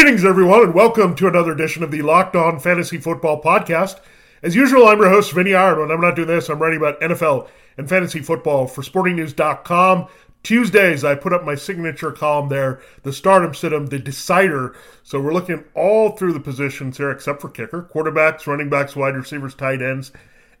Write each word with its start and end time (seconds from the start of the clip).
Greetings, 0.00 0.24
everyone, 0.24 0.62
and 0.62 0.72
welcome 0.72 1.14
to 1.14 1.28
another 1.28 1.52
edition 1.52 1.82
of 1.82 1.90
the 1.90 2.00
Locked 2.00 2.34
On 2.34 2.58
Fantasy 2.58 2.96
Football 2.96 3.42
Podcast. 3.42 4.00
As 4.42 4.56
usual, 4.56 4.88
I'm 4.88 4.98
your 4.98 5.10
host, 5.10 5.30
Vinnie 5.32 5.52
Iyer. 5.52 5.78
When 5.78 5.90
I'm 5.90 6.00
not 6.00 6.16
doing 6.16 6.26
this, 6.26 6.48
I'm 6.48 6.58
writing 6.58 6.78
about 6.78 6.98
NFL 7.02 7.50
and 7.76 7.86
fantasy 7.86 8.20
football 8.20 8.66
for 8.66 8.80
SportingNews.com. 8.80 10.08
Tuesdays, 10.42 11.04
I 11.04 11.16
put 11.16 11.34
up 11.34 11.44
my 11.44 11.54
signature 11.54 12.12
column 12.12 12.48
there, 12.48 12.80
the 13.02 13.12
stardom 13.12 13.52
situm, 13.52 13.90
the 13.90 13.98
decider. 13.98 14.74
So 15.02 15.20
we're 15.20 15.34
looking 15.34 15.64
all 15.74 16.12
through 16.12 16.32
the 16.32 16.40
positions 16.40 16.96
here, 16.96 17.10
except 17.10 17.42
for 17.42 17.50
kicker, 17.50 17.86
quarterbacks, 17.94 18.46
running 18.46 18.70
backs, 18.70 18.96
wide 18.96 19.16
receivers, 19.16 19.54
tight 19.54 19.82
ends, 19.82 20.12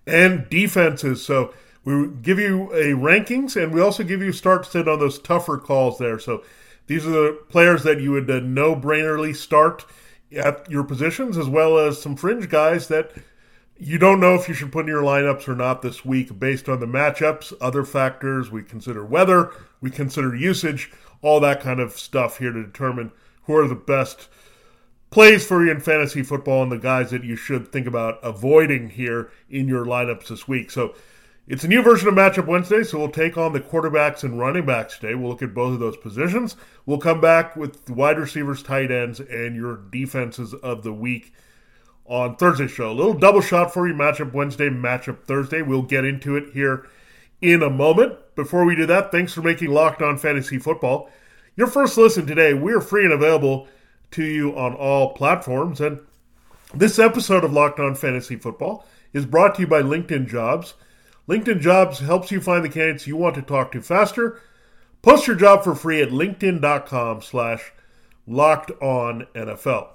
and 0.06 0.50
defenses. 0.50 1.24
So 1.24 1.54
we 1.82 2.08
give 2.20 2.38
you 2.38 2.70
a 2.74 2.92
rankings, 2.92 3.56
and 3.56 3.72
we 3.72 3.80
also 3.80 4.04
give 4.04 4.20
you 4.20 4.32
start 4.32 4.66
sit 4.66 4.86
on 4.86 4.98
those 4.98 5.18
tougher 5.18 5.56
calls 5.56 5.96
there. 5.96 6.18
So 6.18 6.44
these 6.90 7.06
are 7.06 7.10
the 7.10 7.38
players 7.48 7.84
that 7.84 8.00
you 8.00 8.10
would 8.10 8.28
uh, 8.28 8.40
no 8.40 8.74
brainerly 8.74 9.34
start 9.36 9.86
at 10.36 10.68
your 10.68 10.82
positions, 10.82 11.38
as 11.38 11.46
well 11.46 11.78
as 11.78 12.02
some 12.02 12.16
fringe 12.16 12.48
guys 12.48 12.88
that 12.88 13.12
you 13.78 13.96
don't 13.96 14.18
know 14.18 14.34
if 14.34 14.48
you 14.48 14.54
should 14.54 14.72
put 14.72 14.86
in 14.86 14.88
your 14.88 15.04
lineups 15.04 15.46
or 15.46 15.54
not 15.54 15.82
this 15.82 16.04
week 16.04 16.36
based 16.40 16.68
on 16.68 16.80
the 16.80 16.86
matchups, 16.86 17.52
other 17.60 17.84
factors. 17.84 18.50
We 18.50 18.64
consider 18.64 19.04
weather, 19.06 19.52
we 19.80 19.88
consider 19.88 20.34
usage, 20.34 20.90
all 21.22 21.38
that 21.38 21.60
kind 21.60 21.78
of 21.78 21.92
stuff 21.92 22.38
here 22.38 22.50
to 22.50 22.64
determine 22.64 23.12
who 23.44 23.54
are 23.54 23.68
the 23.68 23.76
best 23.76 24.26
plays 25.10 25.46
for 25.46 25.64
you 25.64 25.70
in 25.70 25.78
fantasy 25.78 26.24
football 26.24 26.64
and 26.64 26.72
the 26.72 26.78
guys 26.78 27.12
that 27.12 27.22
you 27.22 27.36
should 27.36 27.70
think 27.70 27.86
about 27.86 28.18
avoiding 28.24 28.90
here 28.90 29.30
in 29.48 29.68
your 29.68 29.84
lineups 29.84 30.26
this 30.26 30.48
week. 30.48 30.72
So 30.72 30.96
it's 31.46 31.64
a 31.64 31.68
new 31.68 31.82
version 31.82 32.08
of 32.08 32.14
Matchup 32.14 32.46
Wednesday, 32.46 32.82
so 32.82 32.98
we'll 32.98 33.10
take 33.10 33.36
on 33.36 33.52
the 33.52 33.60
quarterbacks 33.60 34.22
and 34.22 34.38
running 34.38 34.66
backs 34.66 34.98
today. 34.98 35.14
We'll 35.14 35.30
look 35.30 35.42
at 35.42 35.54
both 35.54 35.74
of 35.74 35.80
those 35.80 35.96
positions. 35.96 36.56
We'll 36.86 36.98
come 36.98 37.20
back 37.20 37.56
with 37.56 37.84
the 37.86 37.94
wide 37.94 38.18
receivers, 38.18 38.62
tight 38.62 38.90
ends, 38.90 39.20
and 39.20 39.56
your 39.56 39.76
defenses 39.90 40.54
of 40.54 40.82
the 40.82 40.92
week 40.92 41.32
on 42.06 42.36
Thursday 42.36 42.68
show. 42.68 42.90
A 42.90 42.92
little 42.92 43.14
double 43.14 43.40
shot 43.40 43.72
for 43.72 43.88
you, 43.88 43.94
Matchup 43.94 44.32
Wednesday, 44.32 44.68
Matchup 44.68 45.24
Thursday. 45.24 45.62
We'll 45.62 45.82
get 45.82 46.04
into 46.04 46.36
it 46.36 46.52
here 46.52 46.86
in 47.40 47.62
a 47.62 47.70
moment. 47.70 48.16
Before 48.36 48.64
we 48.64 48.76
do 48.76 48.86
that, 48.86 49.10
thanks 49.10 49.32
for 49.32 49.42
making 49.42 49.70
Locked 49.70 50.02
On 50.02 50.18
Fantasy 50.18 50.58
Football 50.58 51.10
your 51.56 51.66
first 51.66 51.98
listen 51.98 52.26
today. 52.26 52.54
We're 52.54 52.80
free 52.80 53.04
and 53.04 53.12
available 53.12 53.68
to 54.12 54.24
you 54.24 54.56
on 54.56 54.74
all 54.74 55.12
platforms. 55.12 55.80
And 55.80 56.00
this 56.74 56.98
episode 56.98 57.44
of 57.44 57.52
Locked 57.52 57.80
On 57.80 57.94
Fantasy 57.94 58.36
Football 58.36 58.86
is 59.12 59.26
brought 59.26 59.56
to 59.56 59.60
you 59.60 59.66
by 59.66 59.82
LinkedIn 59.82 60.26
Jobs. 60.26 60.74
LinkedIn 61.30 61.60
Jobs 61.60 62.00
helps 62.00 62.32
you 62.32 62.40
find 62.40 62.64
the 62.64 62.68
candidates 62.68 63.06
you 63.06 63.16
want 63.16 63.36
to 63.36 63.42
talk 63.42 63.70
to 63.70 63.80
faster. 63.80 64.40
Post 65.00 65.28
your 65.28 65.36
job 65.36 65.62
for 65.62 65.76
free 65.76 66.02
at 66.02 66.08
linkedin.com 66.08 67.22
slash 67.22 67.72
locked 68.26 68.72
on 68.82 69.28
NFL. 69.36 69.90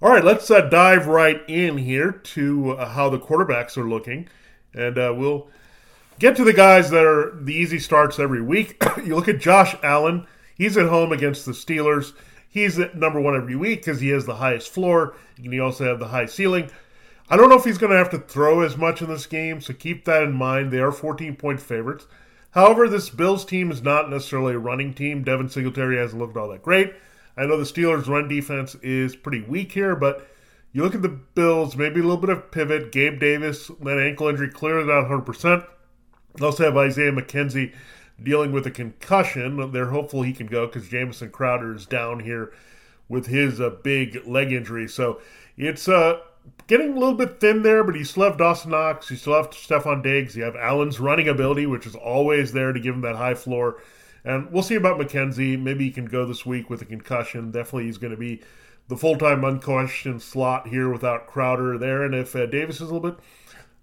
All 0.00 0.12
right, 0.12 0.22
let's 0.22 0.48
uh, 0.52 0.60
dive 0.60 1.08
right 1.08 1.42
in 1.48 1.78
here 1.78 2.12
to 2.12 2.72
uh, 2.72 2.90
how 2.90 3.08
the 3.08 3.18
quarterbacks 3.18 3.76
are 3.76 3.88
looking. 3.88 4.28
And 4.72 4.96
uh, 4.98 5.12
we'll 5.16 5.48
get 6.20 6.36
to 6.36 6.44
the 6.44 6.52
guys 6.52 6.90
that 6.90 7.04
are 7.04 7.34
the 7.34 7.52
easy 7.52 7.80
starts 7.80 8.20
every 8.20 8.42
week. 8.42 8.80
you 9.04 9.16
look 9.16 9.26
at 9.26 9.40
Josh 9.40 9.74
Allen. 9.82 10.28
He's 10.54 10.76
at 10.76 10.88
home 10.88 11.10
against 11.10 11.44
the 11.44 11.50
Steelers. 11.50 12.12
He's 12.48 12.78
at 12.78 12.96
number 12.96 13.20
one 13.20 13.34
every 13.34 13.56
week 13.56 13.80
because 13.80 14.00
he 14.00 14.10
has 14.10 14.26
the 14.26 14.36
highest 14.36 14.68
floor. 14.70 15.16
And 15.38 15.52
he 15.52 15.58
also 15.58 15.86
have 15.86 15.98
the 15.98 16.06
high 16.06 16.26
ceiling. 16.26 16.70
I 17.28 17.36
don't 17.36 17.48
know 17.48 17.56
if 17.56 17.64
he's 17.64 17.78
going 17.78 17.90
to 17.90 17.98
have 17.98 18.10
to 18.10 18.18
throw 18.18 18.60
as 18.60 18.76
much 18.76 19.02
in 19.02 19.08
this 19.08 19.26
game, 19.26 19.60
so 19.60 19.74
keep 19.74 20.04
that 20.04 20.22
in 20.22 20.32
mind. 20.32 20.70
They 20.70 20.78
are 20.78 20.92
14 20.92 21.36
point 21.36 21.60
favorites. 21.60 22.06
However, 22.52 22.88
this 22.88 23.10
Bills 23.10 23.44
team 23.44 23.70
is 23.70 23.82
not 23.82 24.08
necessarily 24.08 24.54
a 24.54 24.58
running 24.58 24.94
team. 24.94 25.24
Devin 25.24 25.48
Singletary 25.48 25.96
hasn't 25.96 26.20
looked 26.20 26.36
all 26.36 26.48
that 26.48 26.62
great. 26.62 26.94
I 27.36 27.44
know 27.44 27.58
the 27.58 27.64
Steelers' 27.64 28.08
run 28.08 28.28
defense 28.28 28.76
is 28.76 29.16
pretty 29.16 29.42
weak 29.42 29.72
here, 29.72 29.94
but 29.94 30.26
you 30.72 30.82
look 30.82 30.94
at 30.94 31.02
the 31.02 31.08
Bills, 31.08 31.76
maybe 31.76 32.00
a 32.00 32.02
little 32.02 32.16
bit 32.16 32.30
of 32.30 32.50
pivot. 32.50 32.92
Gabe 32.92 33.18
Davis, 33.18 33.70
that 33.80 33.98
ankle 33.98 34.28
injury, 34.28 34.48
clearly 34.48 34.86
not 34.86 35.08
100%. 35.08 35.66
They 36.36 36.44
also 36.44 36.64
have 36.64 36.76
Isaiah 36.76 37.12
McKenzie 37.12 37.74
dealing 38.22 38.52
with 38.52 38.66
a 38.66 38.70
concussion. 38.70 39.72
They're 39.72 39.90
hopeful 39.90 40.22
he 40.22 40.32
can 40.32 40.46
go 40.46 40.66
because 40.66 40.88
Jamison 40.88 41.30
Crowder 41.30 41.74
is 41.74 41.86
down 41.86 42.20
here 42.20 42.52
with 43.08 43.26
his 43.26 43.60
uh, 43.60 43.70
big 43.82 44.26
leg 44.26 44.52
injury. 44.52 44.88
So 44.88 45.20
it's 45.56 45.88
uh, 45.88 46.20
getting 46.66 46.92
a 46.92 46.98
little 46.98 47.14
bit 47.14 47.40
thin 47.40 47.62
there, 47.62 47.84
but 47.84 47.94
you 47.94 48.04
still 48.04 48.24
have 48.24 48.38
Dawson 48.38 48.70
Knox, 48.70 49.10
you 49.10 49.16
still 49.16 49.34
have 49.34 49.50
Stefon 49.50 50.02
Diggs, 50.02 50.36
you 50.36 50.42
have 50.42 50.56
Allen's 50.56 51.00
running 51.00 51.28
ability, 51.28 51.66
which 51.66 51.86
is 51.86 51.94
always 51.94 52.52
there 52.52 52.72
to 52.72 52.80
give 52.80 52.94
him 52.94 53.02
that 53.02 53.16
high 53.16 53.34
floor. 53.34 53.80
And 54.24 54.50
we'll 54.50 54.62
see 54.62 54.74
about 54.74 54.98
McKenzie. 54.98 55.60
Maybe 55.60 55.84
he 55.84 55.90
can 55.92 56.06
go 56.06 56.26
this 56.26 56.44
week 56.44 56.68
with 56.68 56.82
a 56.82 56.84
concussion. 56.84 57.52
Definitely, 57.52 57.84
he's 57.84 57.98
going 57.98 58.10
to 58.10 58.16
be 58.16 58.42
the 58.88 58.96
full 58.96 59.16
time 59.16 59.44
unquestioned 59.44 60.20
slot 60.20 60.66
here 60.68 60.90
without 60.90 61.28
Crowder 61.28 61.78
there. 61.78 62.02
And 62.02 62.14
if 62.14 62.34
uh, 62.34 62.46
Davis 62.46 62.76
is 62.76 62.90
a 62.90 62.94
little 62.94 63.10
bit 63.10 63.20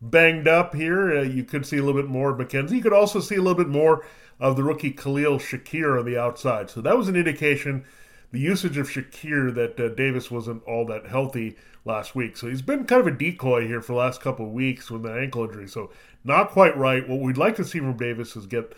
banged 0.02 0.50
up 0.50 0.76
here, 0.76 1.18
uh, 1.18 1.22
you 1.22 1.46
could 1.46 1.66
see 1.66 1.78
a 1.78 1.84
little 1.84 2.02
bit 2.02 2.10
more 2.10 2.32
of 2.32 2.38
McKenzie. 2.38 2.72
You 2.72 2.82
could 2.82 2.94
also 2.94 3.22
see 3.22 3.36
a 3.36 3.42
little 3.42 3.58
bit 3.58 3.70
more 3.70 4.06
of 4.40 4.58
the 4.58 4.64
rookie 4.64 4.92
Khalil 4.92 5.40
Shakir 5.40 5.98
on 5.98 6.06
the 6.06 6.18
outside. 6.18 6.70
So 6.70 6.82
that 6.82 6.98
was 6.98 7.08
an 7.08 7.16
indication 7.16 7.86
the 8.34 8.40
usage 8.40 8.78
of 8.78 8.90
Shakir 8.90 9.54
that 9.54 9.80
uh, 9.80 9.90
Davis 9.90 10.32
wasn't 10.32 10.64
all 10.64 10.86
that 10.88 11.06
healthy 11.06 11.56
last 11.86 12.16
week. 12.16 12.38
So 12.38 12.48
he's 12.48 12.62
been 12.62 12.86
kind 12.86 13.02
of 13.02 13.08
a 13.08 13.18
decoy 13.18 13.68
here 13.68 13.82
for 13.82 13.94
the 13.94 14.00
last 14.00 14.22
couple 14.22 14.46
of 14.46 14.52
weeks 14.52 14.90
with 14.90 15.06
an 15.06 15.18
ankle 15.18 15.44
injury. 15.44 15.68
So 15.68 15.92
not 16.24 16.52
quite 16.52 16.78
right. 16.78 17.08
What 17.08 17.20
we'd 17.20 17.38
like 17.38 17.56
to 17.58 17.66
see 17.66 17.80
from 17.80 17.98
Davis 17.98 18.36
is 18.36 18.46
get 18.46 18.74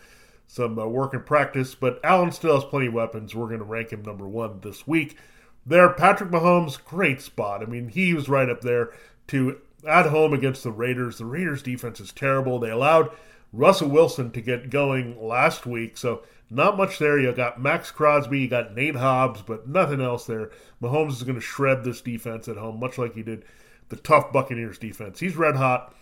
some 0.48 0.78
uh, 0.78 0.86
work 0.86 1.14
and 1.14 1.26
practice, 1.26 1.76
but 1.76 2.00
Allen 2.04 2.32
still 2.32 2.56
has 2.56 2.70
plenty 2.70 2.88
of 2.88 2.94
weapons. 2.94 3.34
We're 3.34 3.48
going 3.48 3.60
to 3.60 3.66
rank 3.66 3.92
him 3.92 4.04
number 4.04 4.28
one 4.28 4.60
this 4.62 4.88
week. 4.88 5.18
There, 5.66 5.90
Patrick 5.90 6.30
Mahomes, 6.30 6.84
great 6.84 7.22
spot. 7.22 7.64
I 7.64 7.66
mean, 7.66 7.90
he 7.90 8.14
was 8.14 8.30
right 8.30 8.50
up 8.50 8.62
there 8.62 8.92
to 9.28 9.60
at 9.88 10.08
home 10.08 10.34
against 10.34 10.64
the 10.64 10.72
Raiders. 10.72 11.18
The 11.18 11.26
Raiders 11.26 11.64
defense 11.64 12.00
is 12.00 12.12
terrible. 12.12 12.60
They 12.60 12.70
allowed 12.70 13.12
Russell 13.52 13.90
Wilson 13.90 14.32
to 14.32 14.42
get 14.42 14.70
going 14.70 15.22
last 15.22 15.66
week, 15.66 15.98
so 15.98 16.24
not 16.50 16.78
much 16.78 17.00
there. 17.00 17.20
You 17.20 17.32
got 17.32 17.62
Maxx 17.62 17.92
Crosby, 17.92 18.42
you 18.42 18.48
got 18.48 18.76
Nate 18.76 18.96
Hobbs, 18.96 19.42
but 19.42 19.68
nothing 19.68 20.02
else 20.02 20.26
there. 20.26 20.52
Mahomes 20.82 21.14
is 21.14 21.24
going 21.24 21.36
to 21.36 21.42
shred 21.42 21.84
this 21.84 22.02
defense 22.02 22.48
at 22.48 22.58
home, 22.58 22.80
much 22.80 22.98
like 22.98 23.16
he 23.16 23.24
did 23.24 23.46
the 23.90 23.96
tough 23.96 24.32
Buccaneers 24.32 24.78
defense. 24.78 25.20
He's 25.20 25.36
red 25.36 25.56
hot. 25.56 25.94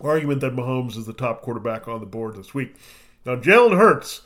Argument 0.00 0.40
that 0.40 0.56
Mahomes 0.56 0.96
is 0.96 1.06
the 1.06 1.12
top 1.12 1.42
quarterback 1.42 1.86
on 1.86 2.00
the 2.00 2.06
board 2.06 2.34
this 2.36 2.52
week. 2.52 2.74
Now, 3.24 3.36
Jalen 3.36 3.76
Hurts 3.76 4.22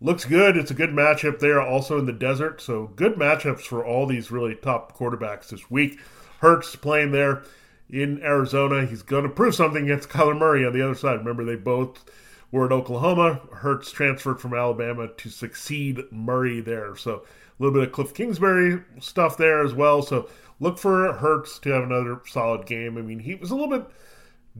looks 0.00 0.24
good. 0.24 0.56
It's 0.56 0.70
a 0.70 0.74
good 0.74 0.90
matchup 0.90 1.38
there, 1.38 1.60
also 1.60 1.98
in 1.98 2.06
the 2.06 2.12
desert. 2.12 2.60
So, 2.60 2.86
good 2.96 3.14
matchups 3.14 3.62
for 3.62 3.84
all 3.84 4.06
these 4.06 4.30
really 4.30 4.54
top 4.54 4.96
quarterbacks 4.96 5.48
this 5.48 5.70
week. 5.70 5.98
Hurts 6.40 6.74
playing 6.74 7.12
there 7.12 7.42
in 7.90 8.22
Arizona. 8.22 8.86
He's 8.86 9.02
going 9.02 9.24
to 9.24 9.28
prove 9.28 9.54
something 9.54 9.84
against 9.84 10.08
Kyler 10.10 10.36
Murray 10.36 10.66
on 10.66 10.72
the 10.72 10.82
other 10.82 10.94
side. 10.94 11.18
Remember, 11.18 11.44
they 11.44 11.56
both 11.56 12.04
were 12.54 12.66
at 12.66 12.72
Oklahoma. 12.72 13.40
Hurts 13.52 13.90
transferred 13.90 14.40
from 14.40 14.54
Alabama 14.54 15.08
to 15.08 15.28
succeed 15.28 16.00
Murray 16.12 16.60
there. 16.60 16.94
So 16.94 17.24
a 17.58 17.62
little 17.62 17.74
bit 17.74 17.88
of 17.88 17.92
Cliff 17.92 18.14
Kingsbury 18.14 18.80
stuff 19.00 19.36
there 19.36 19.64
as 19.64 19.74
well. 19.74 20.02
So 20.02 20.28
look 20.60 20.78
for 20.78 21.12
Hurts 21.14 21.58
to 21.58 21.70
have 21.70 21.82
another 21.82 22.20
solid 22.26 22.64
game. 22.64 22.96
I 22.96 23.02
mean, 23.02 23.18
he 23.18 23.34
was 23.34 23.50
a 23.50 23.56
little 23.56 23.76
bit 23.76 23.90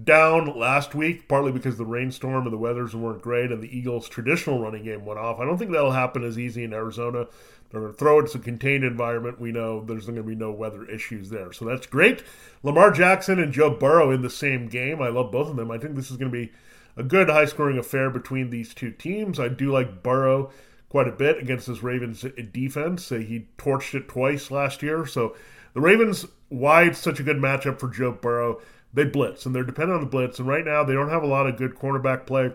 down 0.03 0.59
last 0.59 0.97
week, 0.97 1.29
partly 1.29 1.53
because 1.53 1.79
the 1.79 1.87
rainstorm 1.87 2.43
and 2.43 2.53
the 2.53 2.59
weathers 2.59 2.97
weren't 2.97 3.23
great, 3.23 3.53
and 3.53 3.63
the 3.63 3.79
Eagles' 3.79 4.09
traditional 4.09 4.61
running 4.61 4.83
game 4.83 5.05
went 5.05 5.21
off. 5.21 5.39
I 5.39 5.45
don't 5.45 5.57
think 5.57 5.71
that'll 5.71 5.93
happen 5.93 6.25
as 6.25 6.37
easy 6.37 6.65
in 6.65 6.73
Arizona. 6.73 7.29
They're 7.71 7.81
going 7.81 7.93
to 7.93 7.99
throw 7.99 8.19
it. 8.19 8.25
It's 8.25 8.35
a 8.35 8.41
contained 8.41 8.83
environment. 8.83 9.41
We 9.41 9.53
know 9.53 9.85
there's 9.85 10.07
going 10.07 10.17
to 10.17 10.25
be 10.25 10.35
no 10.35 10.51
weather 10.51 10.85
issues 10.85 11.31
there. 11.31 11.53
So 11.53 11.65
that's 11.65 11.87
great. 11.87 12.25
Lamar 12.65 12.91
Jackson 12.91 13.39
and 13.39 13.53
Joe 13.53 13.71
Burrow 13.71 14.11
in 14.11 14.23
the 14.23 14.31
same 14.31 14.67
game. 14.67 15.01
I 15.01 15.11
love 15.11 15.31
both 15.31 15.49
of 15.49 15.55
them. 15.55 15.71
I 15.71 15.79
think 15.79 15.95
this 15.95 16.11
is 16.11 16.17
going 16.17 16.33
to 16.33 16.37
be 16.37 16.53
a 16.97 17.03
good 17.03 17.29
high 17.29 17.45
scoring 17.45 17.79
affair 17.79 18.11
between 18.11 18.51
these 18.51 18.75
two 18.75 18.91
teams. 18.91 19.41
I 19.41 19.49
do 19.49 19.73
like 19.73 20.03
Burrow 20.03 20.51
quite 20.89 21.09
a 21.09 21.13
bit 21.13 21.39
against 21.39 21.67
this 21.67 21.83
Ravens 21.83 22.25
defense. 22.53 23.11
Uh, 23.11 23.17
he 23.17 23.49
torched 23.59 23.95
it 23.95 24.09
twice 24.09 24.51
last 24.51 24.83
year. 24.83 25.05
So 25.07 25.35
the 25.73 25.81
Ravens, 25.81 26.27
why 26.49 26.85
it's 26.85 27.01
such 27.01 27.19
a 27.19 27.25
good 27.25 27.39
matchup 27.39 27.81
for 27.81 27.89
Joe 27.89 28.13
Burrow, 28.13 28.61
they 28.93 29.05
blitz 29.05 29.45
and 29.45 29.55
they're 29.55 29.65
dependent 29.65 29.97
on 29.97 30.05
the 30.05 30.11
blitz. 30.11 30.39
And 30.39 30.47
right 30.47 30.65
now 30.65 30.85
they 30.85 30.93
don't 30.93 31.11
have 31.11 31.25
a 31.25 31.27
lot 31.27 31.49
of 31.49 31.57
good 31.57 31.75
cornerback 31.75 32.27
play. 32.27 32.53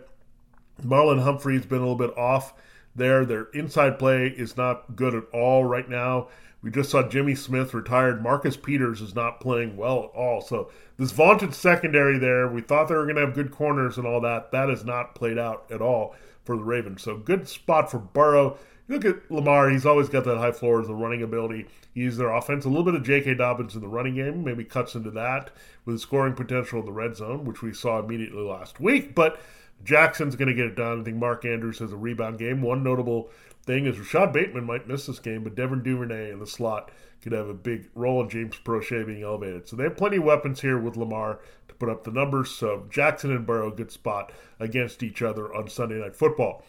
Marlon 0.81 1.21
Humphrey's 1.21 1.65
been 1.65 1.79
a 1.79 1.81
little 1.81 1.95
bit 1.95 2.17
off 2.17 2.53
there. 2.95 3.25
Their 3.25 3.49
inside 3.53 3.99
play 3.99 4.27
is 4.27 4.55
not 4.55 4.95
good 4.95 5.15
at 5.15 5.25
all 5.33 5.65
right 5.65 5.89
now. 5.89 6.29
We 6.61 6.71
just 6.71 6.89
saw 6.89 7.07
Jimmy 7.07 7.35
Smith 7.35 7.73
retired. 7.73 8.21
Marcus 8.21 8.57
Peters 8.57 8.99
is 9.01 9.15
not 9.15 9.39
playing 9.39 9.77
well 9.77 10.03
at 10.03 10.17
all. 10.17 10.41
So 10.41 10.69
this 10.97 11.11
vaunted 11.11 11.53
secondary 11.53 12.17
there, 12.17 12.47
we 12.49 12.61
thought 12.61 12.89
they 12.89 12.95
were 12.95 13.05
going 13.05 13.15
to 13.15 13.25
have 13.25 13.33
good 13.33 13.51
corners 13.51 13.97
and 13.97 14.05
all 14.05 14.19
that. 14.21 14.51
That 14.51 14.69
has 14.69 14.83
not 14.83 15.15
played 15.15 15.37
out 15.37 15.65
at 15.71 15.81
all 15.81 16.15
for 16.43 16.57
the 16.57 16.63
Ravens. 16.63 17.01
So 17.01 17.15
good 17.15 17.47
spot 17.47 17.89
for 17.89 17.99
Burrow. 17.99 18.57
You 18.87 18.95
look 18.95 19.05
at 19.05 19.31
Lamar, 19.31 19.69
he's 19.69 19.85
always 19.85 20.09
got 20.09 20.25
that 20.25 20.37
high 20.37 20.51
floor 20.51 20.81
as 20.81 20.87
the 20.87 20.95
running 20.95 21.21
ability. 21.21 21.67
He 21.93 22.01
uses 22.01 22.17
their 22.17 22.33
offense. 22.33 22.65
A 22.65 22.69
little 22.69 22.83
bit 22.83 22.95
of 22.95 23.03
J.K. 23.03 23.35
Dobbins 23.35 23.75
in 23.75 23.81
the 23.81 23.87
running 23.87 24.15
game, 24.15 24.43
maybe 24.43 24.65
cuts 24.65 24.95
into 24.95 25.11
that 25.11 25.51
with 25.85 26.01
scoring 26.01 26.33
potential 26.33 26.79
in 26.79 26.85
the 26.85 26.91
red 26.91 27.15
zone, 27.15 27.45
which 27.45 27.61
we 27.61 27.71
saw 27.71 27.99
immediately 27.99 28.41
last 28.41 28.79
week. 28.79 29.13
But 29.15 29.39
Jackson's 29.83 30.35
going 30.35 30.49
to 30.49 30.53
get 30.53 30.65
it 30.65 30.75
done. 30.75 31.01
I 31.01 31.03
think 31.03 31.17
Mark 31.17 31.45
Andrews 31.45 31.79
has 31.79 31.93
a 31.93 31.97
rebound 31.97 32.39
game. 32.39 32.61
One 32.61 32.83
notable 32.83 33.29
thing 33.69 33.85
is 33.85 33.99
Rashod 33.99 34.33
Bateman 34.33 34.63
might 34.63 34.87
miss 34.87 35.05
this 35.05 35.19
game, 35.19 35.43
but 35.43 35.53
Devin 35.53 35.83
Duvernay 35.83 36.31
in 36.31 36.39
the 36.39 36.47
slot 36.47 36.89
could 37.21 37.33
have 37.33 37.49
a 37.49 37.53
big 37.53 37.87
role 37.93 38.19
in 38.23 38.27
James 38.27 38.55
Proche 38.65 39.05
being 39.05 39.21
elevated. 39.21 39.67
So 39.67 39.75
they 39.75 39.83
have 39.83 39.95
plenty 39.95 40.17
of 40.17 40.23
weapons 40.23 40.61
here 40.61 40.79
with 40.79 40.97
Lamar 40.97 41.39
to 41.67 41.75
put 41.75 41.87
up 41.87 42.03
the 42.03 42.09
numbers. 42.09 42.49
So 42.49 42.87
Jackson 42.89 43.29
and 43.29 43.45
Burrow, 43.45 43.69
good 43.69 43.91
spot 43.91 44.31
against 44.59 45.03
each 45.03 45.21
other 45.21 45.53
on 45.53 45.67
Sunday 45.67 45.99
Night 45.99 46.15
Football. 46.15 46.65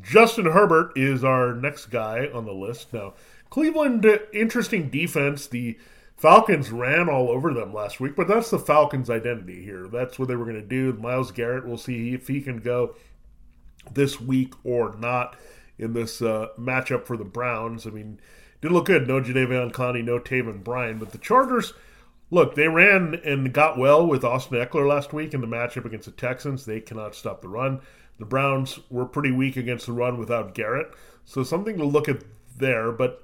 Justin 0.00 0.46
Herbert 0.46 0.92
is 0.96 1.22
our 1.22 1.52
next 1.52 1.86
guy 1.86 2.30
on 2.32 2.46
the 2.46 2.54
list. 2.54 2.94
Now, 2.94 3.12
Cleveland, 3.50 4.06
interesting 4.32 4.88
defense. 4.88 5.48
The 5.48 5.76
Falcons 6.16 6.70
ran 6.70 7.10
all 7.10 7.28
over 7.28 7.52
them 7.52 7.74
last 7.74 8.00
week, 8.00 8.16
but 8.16 8.26
that's 8.26 8.48
the 8.48 8.58
Falcons' 8.58 9.10
identity 9.10 9.62
here. 9.62 9.86
That's 9.86 10.18
what 10.18 10.28
they 10.28 10.36
were 10.36 10.46
going 10.46 10.56
to 10.56 10.62
do. 10.62 10.94
Myles 10.94 11.30
Garrett, 11.30 11.66
we'll 11.66 11.76
see 11.76 12.14
if 12.14 12.26
he 12.26 12.40
can 12.40 12.56
go 12.56 12.94
this 13.92 14.18
week 14.18 14.54
or 14.64 14.96
not 14.96 15.36
in 15.78 15.92
this 15.92 16.20
uh, 16.20 16.48
matchup 16.58 17.06
for 17.06 17.16
the 17.16 17.24
Browns. 17.24 17.86
I 17.86 17.90
mean, 17.90 18.20
didn't 18.60 18.74
look 18.74 18.86
good. 18.86 19.06
No 19.06 19.20
Jadeveon 19.20 19.72
Clowney, 19.72 20.04
no 20.04 20.18
Taven 20.18 20.62
Bryan, 20.64 20.98
but 20.98 21.12
the 21.12 21.18
Chargers. 21.18 21.72
Look, 22.30 22.54
they 22.54 22.68
ran 22.68 23.20
and 23.24 23.52
got 23.54 23.78
well 23.78 24.06
with 24.06 24.24
Austin 24.24 24.58
Ekeler 24.58 24.86
last 24.86 25.12
week 25.12 25.32
in 25.32 25.40
the 25.40 25.46
matchup 25.46 25.86
against 25.86 26.06
the 26.06 26.12
Texans. 26.12 26.66
They 26.66 26.80
cannot 26.80 27.14
stop 27.14 27.40
the 27.40 27.48
run. 27.48 27.80
The 28.18 28.26
Browns 28.26 28.80
were 28.90 29.06
pretty 29.06 29.30
weak 29.30 29.56
against 29.56 29.86
the 29.86 29.92
run 29.92 30.18
without 30.18 30.54
Garrett, 30.54 30.92
so 31.24 31.42
something 31.42 31.78
to 31.78 31.84
look 31.84 32.08
at 32.08 32.22
there. 32.58 32.90
But 32.92 33.22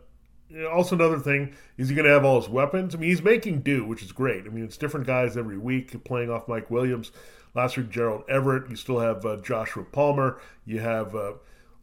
also 0.70 0.94
another 0.94 1.18
thing 1.18 1.54
is 1.76 1.88
he 1.88 1.94
going 1.94 2.06
to 2.06 2.12
have 2.12 2.24
all 2.24 2.40
his 2.40 2.48
weapons. 2.48 2.94
I 2.94 2.98
mean, 2.98 3.10
he's 3.10 3.22
making 3.22 3.62
do, 3.62 3.84
which 3.84 4.02
is 4.02 4.12
great. 4.12 4.46
I 4.46 4.50
mean, 4.50 4.64
it's 4.64 4.76
different 4.76 5.06
guys 5.06 5.36
every 5.36 5.58
week 5.58 6.02
playing 6.04 6.30
off 6.30 6.48
Mike 6.48 6.70
Williams. 6.70 7.10
Last 7.54 7.76
week, 7.76 7.90
Gerald 7.90 8.24
Everett. 8.28 8.70
You 8.70 8.76
still 8.76 9.00
have 9.00 9.24
uh, 9.26 9.36
Joshua 9.36 9.84
Palmer. 9.84 10.40
You 10.64 10.80
have 10.80 11.14
uh, 11.14 11.34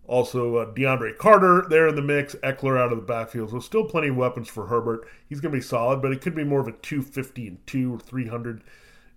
also 0.08 0.58
uh, 0.58 0.74
DeAndre 0.74 1.18
Carter 1.18 1.66
there 1.70 1.88
in 1.88 1.96
the 1.96 2.02
mix. 2.02 2.36
Ekeler 2.36 2.80
out 2.80 2.92
of 2.92 3.00
the 3.00 3.06
backfield. 3.06 3.52
So 3.52 3.60
still 3.60 3.86
plenty 3.86 4.10
of 4.10 4.16
weapons 4.16 4.48
for 4.48 4.68
Herbert. 4.68 5.08
He's 5.28 5.40
going 5.40 5.52
to 5.52 5.58
be 5.58 5.64
solid, 5.64 6.02
but 6.02 6.12
it 6.12 6.22
could 6.22 6.36
be 6.36 6.44
more 6.44 6.60
of 6.60 6.68
a 6.68 6.74
250 6.74 7.48
and 7.48 7.68
2 7.68 7.96
or 7.96 8.00
300 8.00 8.64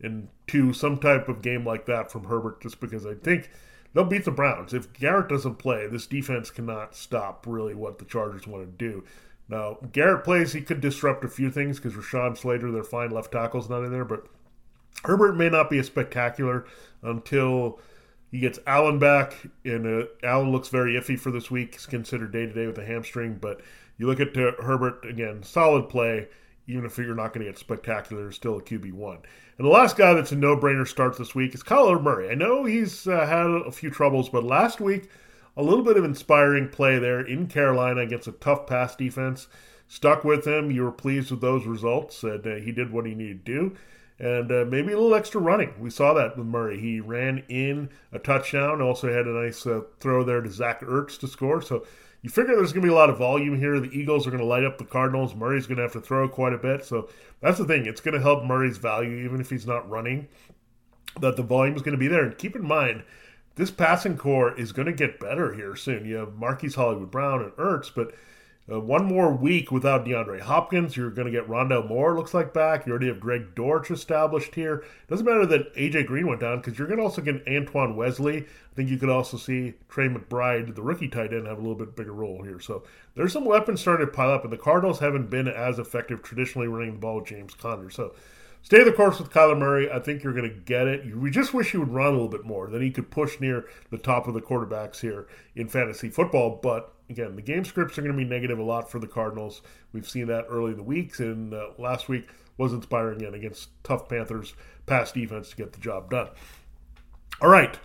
and 0.02 0.28
2, 0.46 0.72
some 0.72 0.98
type 0.98 1.28
of 1.28 1.42
game 1.42 1.64
like 1.64 1.86
that 1.86 2.10
from 2.10 2.24
Herbert, 2.24 2.60
just 2.60 2.80
because 2.80 3.06
I 3.06 3.14
think– 3.14 3.50
they'll 3.94 4.04
beat 4.04 4.24
the 4.24 4.30
Browns. 4.30 4.74
If 4.74 4.92
Garrett 4.92 5.28
doesn't 5.28 5.56
play, 5.56 5.86
this 5.86 6.06
defense 6.06 6.50
cannot 6.50 6.94
stop 6.94 7.46
really 7.48 7.74
what 7.74 7.98
the 7.98 8.04
Chargers 8.04 8.46
want 8.46 8.64
to 8.64 8.84
do. 8.84 9.04
Now, 9.48 9.78
Garrett 9.92 10.24
plays, 10.24 10.52
he 10.52 10.60
could 10.60 10.80
disrupt 10.80 11.24
a 11.24 11.28
few 11.28 11.50
things 11.50 11.78
because 11.78 11.94
Rashawn 11.94 12.36
Slater, 12.36 12.70
their 12.70 12.84
fine 12.84 13.10
left 13.10 13.32
tackle's 13.32 13.70
not 13.70 13.84
in 13.84 13.92
there, 13.92 14.04
but 14.04 14.26
Herbert 15.04 15.36
may 15.36 15.48
not 15.48 15.70
be 15.70 15.78
as 15.78 15.86
spectacular 15.86 16.66
until 17.02 17.78
he 18.34 18.40
gets 18.40 18.58
Allen 18.66 18.98
back. 18.98 19.36
And 19.64 19.86
uh, 19.86 20.06
Allen 20.24 20.50
looks 20.50 20.66
very 20.66 20.94
iffy 20.94 21.16
for 21.16 21.30
this 21.30 21.52
week. 21.52 21.74
He's 21.74 21.86
considered 21.86 22.32
day 22.32 22.46
to 22.46 22.52
day 22.52 22.66
with 22.66 22.78
a 22.78 22.84
hamstring, 22.84 23.38
but 23.40 23.60
you 23.96 24.08
look 24.08 24.18
at 24.18 24.36
uh, 24.36 24.60
Herbert 24.60 25.04
again, 25.08 25.44
solid 25.44 25.88
play 25.88 26.26
even 26.66 26.84
if 26.84 26.96
you're 26.96 27.14
not 27.14 27.32
going 27.32 27.44
to 27.44 27.52
get 27.52 27.58
spectacular, 27.58 28.32
still 28.32 28.56
a 28.56 28.62
QB1. 28.62 29.18
And 29.58 29.66
the 29.66 29.70
last 29.70 29.96
guy 29.96 30.14
that's 30.14 30.32
a 30.32 30.36
no 30.36 30.56
brainer 30.56 30.88
start 30.88 31.16
this 31.16 31.34
week 31.34 31.54
is 31.54 31.62
Kyler 31.62 32.02
Murray. 32.02 32.30
I 32.30 32.34
know 32.34 32.64
he's 32.64 33.06
uh, 33.06 33.26
had 33.26 33.46
a 33.46 33.70
few 33.70 33.90
troubles, 33.90 34.28
but 34.28 34.42
last 34.42 34.80
week, 34.80 35.10
a 35.56 35.62
little 35.62 35.84
bit 35.84 35.96
of 35.96 36.04
inspiring 36.04 36.68
play 36.70 36.98
there 36.98 37.20
in 37.20 37.46
Carolina 37.46 38.00
against 38.00 38.26
a 38.28 38.32
tough 38.32 38.66
pass 38.66 38.96
defense. 38.96 39.46
Stuck 39.86 40.24
with 40.24 40.46
him. 40.46 40.70
You 40.70 40.82
were 40.82 40.90
pleased 40.90 41.30
with 41.30 41.40
those 41.40 41.66
results, 41.66 42.22
and 42.24 42.44
uh, 42.46 42.54
he 42.56 42.72
did 42.72 42.90
what 42.90 43.06
he 43.06 43.14
needed 43.14 43.44
to 43.44 43.52
do. 43.52 43.76
And 44.18 44.50
uh, 44.52 44.64
maybe 44.68 44.92
a 44.92 44.96
little 44.96 45.14
extra 45.14 45.40
running. 45.40 45.74
We 45.80 45.90
saw 45.90 46.14
that 46.14 46.36
with 46.36 46.46
Murray. 46.46 46.80
He 46.80 47.00
ran 47.00 47.42
in 47.48 47.90
a 48.12 48.18
touchdown, 48.18 48.80
also 48.80 49.12
had 49.12 49.26
a 49.26 49.30
nice 49.30 49.66
uh, 49.66 49.82
throw 49.98 50.22
there 50.22 50.40
to 50.40 50.50
Zach 50.50 50.82
Ertz 50.82 51.18
to 51.20 51.26
score. 51.26 51.60
So 51.60 51.84
you 52.22 52.30
figure 52.30 52.54
there's 52.54 52.72
going 52.72 52.82
to 52.82 52.88
be 52.88 52.94
a 52.94 52.96
lot 52.96 53.10
of 53.10 53.18
volume 53.18 53.58
here. 53.58 53.80
The 53.80 53.92
Eagles 53.92 54.26
are 54.26 54.30
going 54.30 54.40
to 54.40 54.46
light 54.46 54.64
up 54.64 54.78
the 54.78 54.84
Cardinals. 54.84 55.34
Murray's 55.34 55.66
going 55.66 55.76
to 55.76 55.82
have 55.82 55.92
to 55.92 56.00
throw 56.00 56.28
quite 56.28 56.52
a 56.52 56.58
bit. 56.58 56.84
So 56.84 57.08
that's 57.40 57.58
the 57.58 57.64
thing. 57.64 57.86
It's 57.86 58.00
going 58.00 58.14
to 58.14 58.20
help 58.20 58.44
Murray's 58.44 58.78
value, 58.78 59.24
even 59.26 59.40
if 59.40 59.50
he's 59.50 59.66
not 59.66 59.90
running, 59.90 60.28
that 61.20 61.36
the 61.36 61.42
volume 61.42 61.74
is 61.74 61.82
going 61.82 61.92
to 61.92 61.98
be 61.98 62.08
there. 62.08 62.24
And 62.24 62.38
keep 62.38 62.54
in 62.54 62.66
mind, 62.66 63.02
this 63.56 63.70
passing 63.70 64.16
core 64.16 64.58
is 64.58 64.72
going 64.72 64.86
to 64.86 64.92
get 64.92 65.20
better 65.20 65.54
here 65.54 65.76
soon. 65.76 66.06
You 66.06 66.16
have 66.16 66.36
Marquise 66.36 66.76
Hollywood 66.76 67.10
Brown 67.10 67.42
and 67.42 67.52
Ertz, 67.52 67.90
but 67.94 68.14
uh, 68.70 68.80
one 68.80 69.04
more 69.04 69.32
week 69.32 69.70
without 69.70 70.06
DeAndre 70.06 70.40
Hopkins. 70.40 70.96
You're 70.96 71.10
going 71.10 71.26
to 71.26 71.32
get 71.32 71.48
Rondale 71.48 71.86
Moore, 71.86 72.16
looks 72.16 72.32
like, 72.32 72.54
back. 72.54 72.86
You 72.86 72.92
already 72.92 73.08
have 73.08 73.20
Greg 73.20 73.54
Dortch 73.54 73.90
established 73.90 74.54
here. 74.54 74.84
Doesn't 75.08 75.26
matter 75.26 75.44
that 75.44 75.72
A.J. 75.76 76.04
Green 76.04 76.26
went 76.26 76.40
down 76.40 76.58
because 76.58 76.78
you're 76.78 76.88
going 76.88 76.98
to 76.98 77.04
also 77.04 77.20
get 77.20 77.46
Antoine 77.46 77.94
Wesley. 77.94 78.38
I 78.38 78.74
think 78.74 78.88
you 78.88 78.96
could 78.96 79.10
also 79.10 79.36
see 79.36 79.74
Trey 79.88 80.08
McBride, 80.08 80.74
the 80.74 80.82
rookie 80.82 81.08
tight 81.08 81.34
end, 81.34 81.46
have 81.46 81.58
a 81.58 81.60
little 81.60 81.74
bit 81.74 81.94
bigger 81.94 82.14
role 82.14 82.42
here. 82.42 82.58
So 82.58 82.84
there's 83.14 83.32
some 83.32 83.44
weapons 83.44 83.82
starting 83.82 84.06
to 84.06 84.12
pile 84.12 84.30
up, 84.30 84.44
and 84.44 84.52
the 84.52 84.56
Cardinals 84.56 84.98
haven't 84.98 85.28
been 85.28 85.46
as 85.46 85.78
effective 85.78 86.22
traditionally 86.22 86.68
running 86.68 86.94
the 86.94 86.98
ball 87.00 87.16
with 87.16 87.26
James 87.26 87.54
Conner. 87.54 87.90
So 87.90 88.14
Stay 88.64 88.82
the 88.82 88.92
course 88.92 89.18
with 89.18 89.30
Kyler 89.30 89.58
Murray. 89.58 89.92
I 89.92 89.98
think 89.98 90.22
you're 90.22 90.32
going 90.32 90.48
to 90.48 90.56
get 90.56 90.86
it. 90.88 91.14
We 91.14 91.30
just 91.30 91.52
wish 91.52 91.72
he 91.72 91.76
would 91.76 91.92
run 91.92 92.06
a 92.06 92.12
little 92.12 92.28
bit 92.28 92.46
more. 92.46 92.70
Then 92.70 92.80
he 92.80 92.90
could 92.90 93.10
push 93.10 93.38
near 93.38 93.66
the 93.90 93.98
top 93.98 94.26
of 94.26 94.32
the 94.32 94.40
quarterbacks 94.40 95.00
here 95.00 95.26
in 95.54 95.68
fantasy 95.68 96.08
football. 96.08 96.60
But 96.62 96.94
again, 97.10 97.36
the 97.36 97.42
game 97.42 97.66
scripts 97.66 97.98
are 97.98 98.00
going 98.00 98.16
to 98.16 98.18
be 98.18 98.24
negative 98.24 98.58
a 98.58 98.62
lot 98.62 98.90
for 98.90 98.98
the 98.98 99.06
Cardinals. 99.06 99.60
We've 99.92 100.08
seen 100.08 100.28
that 100.28 100.46
early 100.48 100.70
in 100.70 100.78
the 100.78 100.82
weeks, 100.82 101.20
and 101.20 101.52
uh, 101.52 101.72
last 101.76 102.08
week 102.08 102.26
was 102.56 102.72
inspiring 102.72 103.20
again 103.20 103.34
against 103.34 103.68
tough 103.84 104.08
Panthers 104.08 104.54
pass 104.86 105.12
defense 105.12 105.50
to 105.50 105.56
get 105.56 105.74
the 105.74 105.80
job 105.80 106.10
done. 106.10 106.28
All 107.42 107.50
right. 107.50 107.78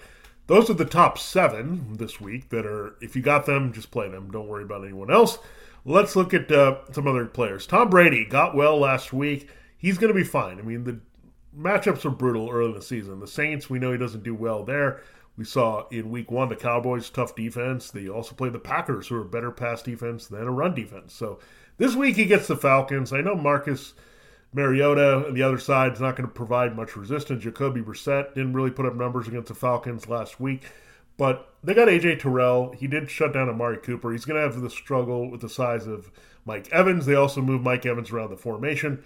Those 0.47 0.69
are 0.69 0.75
the 0.75 0.85
top 0.85 1.17
seven 1.17 1.97
this 1.97 2.21
week 2.21 2.49
that 2.51 2.65
are, 2.65 2.95
if 3.01 3.17
you 3.17 3.21
got 3.21 3.45
them, 3.45 3.73
just 3.73 3.91
play 3.91 4.07
them. 4.07 4.31
Don't 4.31 4.47
worry 4.47 4.63
about 4.63 4.85
anyone 4.85 5.11
else. 5.11 5.39
Let's 5.83 6.15
look 6.15 6.33
at 6.33 6.49
uh, 6.49 6.77
some 6.93 7.05
other 7.05 7.25
players. 7.25 7.67
Tom 7.67 7.89
Brady 7.89 8.23
got 8.23 8.55
well 8.55 8.79
last 8.79 9.11
week 9.11 9.49
he's 9.79 9.97
going 9.97 10.13
to 10.13 10.19
be 10.19 10.23
fine. 10.23 10.59
I 10.59 10.61
mean, 10.61 10.83
the 10.83 10.99
matchups 11.57 12.05
are 12.05 12.11
brutal 12.11 12.49
early 12.49 12.69
in 12.69 12.75
the 12.75 12.81
season. 12.81 13.19
The 13.19 13.27
Saints, 13.27 13.69
we 13.69 13.79
know 13.79 13.91
he 13.91 13.97
doesn't 13.97 14.23
do 14.23 14.35
well 14.35 14.63
there. 14.63 15.01
We 15.35 15.45
saw 15.45 15.87
in 15.87 16.11
week 16.11 16.29
one 16.29 16.49
the 16.49 16.55
Cowboys' 16.55 17.09
tough 17.09 17.35
defense. 17.35 17.89
They 17.89 18.09
also 18.09 18.35
played 18.35 18.53
the 18.53 18.59
Packers, 18.59 19.07
who 19.07 19.15
are 19.15 19.23
better 19.23 19.51
pass 19.51 19.81
defense 19.81 20.27
than 20.27 20.43
a 20.43 20.51
run 20.51 20.75
defense. 20.75 21.13
So 21.13 21.39
this 21.77 21.95
week 21.95 22.17
he 22.17 22.25
gets 22.25 22.47
the 22.47 22.57
Falcons. 22.57 23.13
I 23.13 23.21
know 23.21 23.35
Marcus 23.35 23.93
Mariota 24.53 25.27
on 25.27 25.33
the 25.33 25.43
other 25.43 25.57
side 25.57 25.93
is 25.93 26.01
not 26.01 26.15
going 26.15 26.27
to 26.27 26.33
provide 26.33 26.75
much 26.75 26.95
resistance. 26.95 27.43
Jacoby 27.43 27.81
Brissett 27.81 28.33
didn't 28.33 28.53
really 28.53 28.71
put 28.71 28.85
up 28.85 28.95
numbers 28.95 29.27
against 29.27 29.47
the 29.47 29.55
Falcons 29.55 30.09
last 30.09 30.39
week. 30.39 30.63
But 31.17 31.53
they 31.63 31.73
got 31.73 31.89
AJ 31.89 32.21
Terrell. 32.21 32.73
He 32.77 32.87
did 32.87 33.09
shut 33.09 33.33
down 33.33 33.49
Amari 33.49 33.77
Cooper. 33.77 34.11
He's 34.11 34.25
going 34.25 34.41
to 34.41 34.41
have 34.41 34.61
the 34.61 34.69
struggle 34.69 35.29
with 35.29 35.41
the 35.41 35.49
size 35.49 35.85
of 35.85 36.11
Mike 36.45 36.69
Evans. 36.71 37.05
They 37.05 37.15
also 37.15 37.41
moved 37.41 37.63
Mike 37.63 37.85
Evans 37.85 38.11
around 38.11 38.29
the 38.29 38.37
formation. 38.37 39.03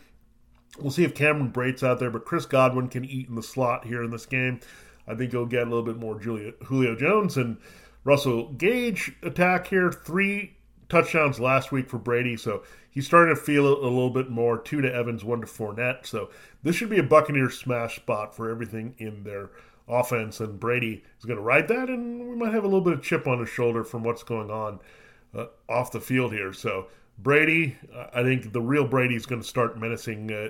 We'll 0.79 0.91
see 0.91 1.03
if 1.03 1.13
Cameron 1.13 1.49
Brate's 1.49 1.83
out 1.83 1.99
there, 1.99 2.09
but 2.09 2.25
Chris 2.25 2.45
Godwin 2.45 2.87
can 2.87 3.05
eat 3.05 3.29
in 3.29 3.35
the 3.35 3.43
slot 3.43 3.85
here 3.85 4.03
in 4.03 4.09
this 4.09 4.25
game. 4.25 4.59
I 5.07 5.15
think 5.15 5.31
he'll 5.31 5.45
get 5.45 5.63
a 5.63 5.69
little 5.69 5.83
bit 5.83 5.97
more 5.97 6.19
Julia, 6.19 6.53
Julio 6.63 6.95
Jones 6.95 7.37
and 7.37 7.57
Russell 8.03 8.49
Gage 8.53 9.13
attack 9.21 9.67
here. 9.67 9.91
Three 9.91 10.55
touchdowns 10.89 11.39
last 11.39 11.71
week 11.71 11.89
for 11.89 11.97
Brady, 11.97 12.37
so 12.37 12.63
he's 12.89 13.05
starting 13.05 13.35
to 13.35 13.41
feel 13.41 13.67
it 13.67 13.79
a 13.79 13.81
little 13.83 14.09
bit 14.09 14.29
more. 14.29 14.57
Two 14.57 14.81
to 14.81 14.93
Evans, 14.93 15.23
one 15.23 15.41
to 15.41 15.47
Fournette. 15.47 16.05
So 16.05 16.29
this 16.63 16.75
should 16.75 16.89
be 16.89 16.99
a 16.99 17.03
Buccaneer 17.03 17.49
smash 17.49 17.97
spot 17.97 18.35
for 18.35 18.49
everything 18.49 18.95
in 18.97 19.23
their 19.23 19.51
offense, 19.87 20.39
and 20.39 20.59
Brady 20.59 21.03
is 21.19 21.25
going 21.25 21.37
to 21.37 21.43
ride 21.43 21.67
that, 21.67 21.89
and 21.89 22.29
we 22.29 22.35
might 22.35 22.53
have 22.53 22.63
a 22.63 22.67
little 22.67 22.81
bit 22.81 22.93
of 22.93 23.01
chip 23.01 23.27
on 23.27 23.39
his 23.39 23.49
shoulder 23.49 23.83
from 23.83 24.03
what's 24.03 24.23
going 24.23 24.49
on 24.49 24.79
uh, 25.35 25.47
off 25.67 25.91
the 25.91 25.99
field 25.99 26.31
here. 26.31 26.53
So 26.53 26.87
Brady, 27.19 27.77
I 28.13 28.23
think 28.23 28.51
the 28.51 28.61
real 28.61 28.87
Brady 28.87 29.15
is 29.15 29.25
going 29.25 29.41
to 29.41 29.47
start 29.47 29.77
menacing 29.77 30.31
uh, 30.31 30.49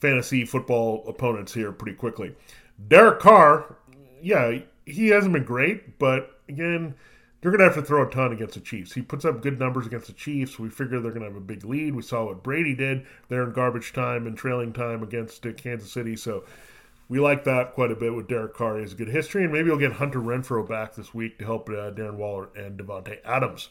fantasy 0.00 0.44
football 0.44 1.04
opponents 1.06 1.52
here 1.52 1.72
pretty 1.72 1.96
quickly. 1.96 2.34
Derek 2.88 3.20
Carr, 3.20 3.76
yeah, 4.22 4.58
he 4.86 5.08
hasn't 5.08 5.32
been 5.32 5.44
great, 5.44 5.98
but 5.98 6.40
again, 6.48 6.94
they're 7.40 7.52
going 7.52 7.60
to 7.60 7.66
have 7.66 7.74
to 7.74 7.82
throw 7.82 8.06
a 8.06 8.10
ton 8.10 8.32
against 8.32 8.54
the 8.54 8.60
Chiefs. 8.60 8.92
He 8.92 9.02
puts 9.02 9.24
up 9.24 9.42
good 9.42 9.60
numbers 9.60 9.86
against 9.86 10.08
the 10.08 10.12
Chiefs. 10.12 10.58
We 10.58 10.70
figure 10.70 10.98
they're 10.98 11.12
going 11.12 11.22
to 11.22 11.28
have 11.28 11.36
a 11.36 11.40
big 11.40 11.64
lead. 11.64 11.94
We 11.94 12.02
saw 12.02 12.24
what 12.24 12.42
Brady 12.42 12.74
did 12.74 13.06
there 13.28 13.44
in 13.44 13.52
garbage 13.52 13.92
time 13.92 14.26
and 14.26 14.36
trailing 14.36 14.72
time 14.72 15.02
against 15.02 15.46
uh, 15.46 15.52
Kansas 15.52 15.92
City. 15.92 16.16
So 16.16 16.44
we 17.08 17.20
like 17.20 17.44
that 17.44 17.74
quite 17.74 17.92
a 17.92 17.96
bit 17.96 18.14
with 18.14 18.28
Derek 18.28 18.54
Carr. 18.54 18.76
He 18.76 18.82
has 18.82 18.92
a 18.92 18.96
good 18.96 19.08
history, 19.08 19.44
and 19.44 19.52
maybe 19.52 19.68
we'll 19.68 19.78
get 19.78 19.92
Hunter 19.92 20.18
Renfrow 20.18 20.68
back 20.68 20.94
this 20.94 21.14
week 21.14 21.38
to 21.38 21.44
help 21.44 21.68
uh, 21.68 21.92
Darren 21.92 22.16
Waller 22.16 22.48
and 22.56 22.78
Davante 22.78 23.18
Adams. 23.24 23.68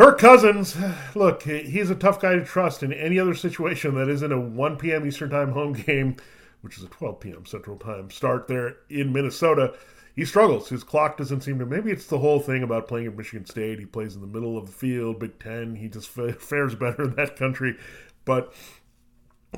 Kirk 0.00 0.18
Cousins, 0.18 0.78
look, 1.14 1.42
he's 1.42 1.90
a 1.90 1.94
tough 1.94 2.22
guy 2.22 2.34
to 2.34 2.42
trust 2.42 2.82
in 2.82 2.90
any 2.90 3.18
other 3.18 3.34
situation 3.34 3.96
that 3.96 4.08
isn't 4.08 4.32
a 4.32 4.40
1 4.40 4.76
p.m. 4.78 5.06
Eastern 5.06 5.28
Time 5.28 5.52
home 5.52 5.72
game, 5.86 6.16
which 6.62 6.78
is 6.78 6.84
a 6.84 6.88
12 6.88 7.20
p.m. 7.20 7.44
Central 7.44 7.76
Time 7.76 8.08
start 8.08 8.48
there 8.48 8.76
in 8.88 9.12
Minnesota. 9.12 9.74
He 10.16 10.24
struggles. 10.24 10.70
His 10.70 10.84
clock 10.84 11.18
doesn't 11.18 11.42
seem 11.42 11.58
to. 11.58 11.66
Maybe 11.66 11.90
it's 11.90 12.06
the 12.06 12.18
whole 12.18 12.40
thing 12.40 12.62
about 12.62 12.88
playing 12.88 13.08
at 13.08 13.16
Michigan 13.16 13.44
State. 13.44 13.78
He 13.78 13.84
plays 13.84 14.14
in 14.14 14.22
the 14.22 14.26
middle 14.26 14.56
of 14.56 14.64
the 14.64 14.72
field, 14.72 15.18
Big 15.18 15.38
Ten. 15.38 15.76
He 15.76 15.88
just 15.88 16.08
fares 16.38 16.74
better 16.74 17.02
in 17.02 17.14
that 17.16 17.36
country. 17.36 17.76
But 18.24 18.54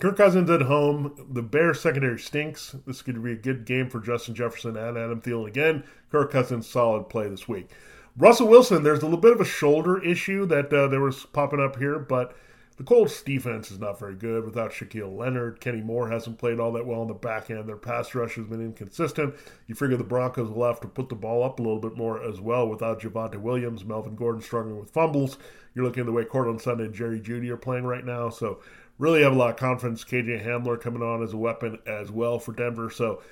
Kirk 0.01 0.17
Cousins 0.17 0.51
at 0.51 0.63
home. 0.63 1.25
The 1.31 1.43
Bears 1.43 1.81
secondary 1.81 2.19
stinks. 2.19 2.75
This 2.85 3.01
could 3.01 3.23
be 3.23 3.31
a 3.31 3.37
good 3.37 3.65
game 3.65 3.89
for 3.89 4.01
Justin 4.01 4.35
Jefferson 4.35 4.77
and 4.77 4.99
Adam 4.99 5.21
Thielen 5.21 5.47
again. 5.47 5.85
Kirk 6.11 6.33
Cousins 6.33 6.67
solid 6.67 7.09
play 7.09 7.29
this 7.29 7.47
week. 7.47 7.71
Russell 8.17 8.49
Wilson, 8.49 8.83
there's 8.83 9.01
a 9.01 9.07
little 9.07 9.21
bit 9.21 9.33
of 9.33 9.41
a 9.41 9.45
shoulder 9.45 10.03
issue 10.03 10.45
that 10.47 10.73
uh, 10.73 10.87
there 10.89 11.01
was 11.01 11.25
popping 11.27 11.61
up 11.61 11.79
here, 11.79 11.99
but 11.99 12.37
the 12.77 12.85
Colts 12.85 13.23
defense 13.23 13.71
is 13.71 13.79
not 13.79 13.99
very 13.99 14.15
good 14.15 14.45
without 14.45 14.71
Shaquille 14.71 15.17
Leonard. 15.17 15.61
Kenny 15.61 15.81
Moore 15.81 16.11
hasn't 16.11 16.39
played 16.39 16.61
all 16.61 16.73
that 16.73 16.87
well 16.87 17.01
on 17.01 17.07
the 17.07 17.15
back 17.15 17.51
end. 17.51 17.67
Their 17.67 17.77
pass 17.77 18.15
rush 18.15 18.35
has 18.35 18.47
been 18.47 18.61
inconsistent. 18.61 19.35
You 19.67 19.75
figure 19.75 19.97
the 19.97 20.05
Broncos 20.05 20.51
will 20.51 20.67
have 20.67 20.81
to 20.81 20.89
put 20.89 21.09
the 21.09 21.15
ball 21.15 21.43
up 21.43 21.59
a 21.59 21.63
little 21.63 21.81
bit 21.81 21.97
more 21.97 22.23
as 22.23 22.41
well 22.41 22.69
without 22.69 23.01
Javonte 23.01 23.37
Williams, 23.37 23.85
Melvin 23.85 24.15
Gordon 24.15 24.43
struggling 24.43 24.79
with 24.79 24.91
fumbles. 24.91 25.39
You're 25.75 25.85
looking 25.85 26.01
at 26.03 26.07
the 26.07 26.13
way 26.13 26.25
Courtland 26.25 26.61
Sutton 26.61 26.85
and 26.85 26.95
Jerry 26.95 27.21
Jeudy 27.21 27.49
are 27.49 27.57
playing 27.57 27.85
right 27.85 28.05
now. 28.05 28.29
So 28.29 28.61
really 28.99 29.23
have 29.23 29.33
a 29.33 29.37
lot 29.37 29.51
of 29.51 29.57
confidence. 29.57 30.05
KJ 30.05 30.45
Hamler 30.45 30.81
coming 30.81 31.03
on 31.03 31.23
as 31.23 31.33
a 31.33 31.39
weapon 31.39 31.79
as 31.87 32.11
well 32.11 32.39
for 32.39 32.53
Denver. 32.53 32.91
So 32.91 33.23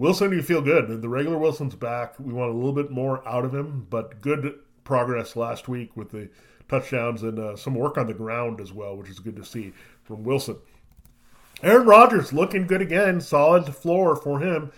Wilson, 0.00 0.32
you 0.32 0.40
feel 0.40 0.62
good. 0.62 1.02
The 1.02 1.08
regular 1.10 1.36
Wilson's 1.36 1.74
back. 1.74 2.18
We 2.18 2.32
want 2.32 2.50
a 2.50 2.54
little 2.54 2.72
bit 2.72 2.90
more 2.90 3.22
out 3.28 3.44
of 3.44 3.54
him, 3.54 3.86
but 3.90 4.22
good 4.22 4.58
progress 4.82 5.36
last 5.36 5.68
week 5.68 5.94
with 5.94 6.10
the 6.10 6.30
touchdowns 6.70 7.22
and 7.22 7.38
uh, 7.38 7.54
some 7.54 7.74
work 7.74 7.98
on 7.98 8.06
the 8.06 8.14
ground 8.14 8.62
as 8.62 8.72
well, 8.72 8.96
which 8.96 9.10
is 9.10 9.18
good 9.18 9.36
to 9.36 9.44
see 9.44 9.74
from 10.02 10.24
Wilson. 10.24 10.56
Aaron 11.62 11.86
Rodgers 11.86 12.32
looking 12.32 12.66
good 12.66 12.80
again. 12.80 13.20
Solid 13.20 13.74
floor 13.74 14.16
for 14.16 14.40
him. 14.40 14.72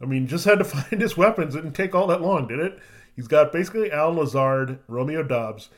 I 0.00 0.06
mean, 0.06 0.26
just 0.26 0.46
had 0.46 0.56
to 0.56 0.64
find 0.64 1.02
his 1.02 1.18
weapons. 1.18 1.54
It 1.54 1.60
didn't 1.60 1.76
take 1.76 1.94
all 1.94 2.06
that 2.06 2.22
long, 2.22 2.48
did 2.48 2.58
it? 2.58 2.78
He's 3.14 3.28
got 3.28 3.52
basically 3.52 3.92
Allen 3.92 4.16
Lazard, 4.16 4.78
Romeo 4.88 5.22
Doubs, 5.22 5.68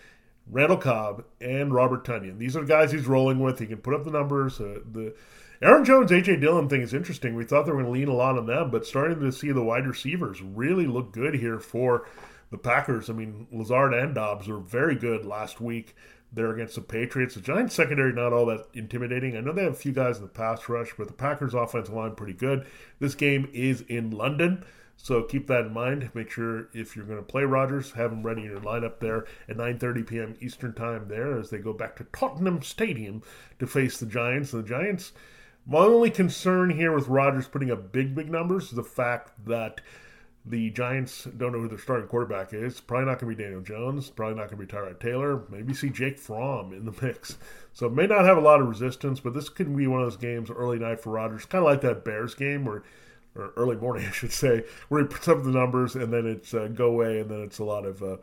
Randall 0.49 0.77
Cobb, 0.77 1.25
and 1.41 1.75
Robert 1.75 2.05
Tonyan. 2.05 2.39
These 2.39 2.57
are 2.57 2.61
the 2.61 2.69
guys 2.69 2.93
he's 2.93 3.09
rolling 3.09 3.41
with. 3.41 3.59
He 3.59 3.67
can 3.67 3.79
put 3.79 3.95
up 3.95 4.05
the 4.05 4.13
numbers. 4.13 4.61
Uh, 4.61 4.79
the 4.89 5.17
Aaron 5.65 5.83
Jones, 5.83 6.11
AJ 6.11 6.43
Dillon 6.43 6.69
thing 6.69 6.83
is 6.83 6.93
interesting. 6.93 7.35
We 7.35 7.47
thought 7.47 7.65
they 7.65 7.73
were 7.73 7.81
going 7.81 7.87
to 7.87 7.99
lean 7.99 8.09
a 8.09 8.15
lot 8.15 8.37
on 8.37 8.45
them, 8.45 8.71
but 8.71 8.85
starting 8.85 9.19
to 9.21 9.33
see 9.33 9.51
the 9.51 9.65
wide 9.65 9.87
receivers 9.87 10.43
really 10.43 10.87
look 10.87 11.11
good 11.11 11.37
here 11.37 11.59
for 11.59 12.07
the 12.51 12.59
Packers. 12.59 13.09
I 13.09 13.15
mean, 13.15 13.47
Lazard 13.51 13.95
and 13.95 14.15
Doubs 14.15 14.47
were 14.47 14.59
very 14.59 14.95
good 14.95 15.25
last 15.25 15.63
week 15.63 15.97
there 16.31 16.53
against 16.53 16.75
the 16.75 16.83
Patriots. 16.83 17.35
The 17.35 17.41
Giants 17.41 17.75
secondary 17.75 18.13
not 18.13 18.35
all 18.35 18.45
that 18.45 18.67
intimidating. 18.75 19.39
I 19.39 19.41
know 19.41 19.55
they 19.55 19.65
have 19.65 19.73
a 19.73 19.77
few 19.77 19.93
guys 19.93 20.19
in 20.19 20.25
the 20.25 20.29
pass 20.29 20.69
rush, 20.69 20.93
but 20.99 21.07
the 21.07 21.15
Packers 21.15 21.55
offensive 21.55 21.95
line 21.95 22.15
pretty 22.15 22.35
good. 22.35 22.67
This 22.99 23.15
game 23.15 23.49
is 23.55 23.81
in 23.89 24.11
London. 24.11 24.67
So 24.99 25.23
keep 25.23 25.47
that 25.47 25.65
in 25.65 25.73
mind. 25.73 26.11
Make 26.13 26.31
sure 26.31 26.69
if 26.75 26.95
you're 26.95 27.07
going 27.07 27.17
to 27.17 27.25
play 27.25 27.45
Rodgers, 27.45 27.93
have 27.93 28.13
him 28.13 28.23
ready 28.23 28.43
in 28.43 28.51
your 28.51 28.61
lineup 28.61 29.01
there 29.01 29.25
at 29.49 29.57
9:30 29.57 30.07
p.m. 30.07 30.37
Eastern 30.41 30.75
Time 30.75 31.09
there 31.09 31.39
as 31.39 31.49
they 31.49 31.57
go 31.57 31.73
back 31.73 31.97
to 31.97 32.07
Tottenham 32.13 32.61
Stadium 32.61 33.23
to 33.59 33.67
face 33.67 33.97
the 33.97 34.05
Giants. 34.05 34.51
The 34.51 34.63
Giants. 34.63 35.13
My 35.67 35.79
only 35.79 36.11
concern 36.11 36.71
here 36.71 36.93
with 36.93 37.09
Rodgers 37.09 37.49
putting 37.49 37.71
up 37.71 37.91
big, 37.91 38.15
big 38.15 38.31
numbers 38.31 38.65
is 38.65 38.73
the 38.73 38.83
fact 38.83 39.33
that 39.47 39.81
the 40.45 40.69
Giants 40.71 41.25
don't 41.25 41.53
know 41.53 41.61
who 41.61 41.69
their 41.69 41.79
starting 41.79 42.07
quarterback 42.07 42.53
is. 42.53 42.81
Probably 42.81 43.07
not 43.07 43.19
going 43.19 43.33
to 43.33 43.37
be 43.37 43.43
Daniel 43.43 43.63
Jones. 43.63 44.11
Probably 44.11 44.35
not 44.35 44.51
going 44.51 44.61
to 44.61 44.67
be 44.67 44.71
Tyrod 44.71 45.01
Taylor. 45.01 45.45
Maybe 45.49 45.73
see 45.73 45.89
Jake 45.89 46.19
Fromm 46.19 46.75
in 46.75 46.85
the 46.85 46.95
mix. 47.03 47.39
So 47.73 47.87
it 47.87 47.95
may 47.95 48.07
not 48.07 48.27
have 48.27 48.37
a 48.37 48.43
lot 48.43 48.61
of 48.61 48.69
resistance, 48.69 49.21
but 49.21 49.33
this 49.33 49.49
could 49.49 49.75
be 49.75 49.87
one 49.87 50.03
of 50.03 50.07
those 50.07 50.19
games 50.19 50.51
early 50.51 50.79
night 50.79 51.01
for 51.01 51.11
Rodgers, 51.11 51.47
kind 51.47 51.65
of 51.65 51.71
like 51.71 51.81
that 51.81 52.05
Bears 52.05 52.35
game 52.35 52.67
where 52.67 52.83
or 53.37 53.53
early 53.57 53.77
morning, 53.77 54.07
I 54.09 54.13
should 54.13 54.33
say, 54.33 54.65
where 54.89 55.01
he 55.01 55.09
puts 55.09 55.29
up 55.29 55.43
the 55.43 55.51
numbers 55.51 55.97
and 55.97 56.13
then 56.13 56.27
it's 56.27 56.53
uh, 56.53 56.69
go 56.69 56.87
away, 56.87 57.21
and 57.21 57.31
then 57.31 57.41
it's 57.41 57.59
a 57.59 57.65
lot 57.65 57.87
of 57.87 58.03
uh, 58.03 58.17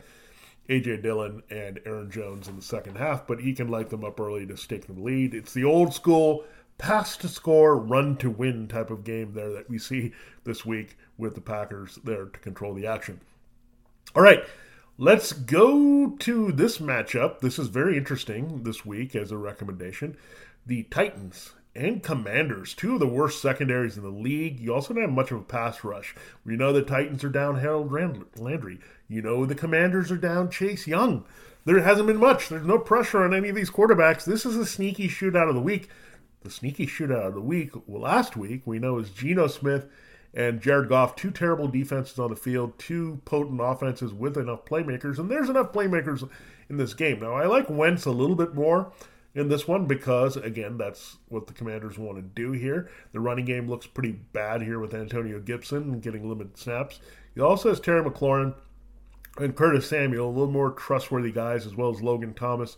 AJ 0.70 1.02
Dillon 1.02 1.42
and 1.50 1.80
Aaron 1.86 2.12
Jones 2.12 2.48
in 2.48 2.56
the 2.56 2.62
second 2.62 2.98
half. 2.98 3.26
But 3.26 3.42
he 3.42 3.54
can 3.54 3.68
light 3.68 3.90
them 3.90 4.04
up 4.04 4.20
early 4.20 4.46
to 4.46 4.56
stake 4.56 4.86
the 4.86 4.94
lead. 4.94 5.34
It's 5.34 5.54
the 5.54 5.64
old 5.64 5.94
school 5.94 6.46
pass 6.82 7.16
to 7.16 7.28
score, 7.28 7.78
run 7.78 8.18
to 8.18 8.30
win 8.30 8.68
type 8.68 8.90
of 8.90 9.04
game 9.04 9.34
there 9.34 9.54
that 9.54 9.70
we 9.70 9.78
see 9.78 10.12
this 10.44 10.66
week 10.66 10.98
with 11.18 11.36
the 11.36 11.42
Packers 11.42 12.00
there 12.04 12.26
to 12.26 12.40
control 12.40 12.74
the 12.74 12.88
action. 12.88 13.22
All 14.16 14.24
right. 14.24 14.44
Let's 14.98 15.32
go 15.32 16.16
to 16.20 16.52
this 16.52 16.80
matchup. 16.80 17.40
This 17.40 17.58
is 17.58 17.70
very 17.70 17.98
interesting 17.98 18.64
this 18.64 18.86
week 18.86 19.16
as 19.16 19.32
a 19.32 19.38
recommendation. 19.38 20.18
The 20.66 20.84
Titans 20.84 21.54
and 21.76 22.04
Commanders, 22.04 22.74
two 22.74 22.96
of 22.96 23.00
the 23.00 23.08
worst 23.08 23.42
secondaries 23.42 23.98
in 23.98 24.04
the 24.04 24.10
league. 24.10 24.60
You 24.60 24.74
also 24.74 24.94
don't 24.94 25.04
have 25.04 25.12
much 25.12 25.32
of 25.32 25.38
a 25.40 25.44
pass 25.44 25.84
rush. 25.84 26.16
We 26.46 26.56
know 26.56 26.74
the 26.74 26.82
Titans 26.82 27.24
are 27.24 27.30
down 27.30 27.60
Harold 27.60 27.92
Landry. 28.38 28.80
You 29.08 29.22
know 29.22 29.46
the 29.46 29.56
Commanders 29.56 30.12
are 30.12 30.18
down 30.18 30.52
Chase 30.52 30.86
Young. 30.86 31.26
There 31.66 31.80
hasn't 31.82 32.08
been 32.08 32.18
much. 32.18 32.50
There's 32.50 32.66
no 32.66 32.78
pressure 32.78 33.24
on 33.24 33.34
any 33.34 33.50
of 33.50 33.56
these 33.56 33.72
quarterbacks. 33.72 34.26
This 34.26 34.46
is 34.46 34.56
a 34.56 34.66
sneaky 34.66 35.08
shootout 35.08 35.48
of 35.48 35.56
the 35.56 35.62
week. 35.62 35.90
The 36.42 36.50
sneaky 36.50 36.88
shootout 36.88 37.28
of 37.28 37.34
the 37.36 37.42
week, 37.42 37.72
last 37.88 38.36
week, 38.36 38.64
we 38.66 38.80
know 38.80 38.98
is 38.98 39.12
Geno 39.12 39.48
Smith 39.48 39.88
and 40.34 40.62
Jared 40.62 40.90
Goff, 40.90 41.16
two 41.16 41.30
terrible 41.30 41.68
defenses 41.68 42.18
on 42.18 42.30
the 42.30 42.36
field, 42.36 42.80
two 42.80 43.22
potent 43.26 43.60
offenses 43.62 44.14
with 44.14 44.38
enough 44.38 44.66
playmakers, 44.66 45.20
and 45.20 45.30
there's 45.30 45.50
enough 45.50 45.72
playmakers 45.72 46.28
in 46.70 46.78
this 46.78 46.94
game. 46.94 47.20
Now, 47.20 47.34
I 47.34 47.46
like 47.46 47.70
Wentz 47.70 48.06
a 48.06 48.12
little 48.12 48.36
bit 48.36 48.56
more 48.56 48.92
in 49.36 49.50
this 49.50 49.68
one 49.68 49.86
because, 49.86 50.36
again, 50.36 50.78
that's 50.78 51.18
what 51.30 51.48
the 51.48 51.54
Commanders 51.54 51.98
want 51.98 52.18
to 52.18 52.22
do 52.24 52.54
here. 52.54 52.90
The 53.12 53.20
running 53.20 53.46
game 53.46 53.70
looks 53.70 53.86
pretty 53.86 54.14
bad 54.34 54.62
here 54.62 54.80
with 54.80 54.94
Antonio 54.94 55.40
Gibson 55.40 56.00
getting 56.00 56.28
limited 56.28 56.58
snaps. 56.58 57.00
He 57.36 57.42
also 57.42 57.70
has 57.70 57.80
Terry 57.80 58.04
McLaurin 58.04 58.56
and 59.38 59.56
Curtis 59.56 59.88
Samuel, 59.88 60.28
a 60.28 60.32
little 60.32 60.52
more 60.52 60.72
trustworthy 60.72 61.32
guys, 61.32 61.66
as 61.66 61.76
well 61.76 61.90
as 61.90 62.02
Logan 62.02 62.34
Thomas. 62.34 62.78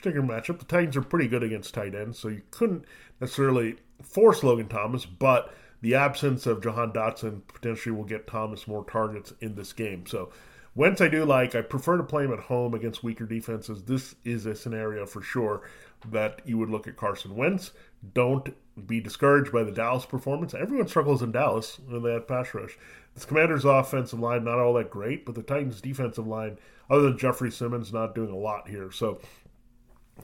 Particular 0.00 0.26
matchup, 0.26 0.58
the 0.58 0.64
Titans 0.64 0.96
are 0.96 1.02
pretty 1.02 1.28
good 1.28 1.42
against 1.42 1.74
tight 1.74 1.94
ends, 1.94 2.18
so 2.18 2.28
you 2.28 2.42
couldn't 2.50 2.84
necessarily 3.20 3.76
force 4.02 4.42
Logan 4.42 4.68
Thomas, 4.68 5.04
but 5.04 5.54
the 5.82 5.94
absence 5.94 6.46
of 6.46 6.62
Jahan 6.62 6.92
Dotson 6.92 7.42
potentially 7.48 7.94
will 7.94 8.04
get 8.04 8.26
Thomas 8.26 8.66
more 8.66 8.84
targets 8.84 9.34
in 9.40 9.54
this 9.56 9.72
game. 9.72 10.06
So 10.06 10.30
Wentz, 10.74 11.00
I 11.00 11.08
do 11.08 11.24
like. 11.24 11.54
I 11.54 11.62
prefer 11.62 11.96
to 11.96 12.02
play 12.02 12.24
him 12.24 12.32
at 12.32 12.38
home 12.38 12.74
against 12.74 13.02
weaker 13.02 13.26
defenses. 13.26 13.82
This 13.82 14.14
is 14.24 14.46
a 14.46 14.54
scenario 14.54 15.04
for 15.04 15.20
sure 15.20 15.62
that 16.10 16.40
you 16.44 16.56
would 16.58 16.70
look 16.70 16.86
at 16.86 16.96
Carson 16.96 17.34
Wentz. 17.34 17.72
Don't 18.14 18.54
be 18.86 19.00
discouraged 19.00 19.52
by 19.52 19.64
the 19.64 19.72
Dallas 19.72 20.06
performance. 20.06 20.54
Everyone 20.54 20.88
struggles 20.88 21.22
in 21.22 21.32
Dallas 21.32 21.78
when 21.86 22.02
they 22.02 22.12
had 22.12 22.28
pass 22.28 22.54
rush. 22.54 22.78
This 23.14 23.24
Commanders' 23.24 23.64
offensive 23.64 24.20
line 24.20 24.44
not 24.44 24.60
all 24.60 24.74
that 24.74 24.90
great, 24.90 25.26
but 25.26 25.34
the 25.34 25.42
Titans' 25.42 25.80
defensive 25.80 26.26
line, 26.26 26.58
other 26.88 27.02
than 27.02 27.18
Jeffrey 27.18 27.50
Simmons, 27.50 27.92
not 27.92 28.14
doing 28.14 28.30
a 28.30 28.36
lot 28.36 28.68
here. 28.68 28.90
So, 28.92 29.20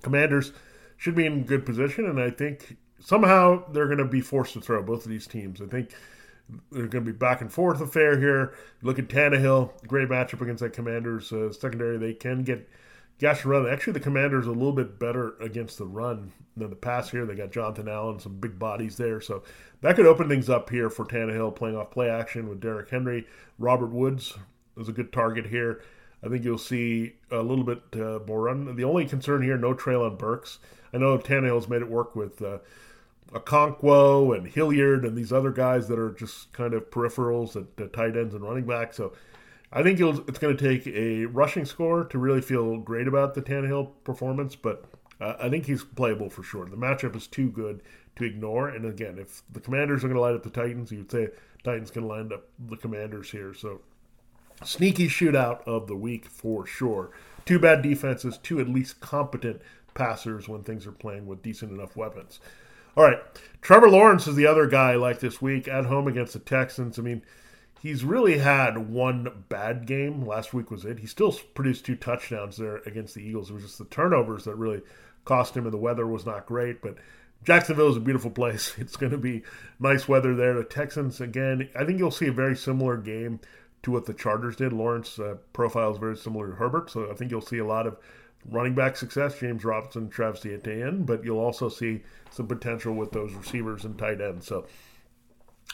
Commanders 0.03 0.53
should 0.97 1.15
be 1.15 1.27
in 1.27 1.45
good 1.45 1.67
position, 1.67 2.07
and 2.07 2.21
I 2.21 2.31
think 2.31 2.77
somehow 3.01 3.71
they're 3.73 3.87
going 3.87 3.99
to 3.99 4.05
be 4.05 4.21
forced 4.21 4.55
to 4.55 4.61
throw 4.61 4.83
both 4.83 5.05
of 5.05 5.11
these 5.11 5.27
teams. 5.27 5.61
I 5.61 5.67
think 5.67 5.91
they're 6.71 6.87
going 6.87 7.05
to 7.05 7.13
be 7.13 7.17
back 7.17 7.41
and 7.41 7.53
forth 7.53 7.81
affair 7.81 8.19
here. 8.19 8.55
Look 8.83 8.99
at 8.99 9.09
Tannehill, 9.09 9.87
great 9.87 10.09
matchup 10.09 10.41
against 10.41 10.63
that 10.63 10.73
Commanders 10.73 11.33
uh, 11.33 11.53
secondary. 11.53 11.99
They 11.99 12.15
can 12.15 12.43
get 12.43 12.69
gash 13.19 13.45
run. 13.45 13.69
Actually, 13.69 13.95
the 13.95 14.01
Commanders 14.01 14.47
a 14.47 14.53
little 14.53 14.73
bit 14.73 14.99
better 14.99 15.37
against 15.41 15.79
the 15.79 15.87
run 15.87 16.33
than 16.57 16.71
the 16.71 16.77
pass 16.77 17.11
here. 17.11 17.27
They 17.27 17.35
got 17.35 17.53
Jonathan 17.53 17.89
Allen, 17.89 18.21
some 18.21 18.39
big 18.39 18.59
bodies 18.59 18.97
there, 18.97 19.21
so 19.21 19.43
that 19.81 19.97
could 19.97 20.07
open 20.07 20.29
things 20.29 20.49
up 20.49 20.71
here 20.71 20.91
for 20.91 21.05
Tannehill 21.05 21.55
playing 21.55 21.77
off 21.77 21.91
play 21.91 22.09
action 22.09 22.49
with 22.49 22.61
Derrick 22.61 22.91
Henry. 22.91 23.27
Robert 23.59 23.91
Woods 23.91 24.35
is 24.77 24.89
a 24.89 24.93
good 24.93 25.13
target 25.13 25.47
here. 25.47 25.83
I 26.27 26.29
think 26.29 26.45
you'll 26.45 26.59
see 26.59 27.15
a 27.31 27.41
little 27.41 27.65
bit 27.65 27.83
uh, 27.95 28.19
more 28.27 28.43
run. 28.43 28.75
The 28.75 28.85
only 28.85 29.07
concern 29.07 29.43
here, 29.43 29.57
no 29.57 29.75
Treylon 29.75 30.19
Burks. 30.19 30.59
I 30.93 30.99
know 30.99 31.17
Tannehill's 31.19 31.69
made 31.69 31.83
it 31.83 31.89
work 31.89 32.17
with. 32.17 32.43
Uh, 32.43 32.59
Okonkwo 33.33 34.37
and 34.37 34.47
Hilliard 34.47 35.05
and 35.05 35.17
these 35.17 35.33
other 35.33 35.51
guys 35.51 35.89
that 35.89 35.99
are 35.99 36.13
just 36.13 36.53
kind 36.53 36.75
of 36.75 36.91
peripherals 36.91 37.57
at, 37.57 37.83
at 37.83 37.93
tight 37.93 38.17
ends 38.17 38.35
and 38.35 38.45
running 38.45 38.67
back. 38.67 38.95
So 38.95 39.13
I 39.73 39.83
think 39.83 40.01
it's 40.01 40.39
going 40.39 40.57
to 40.57 40.69
take 40.69 40.87
a 40.87 41.27
rushing 41.27 41.65
score 41.65 42.05
to 42.05 42.19
really 42.19 42.41
feel 42.41 42.79
great 42.79 43.09
about 43.09 43.35
the 43.35 43.43
Tannehill 43.43 43.91
performance, 44.05 44.55
but 44.55 44.85
uh, 45.21 45.35
I 45.41 45.49
think 45.49 45.67
he's 45.67 45.83
playable 45.83 46.31
for 46.31 46.43
sure. 46.43 46.67
The 46.67 46.77
matchup 46.77 47.17
is 47.17 47.27
too 47.27 47.51
good 47.51 47.83
to 48.17 48.25
ignore. 48.25 48.69
And 48.69 48.85
again, 48.85 49.19
if 49.19 49.43
the 49.53 49.61
Commanders 49.61 50.05
are 50.05 50.09
going 50.09 50.17
to 50.17 50.21
light 50.21 50.35
up 50.35 50.43
the 50.43 50.51
Titans, 50.51 50.93
you 50.93 50.99
would 50.99 51.11
say 51.11 51.29
Titans 51.65 51.91
can 51.91 52.07
line 52.07 52.33
up 52.33 52.45
the 52.59 52.77
Commanders 52.77 53.31
here. 53.31 53.53
So 53.55 53.81
sneaky 54.65 55.09
shootout 55.09 55.67
of 55.67 55.87
the 55.87 55.97
week 55.97 56.27
for 56.27 56.67
sure. 56.67 57.11
Two 57.45 57.59
bad 57.59 57.83
defenses, 57.83 58.39
two 58.43 58.61
at 58.61 58.69
least 58.69 59.01
competent 59.01 59.61
passers 59.95 60.49
when 60.49 60.63
things 60.63 60.87
are 60.87 60.93
playing 60.93 61.27
with 61.27 61.43
decent 61.43 61.73
enough 61.73 61.97
weapons. 61.97 62.41
All 62.97 63.05
right. 63.05 63.19
Trevor 63.61 63.91
Lawrence 63.91 64.27
is 64.27 64.37
the 64.37 64.47
other 64.47 64.67
guy 64.67 64.95
like 64.95 65.21
this 65.21 65.43
week 65.43 65.69
at 65.69 65.87
home 65.87 66.09
against 66.09 66.33
the 66.33 66.39
Texans. 66.39 66.99
I 66.99 67.03
mean, 67.03 67.23
he's 67.81 68.05
really 68.05 68.39
had 68.39 68.91
one 68.91 69.45
bad 69.49 69.87
game. 69.87 70.25
Last 70.25 70.55
week 70.55 70.71
was 70.71 70.85
it. 70.85 70.99
He 70.99 71.07
still 71.07 71.33
produced 71.55 71.85
two 71.85 71.97
touchdowns 71.97 72.57
there 72.57 72.79
against 72.87 73.15
the 73.15 73.21
Eagles. 73.23 73.51
It 73.51 73.55
was 73.55 73.65
just 73.65 73.79
the 73.79 73.85
turnovers 73.87 74.45
that 74.45 74.55
really 74.55 74.83
cost 75.25 75.57
him, 75.57 75.65
and 75.65 75.73
the 75.73 75.79
weather 75.79 76.07
was 76.07 76.25
not 76.25 76.47
great. 76.47 76.81
But 76.81 76.97
Jacksonville 77.45 77.91
is 77.91 77.97
a 77.97 78.01
beautiful 78.01 78.31
place. 78.31 78.75
It's 78.79 78.97
going 78.97 79.13
to 79.13 79.19
be 79.19 79.43
nice 79.79 80.09
weather 80.09 80.35
there. 80.35 80.55
The 80.55 80.65
Texans, 80.65 81.21
again, 81.21 81.69
I 81.77 81.85
think 81.85 81.99
you'll 81.99 82.11
see 82.11 82.29
a 82.29 82.33
very 82.33 82.57
similar 82.57 82.97
game 82.97 83.41
to 83.87 83.93
what 83.93 84.05
the 84.05 84.13
Chargers 84.13 84.57
did. 84.57 84.73
Lawrence 84.73 85.17
uh, 85.21 85.37
profile 85.53 85.93
is 85.93 85.99
very 85.99 86.17
similar 86.17 86.49
to 86.49 86.57
Herbert, 86.57 86.91
so 86.91 87.09
I 87.09 87.15
think 87.15 87.31
you'll 87.31 87.41
see 87.41 87.59
a 87.59 87.65
lot 87.65 87.87
of 87.87 87.97
running 88.51 88.75
back 88.75 88.97
success, 88.97 89.39
James 89.39 89.65
Robinson, 89.65 90.09
Travis 90.09 90.45
Etienne, 90.45 91.05
but 91.05 91.25
you'll 91.25 91.39
also 91.39 91.69
see 91.69 92.03
some 92.31 92.49
potential 92.49 92.95
with 92.95 93.13
those 93.13 93.33
receivers 93.33 93.85
and 93.85 93.97
tight 93.97 94.21
ends. 94.21 94.45
So 94.45 94.67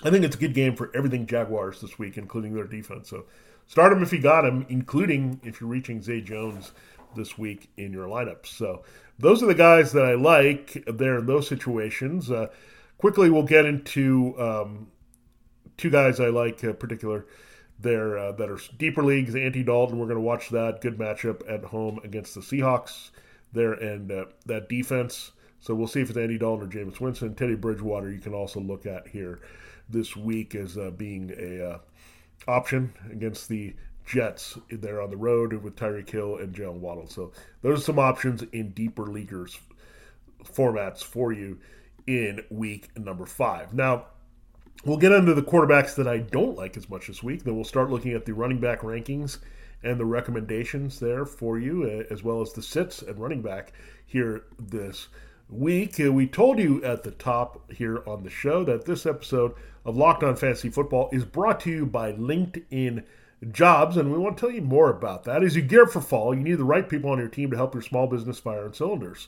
I 0.04 0.10
think 0.10 0.26
it's 0.26 0.36
a 0.36 0.38
good 0.38 0.52
game 0.52 0.76
for 0.76 0.90
everything 0.94 1.26
Jaguars 1.26 1.80
this 1.80 1.98
week, 1.98 2.18
including 2.18 2.54
their 2.54 2.66
defense. 2.66 3.08
So 3.08 3.24
start 3.66 3.94
them 3.94 4.02
if 4.02 4.12
you 4.12 4.20
got 4.20 4.42
them, 4.42 4.66
including 4.68 5.40
if 5.42 5.62
you're 5.62 5.70
reaching 5.70 6.02
Zay 6.02 6.20
Jones 6.20 6.72
this 7.16 7.38
week 7.38 7.70
in 7.78 7.94
your 7.94 8.08
lineup. 8.08 8.44
So 8.44 8.82
those 9.18 9.42
are 9.42 9.46
the 9.46 9.54
guys 9.54 9.92
that 9.92 10.04
I 10.04 10.14
like 10.14 10.84
there 10.86 11.18
in 11.18 11.24
those 11.24 11.48
situations. 11.48 12.30
Uh, 12.30 12.48
quickly, 12.98 13.30
we'll 13.30 13.42
get 13.42 13.64
into 13.64 14.38
um, 14.38 14.88
two 15.78 15.88
guys 15.88 16.20
I 16.20 16.28
like 16.28 16.62
uh, 16.62 16.74
particular 16.74 17.24
there 17.82 18.18
uh, 18.18 18.32
that 18.32 18.48
are 18.48 18.58
deeper 18.78 19.02
leagues. 19.02 19.34
Andy 19.34 19.62
Dalton, 19.62 19.98
we're 19.98 20.06
going 20.06 20.16
to 20.16 20.22
watch 20.22 20.48
that 20.50 20.80
good 20.80 20.98
matchup 20.98 21.42
at 21.50 21.64
home 21.64 22.00
against 22.04 22.34
the 22.34 22.40
Seahawks 22.40 23.10
there, 23.52 23.72
and 23.72 24.10
uh, 24.10 24.24
that 24.46 24.68
defense. 24.68 25.32
So 25.60 25.74
we'll 25.74 25.86
see 25.86 26.00
if 26.00 26.08
it's 26.08 26.18
Andy 26.18 26.38
Dalton 26.38 26.66
or 26.66 26.70
Jameis 26.70 27.00
Winston. 27.00 27.34
Teddy 27.34 27.54
Bridgewater, 27.54 28.10
you 28.10 28.18
can 28.18 28.34
also 28.34 28.60
look 28.60 28.86
at 28.86 29.06
here 29.06 29.40
this 29.88 30.16
week 30.16 30.54
as 30.54 30.76
uh, 30.76 30.90
being 30.90 31.32
a 31.38 31.70
uh, 31.70 31.78
option 32.48 32.92
against 33.10 33.48
the 33.48 33.74
Jets 34.04 34.58
there 34.70 35.00
on 35.00 35.10
the 35.10 35.16
road 35.16 35.52
with 35.52 35.76
Tyreek 35.76 36.10
Hill 36.10 36.38
and 36.38 36.54
Jaylen 36.54 36.80
Waddle. 36.80 37.06
So 37.06 37.32
those 37.62 37.78
are 37.78 37.84
some 37.84 37.98
options 37.98 38.42
in 38.52 38.70
deeper 38.70 39.06
leaguers 39.06 39.60
formats 40.44 41.04
for 41.04 41.32
you 41.32 41.58
in 42.06 42.44
week 42.50 42.88
number 42.98 43.26
five. 43.26 43.72
Now 43.72 44.06
we'll 44.84 44.96
get 44.96 45.12
into 45.12 45.34
the 45.34 45.42
quarterbacks 45.42 45.94
that 45.96 46.08
I 46.08 46.18
don't 46.18 46.56
like 46.56 46.76
as 46.76 46.88
much 46.88 47.06
this 47.06 47.22
week. 47.22 47.44
Then 47.44 47.54
we'll 47.54 47.64
start 47.64 47.90
looking 47.90 48.12
at 48.12 48.24
the 48.24 48.34
running 48.34 48.58
back 48.58 48.80
rankings 48.80 49.38
and 49.82 49.98
the 49.98 50.04
recommendations 50.04 51.00
there 51.00 51.24
for 51.24 51.58
you, 51.58 51.84
uh, 51.84 52.12
as 52.12 52.22
well 52.22 52.40
as 52.40 52.52
the 52.52 52.62
sits 52.62 53.02
and 53.02 53.18
running 53.18 53.42
back 53.42 53.72
here 54.06 54.44
this 54.58 55.08
week. 55.48 56.00
Uh, 56.00 56.12
we 56.12 56.26
told 56.26 56.58
you 56.58 56.82
at 56.84 57.02
the 57.02 57.10
top 57.10 57.70
here 57.72 58.02
on 58.06 58.22
the 58.22 58.30
show 58.30 58.64
that 58.64 58.84
this 58.84 59.06
episode 59.06 59.54
of 59.84 59.96
Locked 59.96 60.22
On 60.22 60.36
Fantasy 60.36 60.70
Football 60.70 61.08
is 61.12 61.24
brought 61.24 61.60
to 61.60 61.70
you 61.70 61.86
by 61.86 62.12
LinkedIn 62.12 63.04
Jobs, 63.50 63.96
and 63.96 64.12
we 64.12 64.18
want 64.18 64.36
to 64.36 64.40
tell 64.40 64.54
you 64.54 64.62
more 64.62 64.88
about 64.88 65.24
that. 65.24 65.42
As 65.42 65.56
you 65.56 65.62
gear 65.62 65.82
up 65.82 65.90
for 65.90 66.00
fall, 66.00 66.32
you 66.32 66.40
need 66.42 66.58
the 66.58 66.64
right 66.64 66.88
people 66.88 67.10
on 67.10 67.18
your 67.18 67.28
team 67.28 67.50
to 67.50 67.56
help 67.56 67.74
your 67.74 67.82
small 67.82 68.06
business 68.06 68.38
fire 68.38 68.64
on 68.64 68.72
cylinders. 68.72 69.26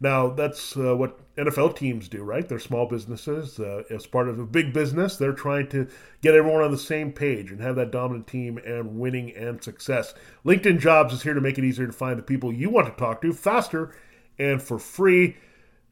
Now, 0.00 0.28
that's 0.28 0.76
uh, 0.76 0.96
what 0.96 1.18
NFL 1.34 1.76
teams 1.76 2.08
do, 2.08 2.22
right? 2.22 2.48
They're 2.48 2.60
small 2.60 2.86
businesses. 2.86 3.58
Uh, 3.58 3.82
as 3.90 4.06
part 4.06 4.28
of 4.28 4.38
a 4.38 4.46
big 4.46 4.72
business, 4.72 5.16
they're 5.16 5.32
trying 5.32 5.68
to 5.70 5.88
get 6.20 6.34
everyone 6.34 6.62
on 6.62 6.70
the 6.70 6.78
same 6.78 7.10
page 7.10 7.50
and 7.50 7.60
have 7.60 7.76
that 7.76 7.90
dominant 7.90 8.28
team 8.28 8.58
and 8.58 8.98
winning 8.98 9.34
and 9.34 9.62
success. 9.62 10.14
LinkedIn 10.44 10.78
Jobs 10.78 11.14
is 11.14 11.22
here 11.22 11.34
to 11.34 11.40
make 11.40 11.58
it 11.58 11.64
easier 11.64 11.86
to 11.86 11.92
find 11.92 12.16
the 12.16 12.22
people 12.22 12.52
you 12.52 12.70
want 12.70 12.86
to 12.86 12.92
talk 12.92 13.20
to 13.22 13.32
faster 13.32 13.92
and 14.38 14.62
for 14.62 14.78
free. 14.78 15.36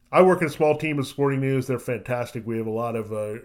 I 0.09 0.21
work 0.21 0.41
in 0.41 0.47
a 0.47 0.51
small 0.51 0.77
team 0.77 0.99
of 0.99 1.07
Sporting 1.07 1.41
News. 1.41 1.67
They're 1.67 1.79
fantastic. 1.79 2.47
We 2.47 2.57
have 2.57 2.67
a 2.67 2.71
lot 2.71 2.95
of 2.95 3.11
uh, 3.11 3.39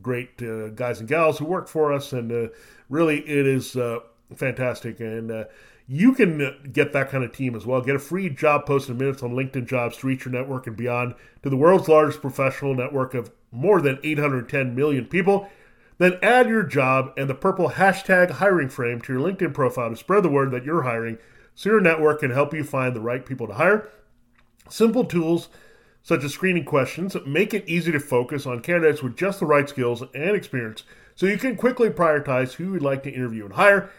great 0.00 0.40
uh, 0.40 0.68
guys 0.68 1.00
and 1.00 1.08
gals 1.08 1.38
who 1.38 1.46
work 1.46 1.66
for 1.66 1.92
us, 1.92 2.12
and 2.12 2.30
uh, 2.30 2.48
really 2.88 3.18
it 3.28 3.44
is 3.44 3.74
uh, 3.74 3.98
fantastic. 4.36 5.00
And 5.00 5.46
you 5.88 6.14
can 6.14 6.70
get 6.72 6.92
that 6.92 7.10
kind 7.10 7.22
of 7.22 7.32
team 7.32 7.54
as 7.54 7.64
well. 7.64 7.80
Get 7.80 7.94
a 7.94 8.00
free 8.00 8.28
job 8.28 8.66
post 8.66 8.88
in 8.88 8.98
minutes 8.98 9.22
on 9.22 9.32
LinkedIn 9.32 9.66
Jobs 9.66 9.96
to 9.98 10.06
reach 10.06 10.24
your 10.24 10.32
network 10.32 10.66
and 10.66 10.76
beyond 10.76 11.14
to 11.42 11.50
the 11.50 11.56
world's 11.56 11.88
largest 11.88 12.20
professional 12.20 12.74
network 12.74 13.14
of 13.14 13.30
more 13.52 13.80
than 13.80 13.98
810 14.02 14.74
million 14.74 15.04
people. 15.06 15.48
Then 15.98 16.18
add 16.22 16.48
your 16.48 16.64
job 16.64 17.12
and 17.16 17.30
the 17.30 17.34
purple 17.34 17.70
hashtag 17.70 18.32
hiring 18.32 18.68
frame 18.68 19.00
to 19.02 19.12
your 19.12 19.22
LinkedIn 19.22 19.54
profile 19.54 19.90
to 19.90 19.96
spread 19.96 20.24
the 20.24 20.28
word 20.28 20.50
that 20.50 20.64
you're 20.64 20.82
hiring 20.82 21.18
so 21.54 21.70
your 21.70 21.80
network 21.80 22.20
can 22.20 22.32
help 22.32 22.52
you 22.52 22.64
find 22.64 22.94
the 22.94 23.00
right 23.00 23.24
people 23.24 23.46
to 23.46 23.54
hire. 23.54 23.88
Simple 24.68 25.04
tools 25.04 25.48
such 26.02 26.22
as 26.22 26.32
screening 26.32 26.64
questions, 26.64 27.16
make 27.26 27.54
it 27.54 27.68
easy 27.68 27.90
to 27.90 27.98
focus 27.98 28.46
on 28.46 28.60
candidates 28.60 29.02
with 29.02 29.16
just 29.16 29.40
the 29.40 29.46
right 29.46 29.68
skills 29.68 30.02
and 30.14 30.36
experience 30.36 30.84
so 31.16 31.26
you 31.26 31.38
can 31.38 31.56
quickly 31.56 31.90
prioritize 31.90 32.52
who 32.52 32.74
you'd 32.74 32.82
like 32.82 33.02
to 33.02 33.10
interview 33.10 33.44
and 33.44 33.54
hire. 33.54 33.90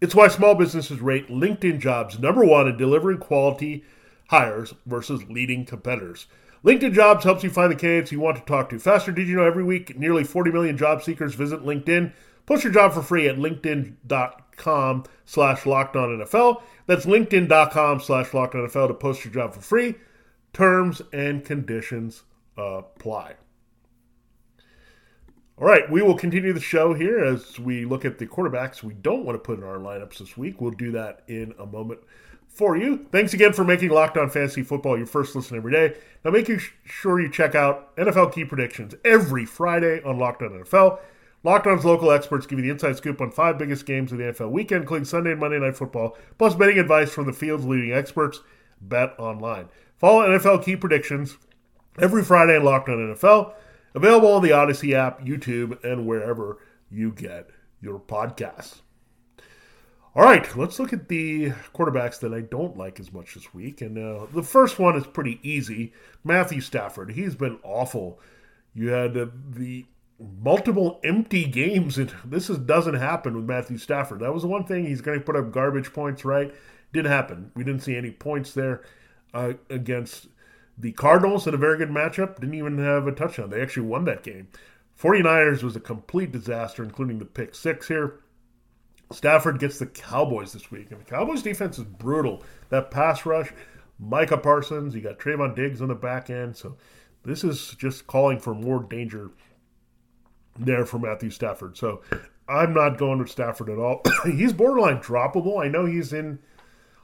It's 0.00 0.14
why 0.14 0.28
small 0.28 0.54
businesses 0.54 1.00
rate 1.00 1.28
LinkedIn 1.28 1.80
jobs 1.80 2.18
number 2.18 2.44
one 2.44 2.68
in 2.68 2.76
delivering 2.76 3.18
quality 3.18 3.84
hires 4.28 4.74
versus 4.86 5.24
leading 5.28 5.64
competitors. 5.64 6.26
LinkedIn 6.64 6.92
Jobs 6.92 7.24
helps 7.24 7.44
you 7.44 7.50
find 7.50 7.70
the 7.70 7.76
candidates 7.76 8.10
you 8.10 8.20
want 8.20 8.36
to 8.36 8.42
talk 8.44 8.68
to 8.68 8.78
faster. 8.78 9.12
Did 9.12 9.28
you 9.28 9.36
know 9.36 9.44
every 9.44 9.62
week 9.62 9.96
nearly 9.98 10.24
40 10.24 10.50
million 10.50 10.76
job 10.76 11.02
seekers 11.02 11.34
visit 11.34 11.64
LinkedIn? 11.64 12.12
Post 12.46 12.64
your 12.64 12.72
job 12.72 12.92
for 12.92 13.02
free 13.02 13.28
at 13.28 13.36
linkedin.com 13.36 15.04
slash 15.24 15.62
NFL. 15.62 16.62
That's 16.86 17.06
linkedin.com 17.06 18.00
slash 18.00 18.30
NFL 18.30 18.88
to 18.88 18.94
post 18.94 19.24
your 19.24 19.32
job 19.34 19.54
for 19.54 19.60
free. 19.60 19.94
Terms 20.52 21.00
and 21.12 21.44
conditions 21.44 22.24
apply. 22.56 23.34
All 25.60 25.66
right, 25.66 25.90
we 25.90 26.02
will 26.02 26.14
continue 26.16 26.52
the 26.52 26.60
show 26.60 26.94
here 26.94 27.18
as 27.18 27.58
we 27.58 27.84
look 27.84 28.04
at 28.04 28.16
the 28.16 28.28
quarterbacks 28.28 28.84
we 28.84 28.94
don't 28.94 29.24
want 29.24 29.34
to 29.34 29.40
put 29.40 29.58
in 29.58 29.64
our 29.64 29.78
lineups 29.78 30.18
this 30.18 30.36
week. 30.36 30.60
We'll 30.60 30.70
do 30.70 30.92
that 30.92 31.24
in 31.26 31.52
a 31.58 31.66
moment 31.66 31.98
for 32.46 32.76
you. 32.76 33.08
Thanks 33.10 33.34
again 33.34 33.52
for 33.52 33.64
making 33.64 33.88
Locked 33.88 34.16
On 34.18 34.30
Fantasy 34.30 34.62
Football 34.62 34.98
your 34.98 35.06
first 35.08 35.34
listen 35.34 35.56
every 35.56 35.72
day. 35.72 35.96
Now, 36.24 36.30
make 36.30 36.48
sure 36.84 37.20
you 37.20 37.28
check 37.28 37.56
out 37.56 37.96
NFL 37.96 38.32
Key 38.34 38.44
Predictions 38.44 38.94
every 39.04 39.44
Friday 39.44 40.00
on 40.04 40.16
Locked 40.16 40.42
On 40.42 40.50
NFL. 40.50 41.00
Locked 41.42 41.66
On's 41.66 41.84
local 41.84 42.12
experts 42.12 42.46
give 42.46 42.60
you 42.60 42.64
the 42.64 42.70
inside 42.70 42.96
scoop 42.96 43.20
on 43.20 43.32
five 43.32 43.58
biggest 43.58 43.84
games 43.84 44.12
of 44.12 44.18
the 44.18 44.24
NFL 44.24 44.52
weekend, 44.52 44.82
including 44.82 45.06
Sunday 45.06 45.32
and 45.32 45.40
Monday 45.40 45.58
Night 45.58 45.76
Football, 45.76 46.16
plus 46.38 46.54
betting 46.54 46.78
advice 46.78 47.10
from 47.10 47.26
the 47.26 47.32
field's 47.32 47.64
leading 47.64 47.92
experts. 47.92 48.42
Bet 48.80 49.18
online. 49.18 49.70
Follow 49.96 50.24
NFL 50.28 50.64
key 50.64 50.76
predictions 50.76 51.36
every 51.98 52.22
Friday 52.22 52.56
on 52.56 52.62
Locked 52.62 52.88
On 52.90 52.96
NFL. 52.96 53.54
Available 53.94 54.32
on 54.32 54.42
the 54.42 54.52
Odyssey 54.52 54.94
app, 54.94 55.24
YouTube, 55.24 55.82
and 55.84 56.06
wherever 56.06 56.58
you 56.90 57.10
get 57.12 57.50
your 57.80 57.98
podcasts. 57.98 58.80
All 60.14 60.24
right, 60.24 60.56
let's 60.56 60.80
look 60.80 60.92
at 60.92 61.08
the 61.08 61.50
quarterbacks 61.74 62.18
that 62.20 62.34
I 62.34 62.40
don't 62.40 62.76
like 62.76 62.98
as 62.98 63.12
much 63.12 63.34
this 63.34 63.54
week. 63.54 63.80
And 63.82 63.96
uh, 63.98 64.26
the 64.32 64.42
first 64.42 64.78
one 64.78 64.96
is 64.96 65.06
pretty 65.06 65.38
easy 65.42 65.92
Matthew 66.24 66.60
Stafford. 66.60 67.12
He's 67.12 67.36
been 67.36 67.58
awful. 67.62 68.18
You 68.74 68.88
had 68.88 69.16
uh, 69.16 69.26
the 69.50 69.86
multiple 70.18 70.98
empty 71.04 71.44
games, 71.44 71.98
and 71.98 72.12
this 72.24 72.50
is, 72.50 72.58
doesn't 72.58 72.94
happen 72.94 73.36
with 73.36 73.44
Matthew 73.44 73.78
Stafford. 73.78 74.20
That 74.20 74.34
was 74.34 74.42
the 74.42 74.48
one 74.48 74.64
thing 74.64 74.86
he's 74.86 75.00
going 75.00 75.20
to 75.20 75.24
put 75.24 75.36
up 75.36 75.52
garbage 75.52 75.92
points, 75.92 76.24
right? 76.24 76.52
Didn't 76.92 77.12
happen. 77.12 77.52
We 77.54 77.62
didn't 77.62 77.82
see 77.82 77.96
any 77.96 78.10
points 78.10 78.54
there 78.54 78.82
uh, 79.34 79.52
against 79.70 80.26
the 80.78 80.92
Cardinals 80.92 81.44
had 81.44 81.54
a 81.54 81.58
very 81.58 81.76
good 81.76 81.90
matchup. 81.90 82.36
Didn't 82.36 82.54
even 82.54 82.78
have 82.78 83.06
a 83.06 83.12
touchdown. 83.12 83.50
They 83.50 83.60
actually 83.60 83.86
won 83.86 84.04
that 84.04 84.22
game. 84.22 84.48
49ers 85.00 85.62
was 85.62 85.76
a 85.76 85.80
complete 85.80 86.32
disaster, 86.32 86.82
including 86.82 87.18
the 87.18 87.24
pick 87.24 87.54
six 87.54 87.88
here. 87.88 88.20
Stafford 89.10 89.58
gets 89.58 89.78
the 89.78 89.86
Cowboys 89.86 90.52
this 90.52 90.70
week, 90.70 90.90
and 90.90 91.00
the 91.00 91.04
Cowboys 91.04 91.42
defense 91.42 91.78
is 91.78 91.84
brutal. 91.84 92.42
That 92.68 92.90
pass 92.90 93.24
rush, 93.24 93.52
Micah 93.98 94.38
Parsons, 94.38 94.94
you 94.94 95.00
got 95.00 95.18
Trevon 95.18 95.56
Diggs 95.56 95.80
on 95.80 95.88
the 95.88 95.94
back 95.94 96.30
end, 96.30 96.56
so 96.56 96.76
this 97.24 97.42
is 97.42 97.74
just 97.78 98.06
calling 98.06 98.38
for 98.38 98.54
more 98.54 98.82
danger 98.82 99.30
there 100.58 100.84
for 100.84 100.98
Matthew 100.98 101.30
Stafford. 101.30 101.76
So 101.76 102.02
I'm 102.48 102.74
not 102.74 102.98
going 102.98 103.18
with 103.18 103.30
Stafford 103.30 103.70
at 103.70 103.78
all. 103.78 104.02
he's 104.24 104.52
borderline 104.52 104.98
droppable. 104.98 105.64
I 105.64 105.68
know 105.68 105.86
he's 105.86 106.12
in 106.12 106.38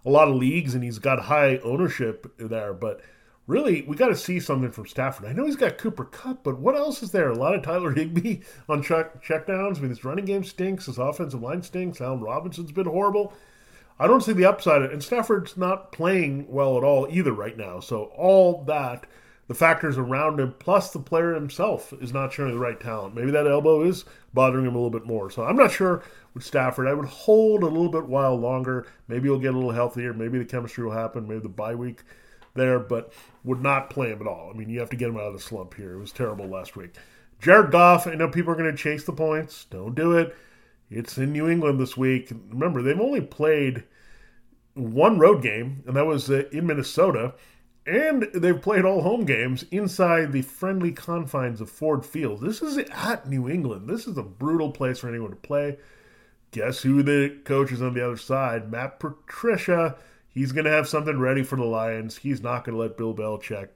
a 0.04 0.10
lot 0.10 0.28
of 0.28 0.37
leagues 0.37 0.74
and 0.74 0.84
he's 0.84 0.98
got 0.98 1.20
high 1.20 1.58
ownership 1.58 2.32
there, 2.38 2.74
but 2.74 3.00
really 3.46 3.83
we 3.83 3.96
got 3.96 4.09
to 4.09 4.16
see 4.16 4.40
something 4.40 4.70
from 4.70 4.87
Stafford. 4.87 5.26
I 5.26 5.33
know 5.33 5.44
he's 5.44 5.57
got 5.57 5.78
Cooper 5.78 6.04
Kupp, 6.04 6.42
but 6.42 6.59
what 6.59 6.76
else 6.76 7.02
is 7.02 7.11
there? 7.11 7.30
A 7.30 7.35
lot 7.35 7.54
of 7.54 7.62
Tyler 7.62 7.92
Higbee 7.92 8.40
on 8.68 8.83
check 8.83 9.24
checkdowns. 9.24 9.78
I 9.78 9.80
mean, 9.80 9.90
his 9.90 10.04
running 10.04 10.24
game 10.24 10.44
stinks. 10.44 10.87
His 10.87 10.98
offensive 10.98 11.42
line 11.42 11.62
stinks. 11.62 12.00
Allen 12.00 12.20
Robinson's 12.20 12.72
been 12.72 12.87
horrible. 12.87 13.33
I 13.98 14.09
don't 14.09 14.22
see 14.22 14.33
the 14.33 14.46
upside, 14.46 14.83
and 14.83 15.02
Stafford's 15.02 15.57
not 15.57 15.92
playing 15.92 16.46
well 16.48 16.76
at 16.76 16.83
all 16.83 17.07
either 17.09 17.33
right 17.33 17.57
now. 17.57 17.78
So 17.78 18.04
all 18.16 18.64
that, 18.64 19.07
the 19.46 19.54
factors 19.54 19.96
around 19.96 20.40
him, 20.40 20.52
plus 20.59 20.90
the 20.90 20.98
player 20.98 21.33
himself, 21.33 21.92
is 22.00 22.12
not 22.12 22.33
showing 22.33 22.50
the 22.50 22.59
right 22.59 22.80
talent. 22.80 23.14
Maybe 23.14 23.30
that 23.30 23.46
elbow 23.46 23.85
is 23.85 24.04
bothering 24.33 24.66
him 24.66 24.74
a 24.74 24.78
little 24.78 24.90
bit 24.90 25.07
more. 25.07 25.30
So 25.30 25.44
I'm 25.44 25.57
not 25.57 25.70
sure 25.70 26.02
with 26.35 26.42
Stafford. 26.42 26.88
I 26.88 26.94
would 26.94 27.07
hold 27.07 27.62
a 27.62 27.68
little 27.68 27.88
bit 27.88 28.07
while 28.07 28.35
longer. 28.35 28.88
Maybe 29.07 29.28
he'll 29.28 29.38
get 29.38 29.54
a 29.54 29.57
little 29.57 29.70
healthier. 29.70 30.12
Maybe 30.12 30.38
the 30.38 30.44
chemistry 30.44 30.85
will 30.85 30.90
happen. 30.90 31.28
Maybe 31.28 31.40
the 31.40 31.48
bye 31.48 31.76
week 31.76 32.02
there, 32.54 32.78
but 32.78 33.12
would 33.42 33.62
not 33.62 33.90
play 33.90 34.08
him 34.08 34.20
at 34.20 34.26
all. 34.26 34.50
I 34.52 34.56
mean, 34.56 34.68
you 34.68 34.80
have 34.80 34.90
to 34.90 34.96
get 34.96 35.08
him 35.08 35.16
out 35.16 35.26
of 35.26 35.32
the 35.34 35.40
slump 35.40 35.74
here. 35.74 35.94
It 35.94 36.00
was 36.00 36.12
terrible 36.12 36.46
last 36.46 36.76
week. 36.76 36.94
Jared 37.40 37.72
Goff, 37.72 38.06
I 38.06 38.14
know 38.14 38.28
people 38.28 38.52
are 38.52 38.56
going 38.56 38.70
to 38.70 38.76
chase 38.76 39.04
the 39.04 39.12
points. 39.12 39.66
Don't 39.66 39.94
do 39.94 40.12
it. 40.12 40.34
It's 40.90 41.18
in 41.18 41.32
New 41.32 41.48
England 41.48 41.80
this 41.80 41.96
week. 41.96 42.32
Remember, 42.50 42.80
they've 42.80 43.00
only 43.00 43.20
played 43.20 43.84
one 44.74 45.18
road 45.18 45.42
game, 45.42 45.82
and 45.86 45.96
that 45.96 46.06
was 46.06 46.30
uh, 46.30 46.44
in 46.52 46.66
Minnesota. 46.66 47.34
And 47.86 48.28
they've 48.34 48.60
played 48.60 48.86
all 48.86 49.02
home 49.02 49.26
games 49.26 49.64
inside 49.70 50.32
the 50.32 50.40
friendly 50.40 50.90
confines 50.90 51.60
of 51.60 51.68
Ford 51.68 52.06
Field. 52.06 52.40
This 52.40 52.62
is 52.62 52.78
at 52.78 53.28
New 53.28 53.48
England. 53.48 53.88
This 53.88 54.06
is 54.06 54.16
a 54.16 54.22
brutal 54.22 54.70
place 54.70 55.00
for 55.00 55.08
anyone 55.08 55.30
to 55.30 55.36
play. 55.36 55.76
Guess 56.50 56.80
who 56.80 57.02
the 57.02 57.36
coach 57.44 57.72
is 57.72 57.82
on 57.82 57.92
the 57.92 58.06
other 58.06 58.16
side? 58.16 58.70
Matt 58.70 59.00
Patricia. 59.00 59.96
He's 60.34 60.52
going 60.52 60.64
to 60.64 60.70
have 60.70 60.88
something 60.88 61.18
ready 61.18 61.44
for 61.44 61.56
the 61.56 61.64
Lions. 61.64 62.16
He's 62.16 62.42
not 62.42 62.64
going 62.64 62.74
to 62.74 62.82
let 62.82 62.96
Bill 62.96 63.14
Belichick 63.14 63.68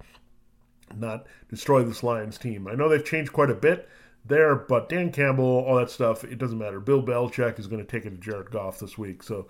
not 0.97 1.27
destroy 1.49 1.85
this 1.85 2.03
Lions 2.03 2.37
team. 2.37 2.67
I 2.67 2.75
know 2.75 2.89
they've 2.89 3.05
changed 3.05 3.33
quite 3.33 3.51
a 3.51 3.55
bit 3.55 3.89
there, 4.25 4.57
but 4.57 4.89
Dan 4.89 5.13
Campbell, 5.13 5.45
all 5.45 5.77
that 5.77 5.91
stuff, 5.91 6.25
it 6.25 6.39
doesn't 6.39 6.59
matter. 6.59 6.81
Bill 6.81 7.03
Belichick 7.03 7.59
is 7.59 7.69
going 7.69 7.85
to 7.85 7.91
take 7.91 8.05
it 8.05 8.11
to 8.11 8.17
Jared 8.17 8.51
Goff 8.51 8.81
this 8.81 8.99
week. 8.99 9.23
So 9.23 9.47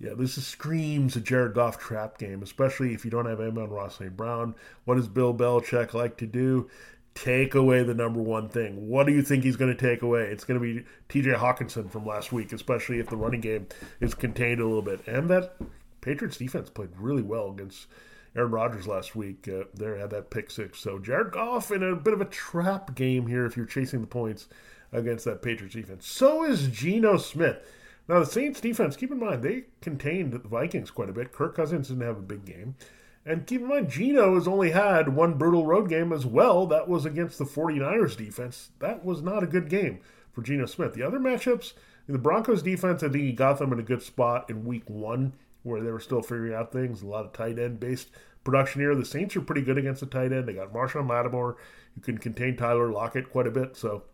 yeah, 0.00 0.14
this 0.16 0.38
is, 0.38 0.46
screams 0.46 1.14
a 1.16 1.20
Jared 1.20 1.54
Goff 1.54 1.78
trap 1.78 2.18
game, 2.18 2.42
especially 2.42 2.94
if 2.94 3.04
you 3.04 3.10
don't 3.10 3.26
have 3.26 3.40
Amon-Ra 3.40 3.88
St. 3.88 4.16
Brown. 4.16 4.54
What 4.86 4.96
does 4.96 5.08
Bill 5.08 5.34
Belichick 5.34 5.94
like 5.94 6.16
to 6.16 6.26
do? 6.26 6.68
Take 7.14 7.54
away 7.54 7.82
the 7.82 7.94
number 7.94 8.20
one 8.20 8.48
thing. 8.48 8.88
What 8.88 9.06
do 9.06 9.12
you 9.12 9.20
think 9.20 9.44
he's 9.44 9.56
going 9.56 9.76
to 9.76 9.80
take 9.80 10.02
away? 10.02 10.22
It's 10.22 10.44
going 10.44 10.60
to 10.60 10.64
be 10.64 10.86
TJ 11.10 11.36
Hockenson 11.36 11.90
from 11.90 12.06
last 12.06 12.32
week, 12.32 12.52
especially 12.52 12.98
if 12.98 13.08
the 13.08 13.16
running 13.16 13.40
game 13.40 13.66
is 14.00 14.14
contained 14.14 14.60
a 14.60 14.66
little 14.66 14.80
bit. 14.80 15.06
And 15.06 15.28
that 15.28 15.56
Patriots 16.00 16.36
defense 16.36 16.70
played 16.70 16.90
really 16.98 17.22
well 17.22 17.50
against 17.50 17.86
Aaron 18.36 18.50
Rodgers 18.50 18.86
last 18.86 19.16
week. 19.16 19.48
Uh, 19.48 19.64
there 19.74 19.96
had 19.96 20.10
that 20.10 20.30
pick 20.30 20.50
six. 20.50 20.78
So 20.78 20.98
Jared 20.98 21.32
Goff 21.32 21.70
in 21.70 21.82
a 21.82 21.96
bit 21.96 22.14
of 22.14 22.20
a 22.20 22.26
trap 22.26 22.94
game 22.94 23.26
here 23.26 23.46
if 23.46 23.56
you're 23.56 23.66
chasing 23.66 24.00
the 24.00 24.06
points 24.06 24.48
against 24.92 25.24
that 25.24 25.42
Patriots 25.42 25.74
defense. 25.74 26.06
So 26.06 26.44
is 26.44 26.68
Geno 26.68 27.16
Smith. 27.16 27.58
Now, 28.08 28.20
the 28.20 28.26
Saints 28.26 28.60
defense, 28.60 28.96
keep 28.96 29.12
in 29.12 29.20
mind, 29.20 29.42
they 29.42 29.64
contained 29.80 30.32
the 30.32 30.38
Vikings 30.38 30.90
quite 30.90 31.08
a 31.08 31.12
bit. 31.12 31.32
Kirk 31.32 31.54
Cousins 31.54 31.88
didn't 31.88 32.02
have 32.02 32.18
a 32.18 32.22
big 32.22 32.44
game. 32.44 32.74
And 33.24 33.46
keep 33.46 33.60
in 33.60 33.68
mind, 33.68 33.90
Geno 33.90 34.34
has 34.34 34.48
only 34.48 34.70
had 34.70 35.14
one 35.14 35.34
brutal 35.34 35.66
road 35.66 35.88
game 35.88 36.12
as 36.12 36.26
well. 36.26 36.66
That 36.66 36.88
was 36.88 37.04
against 37.04 37.38
the 37.38 37.44
49ers 37.44 38.16
defense. 38.16 38.70
That 38.80 39.04
was 39.04 39.22
not 39.22 39.44
a 39.44 39.46
good 39.46 39.68
game 39.68 40.00
for 40.32 40.42
Geno 40.42 40.66
Smith. 40.66 40.94
The 40.94 41.04
other 41.04 41.20
matchups, 41.20 41.74
the 42.08 42.18
Broncos 42.18 42.62
defense, 42.62 43.02
I 43.04 43.08
think 43.10 43.22
he 43.22 43.32
got 43.32 43.58
them 43.58 43.72
in 43.72 43.78
a 43.78 43.84
good 43.84 44.02
spot 44.02 44.50
in 44.50 44.64
week 44.64 44.88
one 44.90 45.34
where 45.62 45.82
they 45.82 45.90
were 45.90 46.00
still 46.00 46.22
figuring 46.22 46.54
out 46.54 46.72
things. 46.72 47.02
A 47.02 47.06
lot 47.06 47.24
of 47.24 47.32
tight 47.32 47.58
end 47.58 47.80
based 47.80 48.08
production 48.44 48.80
here. 48.80 48.94
The 48.94 49.04
Saints 49.04 49.36
are 49.36 49.40
pretty 49.40 49.62
good 49.62 49.78
against 49.78 50.00
the 50.00 50.06
tight 50.06 50.32
end. 50.32 50.46
They 50.46 50.54
got 50.54 50.72
Marshon 50.72 51.08
Lattimore, 51.08 51.56
who 51.94 52.00
can 52.00 52.18
contain 52.18 52.56
Tyler 52.56 52.90
Lockett 52.90 53.30
quite 53.30 53.46
a 53.46 53.50
bit. 53.50 53.76
So 53.76 54.04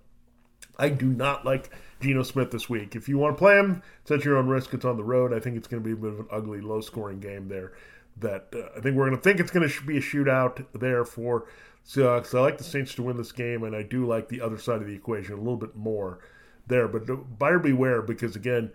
I 0.79 0.89
do 0.89 1.07
not 1.07 1.45
like 1.45 1.71
Geno 2.01 2.23
Smith 2.23 2.51
this 2.51 2.69
week. 2.69 2.97
If 2.97 3.09
you 3.09 3.19
want 3.19 3.37
to 3.37 3.39
play 3.39 3.59
him, 3.59 3.83
it's 4.03 4.11
at 4.11 4.25
your 4.25 4.37
own 4.37 4.49
risk. 4.49 4.75
It's 4.75 4.85
on 4.85 4.97
the 4.97 5.05
road. 5.05 5.33
I 5.33 5.41
think 5.41 5.57
it's 5.57 5.69
going 5.69 5.83
to 5.83 5.87
be 5.87 5.93
a 5.93 5.97
bit 5.97 6.13
of 6.13 6.21
an 6.21 6.27
ugly, 6.31 6.61
low 6.61 6.81
scoring 6.81 7.21
game 7.21 7.49
there. 7.49 7.73
That 8.19 8.49
uh, 8.55 8.77
I 8.77 8.81
think 8.81 8.97
we're 8.97 9.09
going 9.09 9.17
to 9.17 9.23
think 9.23 9.41
it's 9.41 9.51
going 9.51 9.69
to 9.69 9.83
be 9.85 9.99
a 9.99 10.01
shootout 10.01 10.65
there 10.73 11.05
for 11.05 11.47
Seahawks. 11.87 12.35
I 12.35 12.41
like 12.41 12.59
the 12.59 12.65
Saints 12.65 12.95
to 12.95 13.03
win 13.03 13.17
this 13.17 13.33
game, 13.33 13.63
and 13.63 13.77
I 13.77 13.83
do 13.83 14.07
like 14.07 14.29
the 14.29 14.41
other 14.41 14.59
side 14.59 14.81
of 14.81 14.87
the 14.87 14.95
equation 14.95 15.35
a 15.35 15.39
little 15.39 15.57
bit 15.57 15.77
more 15.77 16.21
there. 16.67 16.89
But 16.89 17.39
buyer 17.39 17.59
beware 17.59 18.03
because, 18.03 18.35
again, 18.35 18.73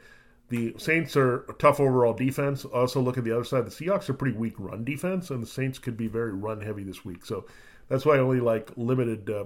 the 0.52 0.76
Saints 0.78 1.16
are 1.16 1.46
a 1.50 1.54
tough 1.54 1.80
overall 1.80 2.14
defense. 2.14 2.66
Also, 2.66 3.02
look 3.02 3.18
at 3.18 3.24
the 3.24 3.32
other 3.32 3.46
side. 3.46 3.66
The 3.66 3.72
Seahawks 3.72 4.10
are 4.10 4.14
pretty 4.14 4.38
weak 4.38 4.56
run 4.60 4.84
defense, 4.84 5.30
and 5.30 5.42
the 5.42 5.48
Saints 5.48 5.80
could 5.80 5.96
be 5.96 6.08
very 6.08 6.34
run 6.34 6.60
heavy 6.60 6.84
this 6.84 7.06
week. 7.06 7.26
So 7.26 7.46
that's 7.88 8.06
why 8.06 8.18
I 8.18 8.20
only 8.20 8.42
like 8.42 8.70
limited 8.76 9.30
uh, 9.30 9.46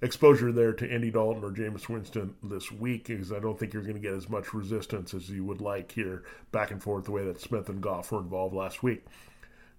exposure 0.00 0.50
there 0.50 0.72
to 0.72 0.90
Andy 0.90 1.10
Dalton 1.10 1.44
or 1.44 1.50
Jameis 1.50 1.86
Winston 1.86 2.34
this 2.42 2.72
week 2.72 3.08
because 3.08 3.30
I 3.30 3.40
don't 3.40 3.58
think 3.58 3.74
you're 3.74 3.82
going 3.82 3.94
to 3.94 4.00
get 4.00 4.14
as 4.14 4.30
much 4.30 4.54
resistance 4.54 5.12
as 5.12 5.28
you 5.28 5.44
would 5.44 5.60
like 5.60 5.92
here 5.92 6.24
back 6.50 6.70
and 6.70 6.82
forth 6.82 7.04
the 7.04 7.12
way 7.12 7.24
that 7.24 7.38
Smith 7.38 7.68
and 7.68 7.82
Goff 7.82 8.10
were 8.10 8.20
involved 8.20 8.54
last 8.54 8.82
week. 8.82 9.04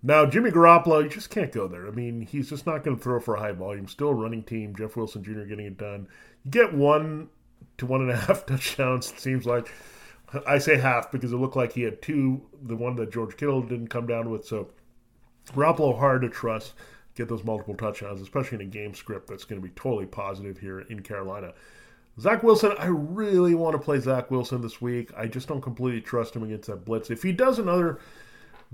Now, 0.04 0.28
Jimmy 0.28 0.52
Garoppolo, 0.52 1.02
you 1.04 1.10
just 1.10 1.32
can't 1.32 1.52
go 1.52 1.68
there. 1.68 1.88
I 1.88 1.92
mean, 1.92 2.22
he's 2.22 2.50
just 2.50 2.68
not 2.68 2.84
going 2.84 2.96
to 2.96 3.02
throw 3.02 3.20
for 3.20 3.36
a 3.36 3.40
high 3.40 3.54
volume. 3.54 3.88
Still 3.88 4.10
a 4.10 4.14
running 4.14 4.44
team. 4.44 4.76
Jeff 4.76 4.96
Wilson 4.96 5.24
Jr. 5.24 5.46
getting 5.46 5.66
it 5.66 5.78
done. 5.80 6.08
You 6.44 6.52
get 6.52 6.74
one 6.76 7.30
to 7.78 7.88
one 7.88 8.02
and 8.02 8.12
a 8.12 8.18
half 8.18 8.46
touchdowns, 8.46 9.12
it 9.12 9.20
seems 9.20 9.46
like. 9.48 9.72
I 10.48 10.58
say 10.58 10.78
half 10.78 11.12
because 11.12 11.32
it 11.32 11.38
looked 11.38 11.56
like 11.56 11.74
he 11.74 11.82
had 11.82 12.02
two, 12.02 12.42
the 12.62 12.76
one 12.76 12.96
that 12.96 13.12
George 13.12 13.38
Kittle 13.38 13.62
didn't 13.62 13.88
come 13.88 14.08
down 14.08 14.30
with. 14.30 14.46
So 14.46 14.70
Garoppolo 15.54 15.98
hard 15.98 16.22
to 16.22 16.30
trust 16.30 16.74
get 17.16 17.30
those 17.30 17.44
multiple 17.44 17.76
touchdowns, 17.76 18.22
especially 18.22 18.56
in 18.56 18.62
a 18.62 18.70
game 18.70 18.94
script 18.94 19.28
that's 19.28 19.44
going 19.44 19.62
to 19.62 19.68
be 19.68 19.74
totally 19.76 20.06
positive 20.06 20.58
here 20.58 20.82
in 20.82 21.02
Carolina. 21.02 21.54
Zach 22.20 22.44
Wilson, 22.44 22.74
I 22.78 22.88
really 22.88 23.56
want 23.56 23.74
to 23.74 23.80
play 23.80 24.00
Zach 24.00 24.30
Wilson 24.30 24.62
this 24.62 24.82
week. 24.82 25.12
I 25.18 25.28
just 25.28 25.48
don't 25.48 25.62
completely 25.62 26.02
trust 26.02 26.36
him 26.36 26.44
against 26.44 26.68
that 26.68 26.86
blitz. 26.86 27.10
If 27.10 27.24
he 27.24 27.32
does 27.32 27.60
another 27.60 28.00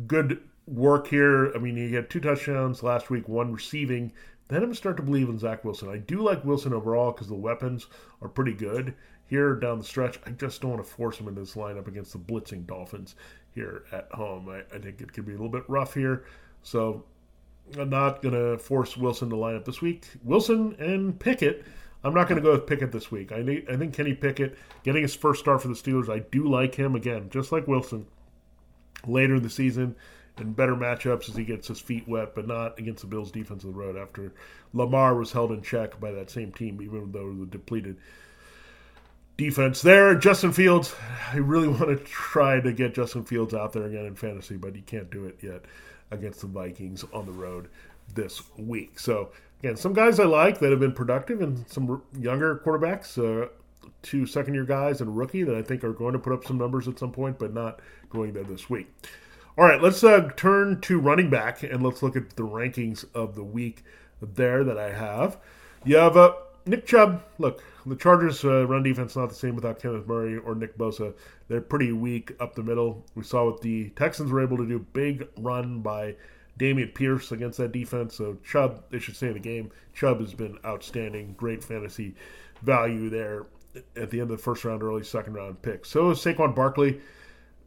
good 0.08 0.42
work 0.68 1.08
here, 1.08 1.54
I 1.54 1.58
mean, 1.58 1.76
he 1.76 1.94
had 1.94 2.10
two 2.10 2.20
touchdowns 2.20 2.84
last 2.84 3.10
week, 3.10 3.28
one 3.28 3.54
receiving. 3.54 4.12
Then 4.50 4.64
I'm 4.64 4.74
start 4.74 4.98
to 4.98 5.04
believe 5.04 5.30
in 5.30 5.40
Zach 5.40 5.64
Wilson. 5.64 5.90
I 5.90 5.98
do 5.98 6.22
like 6.22 6.44
Wilson 6.44 6.74
overall 6.74 7.12
because 7.12 7.28
the 7.28 7.36
weapons 7.36 7.88
are 8.22 8.30
pretty 8.30 8.54
good 8.54 8.96
here 9.30 9.56
down 9.56 9.78
the 9.78 9.86
stretch. 9.86 10.20
I 10.26 10.32
just 10.32 10.62
don't 10.62 10.72
want 10.72 10.84
to 10.84 10.90
force 10.90 11.18
him 11.18 11.28
into 11.28 11.42
this 11.42 11.56
lineup 11.56 11.88
against 11.88 12.14
the 12.14 12.20
blitzing 12.20 12.66
Dolphins 12.66 13.16
here 13.54 13.84
at 13.92 14.12
home. 14.12 14.50
I, 14.50 14.60
I 14.76 14.80
think 14.80 15.02
it 15.02 15.14
could 15.14 15.26
be 15.26 15.34
a 15.34 15.36
little 15.36 15.50
bit 15.50 15.64
rough 15.68 15.94
here. 15.94 16.26
So 16.64 17.04
I'm 17.78 17.90
not 17.90 18.22
going 18.22 18.34
to 18.34 18.58
force 18.58 18.98
Wilson 18.98 19.30
to 19.30 19.36
line 19.36 19.56
up 19.56 19.66
this 19.66 19.82
week. 19.82 20.08
Wilson 20.24 20.76
and 20.80 21.18
Pickett. 21.20 21.64
I'm 22.04 22.14
not 22.14 22.28
going 22.28 22.42
to 22.42 22.46
go 22.46 22.54
with 22.54 22.66
Pickett 22.66 22.92
this 22.92 23.12
week. 23.12 23.32
I, 23.32 23.42
need, 23.42 23.68
I 23.70 23.76
think 23.76 23.94
Kenny 23.94 24.14
Pickett 24.14 24.58
getting 24.84 25.02
his 25.02 25.16
first 25.16 25.42
start 25.42 25.62
for 25.62 25.68
the 25.68 25.74
Steelers. 25.74 26.10
I 26.10 26.20
do 26.20 26.48
like 26.48 26.74
him 26.74 26.96
again, 26.96 27.30
just 27.30 27.52
like 27.52 27.68
Wilson. 27.68 28.08
Later 29.06 29.36
in 29.36 29.44
the 29.44 29.50
season, 29.50 29.96
and 30.40 30.56
better 30.56 30.76
matchups 30.76 31.30
as 31.30 31.36
he 31.36 31.44
gets 31.44 31.68
his 31.68 31.80
feet 31.80 32.08
wet, 32.08 32.36
but 32.36 32.48
not 32.48 32.78
against 32.80 33.02
the 33.02 33.08
Bills' 33.08 33.32
defense 33.32 33.64
of 33.64 33.74
the 33.74 33.80
road. 33.80 33.98
After 33.98 34.34
Lamar 34.74 35.16
was 35.16 35.32
held 35.32 35.52
in 35.52 35.62
check 35.62 36.00
by 36.00 36.12
that 36.12 36.30
same 36.30 36.52
team, 36.52 36.82
even 36.82 37.12
though 37.12 37.34
the 37.34 37.46
depleted 37.46 37.98
defense 39.40 39.82
there. 39.82 40.14
Justin 40.16 40.52
Fields, 40.52 40.94
I 41.34 41.38
really 41.38 41.68
want 41.70 41.88
to 41.88 41.96
try 42.04 42.60
to 42.60 42.72
get 42.74 42.94
Justin 42.94 43.24
Fields 43.24 43.54
out 43.54 43.74
there 43.74 43.86
again 43.86 44.06
in 44.06 44.16
fantasy, 44.16 44.58
but 44.58 44.76
he 44.76 44.82
can't 44.82 45.10
do 45.10 45.26
it 45.26 45.40
yet 45.42 45.64
against 46.12 46.42
the 46.42 46.48
Vikings 46.48 47.06
on 47.14 47.26
the 47.26 47.32
road 47.32 47.70
this 48.14 48.42
week. 48.58 49.00
So, 49.00 49.30
again, 49.60 49.78
some 49.78 49.94
guys 49.94 50.20
I 50.20 50.26
like 50.26 50.60
that 50.60 50.72
have 50.72 50.80
been 50.80 50.94
productive 50.94 51.42
and 51.42 51.68
some 51.70 52.02
younger 52.20 52.58
quarterbacks, 52.58 53.18
uh, 53.18 53.48
two 54.02 54.26
second 54.26 54.56
year 54.56 54.66
guys 54.66 55.02
and 55.02 55.16
rookie 55.16 55.44
that 55.44 55.56
I 55.56 55.62
think 55.62 55.84
are 55.84 55.94
going 55.94 56.14
to 56.14 56.20
put 56.20 56.34
up 56.34 56.44
some 56.44 56.58
numbers 56.58 56.88
at 56.88 57.00
some 57.00 57.12
point, 57.12 57.40
but 57.40 57.54
not 57.54 57.80
going 58.10 58.34
there 58.34 58.44
this 58.44 58.70
week. 58.70 58.88
All 59.58 59.66
right, 59.66 59.82
let's 59.82 60.04
uh, 60.04 60.30
turn 60.36 60.82
to 60.82 61.00
running 61.00 61.30
back 61.30 61.64
and 61.64 61.84
let's 61.84 62.02
look 62.02 62.16
at 62.16 62.32
the 62.36 62.44
rankings 62.44 63.06
of 63.14 63.36
the 63.36 63.44
week 63.44 63.84
there 64.22 64.64
that 64.64 64.78
I 64.78 64.92
have. 64.92 65.38
You 65.86 65.98
have 65.98 66.18
uh, 66.18 66.34
Nick 66.66 66.86
Chubb. 66.86 67.24
Look, 67.38 67.64
the 67.90 67.96
Chargers' 67.96 68.44
uh, 68.44 68.66
run 68.68 68.84
defense 68.84 69.16
not 69.16 69.30
the 69.30 69.36
same 69.36 69.56
without 69.56 69.82
Kenneth 69.82 70.08
Murray 70.08 70.38
or 70.38 70.56
Nick 70.56 70.78
Bosa. 70.78 71.14
They're 71.48 71.62
pretty 71.62 71.92
weak 71.92 72.32
up 72.40 72.56
the 72.56 72.64
middle. 72.64 73.06
We 73.16 73.24
saw 73.24 73.46
what 73.46 73.62
the 73.62 73.90
Texans 73.92 74.32
were 74.32 74.42
able 74.42 74.58
to 74.58 74.68
do. 74.68 74.80
Big 74.94 75.28
run 75.38 75.82
by 75.82 76.16
Dameon 76.60 76.94
Pierce 76.94 77.32
against 77.32 77.58
that 77.58 77.72
defense. 77.72 78.16
So 78.16 78.38
Chubb, 78.44 78.84
they 78.90 79.00
should 79.00 79.16
stay 79.16 79.28
in 79.28 79.34
the 79.34 79.40
game. 79.40 79.72
Chubb 79.94 80.20
has 80.20 80.34
been 80.34 80.58
outstanding. 80.66 81.34
Great 81.38 81.64
fantasy 81.64 82.16
value 82.62 83.10
there 83.10 83.48
at 83.96 84.10
the 84.10 84.20
end 84.20 84.32
of 84.32 84.38
the 84.38 84.44
first 84.44 84.66
round, 84.66 84.84
early 84.84 85.04
second 85.04 85.34
round 85.34 85.62
pick. 85.62 85.86
So 85.86 86.12
is 86.12 86.20
Saquon 86.20 86.56
Barkley. 86.56 87.00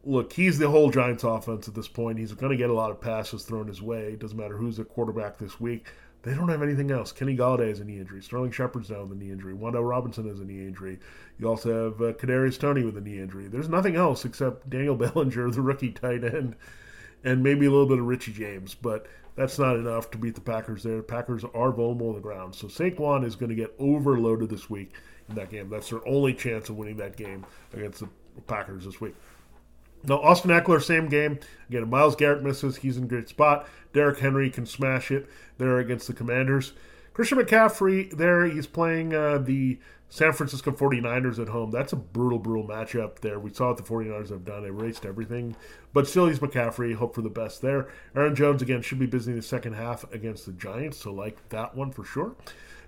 Look, 0.04 0.32
he's 0.32 0.58
the 0.58 0.68
whole 0.68 0.90
Giants 0.90 1.22
offense 1.22 1.68
at 1.68 1.74
this 1.74 1.86
point. 1.88 2.18
He's 2.18 2.32
going 2.32 2.50
to 2.50 2.56
get 2.56 2.70
a 2.70 2.74
lot 2.74 2.90
of 2.90 3.00
passes 3.00 3.44
thrown 3.44 3.68
his 3.68 3.80
way. 3.80 4.12
It 4.12 4.18
doesn't 4.18 4.36
matter 4.36 4.56
who's 4.56 4.76
the 4.76 4.84
quarterback 4.84 5.38
this 5.38 5.60
week. 5.60 5.86
They 6.22 6.34
don't 6.34 6.48
have 6.48 6.62
anything 6.62 6.90
else. 6.92 7.10
Kenny 7.10 7.36
Golladay 7.36 7.68
has 7.68 7.80
a 7.80 7.84
knee 7.84 7.98
injury. 7.98 8.22
Sterling 8.22 8.52
Shepard's 8.52 8.88
down 8.88 9.08
with 9.08 9.18
a 9.18 9.20
knee 9.20 9.32
injury. 9.32 9.54
Wan'Dale 9.54 9.88
Robinson 9.88 10.28
has 10.28 10.38
a 10.38 10.44
knee 10.44 10.60
injury. 10.60 11.00
You 11.38 11.48
also 11.48 11.90
have 11.90 12.00
uh, 12.00 12.12
Kadarius 12.12 12.58
Toney 12.58 12.84
with 12.84 12.96
a 12.96 13.00
knee 13.00 13.18
injury. 13.18 13.48
There's 13.48 13.68
nothing 13.68 13.96
else 13.96 14.24
except 14.24 14.70
Daniel 14.70 14.94
Bellinger, 14.96 15.50
the 15.50 15.60
rookie 15.60 15.90
tight 15.90 16.22
end, 16.22 16.54
and 17.24 17.42
maybe 17.42 17.66
a 17.66 17.70
little 17.70 17.88
bit 17.88 17.98
of 17.98 18.06
Richie 18.06 18.32
James. 18.32 18.74
But 18.74 19.06
that's 19.34 19.58
not 19.58 19.76
enough 19.76 20.12
to 20.12 20.18
beat 20.18 20.36
the 20.36 20.40
Packers 20.40 20.84
there. 20.84 20.98
The 20.98 21.02
Packers 21.02 21.42
are 21.42 21.72
vulnerable 21.72 22.10
on 22.10 22.14
the 22.14 22.20
ground. 22.20 22.54
So 22.54 22.68
Saquon 22.68 23.24
is 23.24 23.34
going 23.34 23.50
to 23.50 23.56
get 23.56 23.74
overloaded 23.80 24.48
this 24.48 24.70
week 24.70 24.92
in 25.28 25.34
that 25.34 25.50
game. 25.50 25.68
That's 25.70 25.90
their 25.90 26.06
only 26.06 26.34
chance 26.34 26.68
of 26.68 26.76
winning 26.76 26.98
that 26.98 27.16
game 27.16 27.44
against 27.72 28.00
the 28.00 28.08
Packers 28.46 28.84
this 28.84 29.00
week. 29.00 29.16
Now, 30.04 30.20
Austin 30.20 30.50
Ekeler, 30.50 30.82
same 30.82 31.08
game. 31.08 31.38
Again, 31.68 31.88
Myles 31.88 32.16
Garrett 32.16 32.42
misses. 32.42 32.78
He's 32.78 32.96
in 32.96 33.06
great 33.06 33.28
spot. 33.28 33.68
Derrick 33.92 34.18
Henry 34.18 34.50
can 34.50 34.66
smash 34.66 35.10
it 35.10 35.28
there 35.58 35.78
against 35.78 36.06
the 36.06 36.12
Commanders. 36.12 36.72
Christian 37.14 37.38
McCaffrey 37.38 38.10
there, 38.16 38.46
he's 38.46 38.66
playing 38.66 39.14
uh, 39.14 39.38
the 39.38 39.78
San 40.08 40.32
Francisco 40.32 40.70
49ers 40.70 41.38
at 41.38 41.48
home. 41.48 41.70
That's 41.70 41.92
a 41.92 41.96
brutal, 41.96 42.38
brutal 42.38 42.66
matchup 42.66 43.20
there. 43.20 43.38
We 43.38 43.52
saw 43.52 43.68
what 43.68 43.76
the 43.76 43.82
49ers 43.82 44.30
have 44.30 44.44
done. 44.44 44.62
They 44.62 44.70
raced 44.70 45.04
everything. 45.06 45.56
But 45.92 46.08
still, 46.08 46.26
he's 46.26 46.38
McCaffrey. 46.38 46.94
Hope 46.94 47.14
for 47.14 47.22
the 47.22 47.30
best 47.30 47.62
there. 47.62 47.88
Aaron 48.16 48.34
Jones, 48.34 48.62
again, 48.62 48.82
should 48.82 48.98
be 48.98 49.06
busy 49.06 49.30
in 49.30 49.36
the 49.36 49.42
second 49.42 49.74
half 49.74 50.10
against 50.12 50.46
the 50.46 50.52
Giants. 50.52 50.98
So, 50.98 51.12
like 51.12 51.48
that 51.50 51.74
one 51.74 51.92
for 51.92 52.04
sure. 52.04 52.34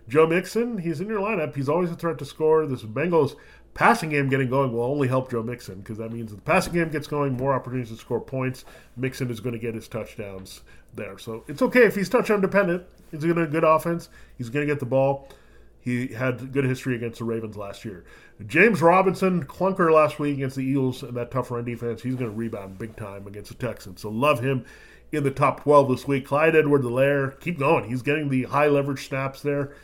Joe 0.06 0.26
Mixon, 0.26 0.78
he's 0.78 1.00
in 1.00 1.08
your 1.08 1.20
lineup. 1.20 1.54
He's 1.54 1.68
always 1.68 1.90
a 1.90 1.94
threat 1.94 2.18
to 2.18 2.26
score. 2.26 2.66
This 2.66 2.82
Bengals 2.82 3.36
passing 3.74 4.10
game 4.10 4.28
getting 4.28 4.48
going 4.48 4.72
will 4.72 4.84
only 4.84 5.08
help 5.08 5.30
Joe 5.30 5.42
Mixon 5.42 5.80
because 5.80 5.98
that 5.98 6.12
means 6.12 6.32
the 6.34 6.40
passing 6.40 6.72
game 6.72 6.90
gets 6.90 7.06
going, 7.06 7.36
more 7.36 7.52
opportunities 7.52 7.90
to 7.90 7.96
score 7.96 8.20
points. 8.20 8.64
Mixon 8.96 9.30
is 9.30 9.40
going 9.40 9.52
to 9.52 9.58
get 9.58 9.74
his 9.74 9.88
touchdowns 9.88 10.62
there. 10.94 11.18
So 11.18 11.44
it's 11.48 11.62
okay 11.62 11.84
if 11.84 11.94
he's 11.94 12.08
touchdown 12.08 12.40
dependent. 12.40 12.84
He's 13.10 13.22
going 13.22 13.36
to 13.36 13.42
a 13.42 13.46
good 13.46 13.64
offense. 13.64 14.08
He's 14.38 14.48
going 14.48 14.66
to 14.66 14.72
get 14.72 14.80
the 14.80 14.86
ball. 14.86 15.28
He 15.80 16.08
had 16.08 16.52
good 16.52 16.64
history 16.64 16.96
against 16.96 17.18
the 17.18 17.26
Ravens 17.26 17.56
last 17.56 17.84
year. 17.84 18.04
James 18.46 18.80
Robinson, 18.80 19.44
clunker 19.44 19.92
last 19.92 20.18
week 20.18 20.36
against 20.36 20.56
the 20.56 20.64
Eagles 20.64 21.02
and 21.02 21.14
that 21.14 21.30
tough 21.30 21.50
run 21.50 21.64
defense. 21.64 22.00
He's 22.00 22.14
going 22.14 22.30
to 22.30 22.36
rebound 22.36 22.78
big 22.78 22.96
time 22.96 23.26
against 23.26 23.50
the 23.50 23.66
Texans. 23.66 24.00
So 24.00 24.08
love 24.08 24.40
him 24.40 24.64
in 25.12 25.24
the 25.24 25.30
top 25.30 25.62
12 25.62 25.90
this 25.90 26.08
week. 26.08 26.26
Clyde 26.26 26.56
Edwards-Helaire, 26.56 27.38
keep 27.38 27.58
going. 27.58 27.88
He's 27.88 28.00
getting 28.00 28.30
the 28.30 28.44
high 28.44 28.68
leverage 28.68 29.06
snaps 29.06 29.42
there. 29.42 29.74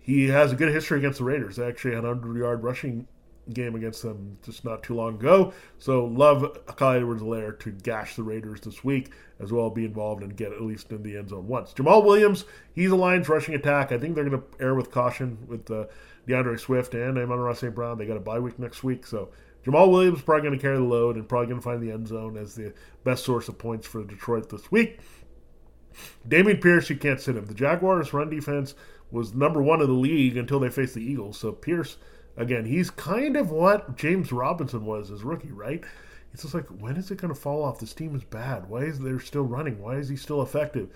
He 0.00 0.28
has 0.28 0.52
a 0.52 0.56
good 0.56 0.72
history 0.72 0.98
against 0.98 1.18
the 1.18 1.24
Raiders. 1.24 1.56
They 1.56 1.66
actually 1.66 1.94
had 1.94 2.04
an 2.04 2.10
100 2.10 2.38
yard 2.38 2.62
rushing 2.62 3.06
game 3.52 3.74
against 3.74 4.02
them 4.02 4.38
just 4.42 4.64
not 4.64 4.82
too 4.82 4.94
long 4.94 5.14
ago. 5.14 5.52
So 5.78 6.06
love 6.06 6.64
Clyde 6.66 6.98
Edwards-Helaire 6.98 7.58
to 7.60 7.70
gash 7.70 8.16
the 8.16 8.22
Raiders 8.22 8.60
this 8.60 8.82
week 8.82 9.12
as 9.40 9.52
well, 9.52 9.70
be 9.70 9.84
involved 9.84 10.22
and 10.22 10.36
get 10.36 10.52
at 10.52 10.62
least 10.62 10.90
in 10.90 11.02
the 11.02 11.16
end 11.16 11.28
zone 11.28 11.46
once. 11.46 11.72
Jamaal 11.72 12.04
Williams, 12.04 12.44
he's 12.74 12.90
a 12.90 12.96
Lions 12.96 13.28
rushing 13.28 13.54
attack. 13.54 13.92
I 13.92 13.98
think 13.98 14.14
they're 14.14 14.28
going 14.28 14.40
to 14.40 14.46
err 14.60 14.74
with 14.74 14.90
caution 14.90 15.38
with 15.46 15.70
uh, 15.70 15.84
D'Andre 16.26 16.56
Swift 16.56 16.94
and 16.94 17.18
Amon-Ra 17.18 17.54
St. 17.54 17.74
Brown. 17.74 17.98
They 17.98 18.06
got 18.06 18.16
a 18.16 18.20
bye 18.20 18.38
week 18.38 18.58
next 18.58 18.82
week, 18.82 19.06
so 19.06 19.30
Jamaal 19.64 19.90
Williams 19.90 20.22
probably 20.22 20.48
going 20.48 20.58
to 20.58 20.62
carry 20.62 20.76
the 20.76 20.82
load 20.82 21.16
and 21.16 21.28
probably 21.28 21.48
going 21.48 21.60
to 21.60 21.64
find 21.64 21.82
the 21.82 21.92
end 21.92 22.08
zone 22.08 22.36
as 22.36 22.54
the 22.54 22.72
best 23.04 23.24
source 23.24 23.48
of 23.48 23.58
points 23.58 23.86
for 23.86 24.04
Detroit 24.04 24.48
this 24.48 24.70
week. 24.72 25.00
Dameon 26.28 26.60
Pierce, 26.60 26.90
you 26.90 26.96
can't 26.96 27.20
sit 27.20 27.36
him. 27.36 27.46
The 27.46 27.54
Jaguars' 27.54 28.12
run 28.12 28.28
defense 28.28 28.74
was 29.10 29.34
number 29.34 29.62
one 29.62 29.80
in 29.80 29.86
the 29.86 29.92
league 29.92 30.36
until 30.36 30.60
they 30.60 30.68
faced 30.68 30.94
the 30.94 31.00
Eagles. 31.00 31.38
So 31.38 31.52
Pierce– 31.52 31.96
Again, 32.36 32.66
he's 32.66 32.90
kind 32.90 33.36
of 33.36 33.50
what 33.50 33.96
James 33.96 34.32
Robinson 34.32 34.84
was 34.84 35.10
as 35.10 35.22
rookie, 35.22 35.52
right? 35.52 35.82
It's 36.32 36.42
just 36.42 36.54
like, 36.54 36.66
when 36.66 36.96
is 36.96 37.10
it 37.10 37.18
going 37.18 37.32
to 37.32 37.40
fall 37.40 37.62
off? 37.62 37.78
This 37.78 37.94
team 37.94 38.14
is 38.14 38.24
bad. 38.24 38.68
Why 38.68 38.80
is 38.80 38.98
they 38.98 39.16
still 39.18 39.44
running? 39.44 39.80
Why 39.80 39.94
is 39.94 40.08
he 40.08 40.16
still 40.16 40.42
effective? 40.42 40.90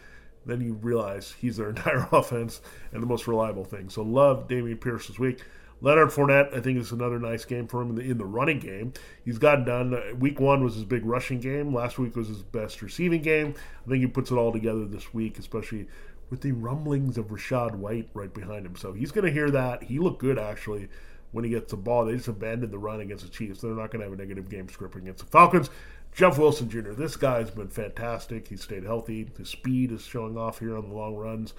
Then 0.45 0.61
you 0.61 0.75
realize 0.75 1.35
he's 1.41 1.57
their 1.57 1.69
entire 1.71 2.07
offense 2.13 2.61
and 2.93 3.03
the 3.03 3.07
most 3.07 3.27
reliable 3.27 3.65
thing. 3.65 3.89
So 3.89 4.03
love 4.03 4.49
Dameon 4.49 4.81
Pierce 4.81 5.07
this 5.07 5.19
week. 5.19 5.43
Leonard 5.83 6.11
Fournette, 6.11 6.55
I 6.55 6.61
think, 6.61 6.79
is 6.79 6.93
another 6.93 7.19
nice 7.19 7.47
game 7.47 7.67
for 7.67 7.81
him 7.81 7.91
in 7.91 7.95
the, 7.95 8.03
in 8.03 8.19
the 8.19 8.27
running 8.27 8.59
game. 8.59 8.93
He's 9.25 9.39
gotten 9.39 9.65
done. 9.65 10.19
Week 10.19 10.39
one 10.39 10.63
was 10.63 10.75
his 10.75 10.85
big 10.85 11.07
rushing 11.07 11.41
game. 11.41 11.75
Last 11.75 11.99
week 11.99 12.17
was 12.17 12.29
his 12.29 12.43
best 12.43 12.83
receiving 12.83 13.23
game. 13.23 13.55
I 13.87 13.89
think 13.89 14.03
he 14.03 14.07
puts 14.07 14.31
it 14.31 14.37
all 14.37 14.53
together 14.53 14.85
this 14.85 15.15
week, 15.15 15.39
especially 15.39 15.89
with 16.29 16.43
the 16.43 16.53
rumblings 16.53 17.17
of 17.17 17.29
Rachaad 17.29 17.77
White 17.77 18.11
right 18.13 18.33
behind 18.33 18.67
him. 18.67 18.77
So 18.77 18.93
he's 18.93 19.11
going 19.11 19.25
to 19.25 19.33
hear 19.33 19.51
that. 19.51 19.85
He 19.85 19.99
looked 19.99 20.21
good, 20.21 20.39
actually, 20.39 20.89
when 21.33 21.45
he 21.45 21.51
gets 21.51 21.71
the 21.71 21.77
ball. 21.77 22.05
They 22.05 22.15
just 22.17 22.29
abandoned 22.29 22.73
the 22.73 22.79
run 22.79 23.01
against 23.01 23.25
the 23.25 23.31
Chiefs. 23.31 23.61
They're 23.61 23.71
not 23.71 23.91
going 23.91 24.01
to 24.01 24.11
have 24.11 24.13
a 24.13 24.17
negative 24.17 24.49
game 24.49 24.69
script 24.69 24.97
against 24.97 25.25
the 25.25 25.31
Falcons. 25.31 25.71
Jeff 26.13 26.39
Wilson 26.39 26.69
Jr., 26.69 26.93
this 26.93 27.17
guy's 27.17 27.51
been 27.51 27.69
fantastic. 27.69 28.49
He's 28.49 28.63
stayed 28.63 28.85
healthy. 28.85 29.29
His 29.39 29.49
speed 29.49 29.93
is 29.93 30.03
showing 30.03 30.37
off 30.37 30.59
here 30.59 30.77
on 30.77 30.89
the 30.89 30.95
long 30.95 31.17
runs. 31.17 31.55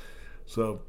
So 0.46 0.82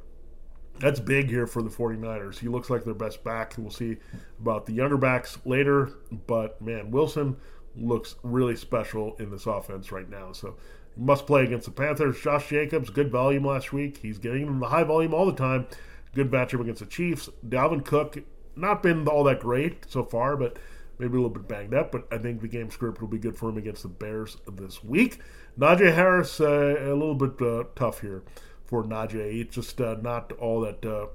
that's 0.80 0.98
big 0.98 1.28
here 1.28 1.46
for 1.46 1.62
the 1.62 1.70
49ers. 1.70 2.38
He 2.38 2.48
looks 2.48 2.70
like 2.70 2.84
their 2.84 2.94
best 2.94 3.22
back. 3.22 3.54
We'll 3.56 3.70
see 3.70 3.98
about 4.40 4.66
the 4.66 4.72
younger 4.72 4.96
backs 4.96 5.38
later. 5.44 5.90
But 6.26 6.60
man, 6.60 6.90
Wilson 6.90 7.36
looks 7.76 8.16
really 8.22 8.56
special 8.56 9.16
in 9.16 9.30
this 9.30 9.46
offense 9.46 9.92
right 9.92 10.08
now. 10.10 10.32
So 10.32 10.56
must 10.96 11.26
play 11.26 11.44
against 11.44 11.66
the 11.66 11.72
Panthers. 11.72 12.20
Josh 12.20 12.48
Jacobs, 12.48 12.90
good 12.90 13.10
volume 13.10 13.46
last 13.46 13.72
week. 13.72 13.98
He's 13.98 14.18
getting 14.18 14.58
the 14.58 14.68
high 14.68 14.84
volume 14.84 15.14
all 15.14 15.26
the 15.26 15.32
time. 15.32 15.66
Good 16.14 16.30
matchup 16.30 16.60
against 16.60 16.80
the 16.80 16.86
Chiefs. 16.86 17.30
Dalvin 17.48 17.84
Cook 17.84 18.18
not 18.56 18.82
been 18.82 19.06
all 19.08 19.24
that 19.24 19.40
great 19.40 19.90
so 19.90 20.04
far, 20.04 20.36
but 20.36 20.58
maybe 20.98 21.12
a 21.12 21.16
little 21.16 21.30
bit 21.30 21.48
banged 21.48 21.74
up. 21.74 21.92
But 21.92 22.06
I 22.10 22.18
think 22.18 22.40
the 22.40 22.48
game 22.48 22.70
script 22.70 23.00
will 23.00 23.08
be 23.08 23.18
good 23.18 23.36
for 23.36 23.48
him 23.48 23.58
against 23.58 23.82
the 23.82 23.88
Bears 23.88 24.36
this 24.50 24.82
week. 24.84 25.18
Najee 25.58 25.94
Harris, 25.94 26.40
uh, 26.40 26.76
a 26.78 26.94
little 26.94 27.14
bit 27.14 27.40
uh, 27.40 27.64
tough 27.74 28.00
here 28.00 28.22
for 28.64 28.84
Najee. 28.84 29.40
It's 29.40 29.54
just 29.54 29.80
uh, 29.80 29.96
not 30.00 30.32
all 30.32 30.60
that 30.60 30.84
uh, 30.84 31.06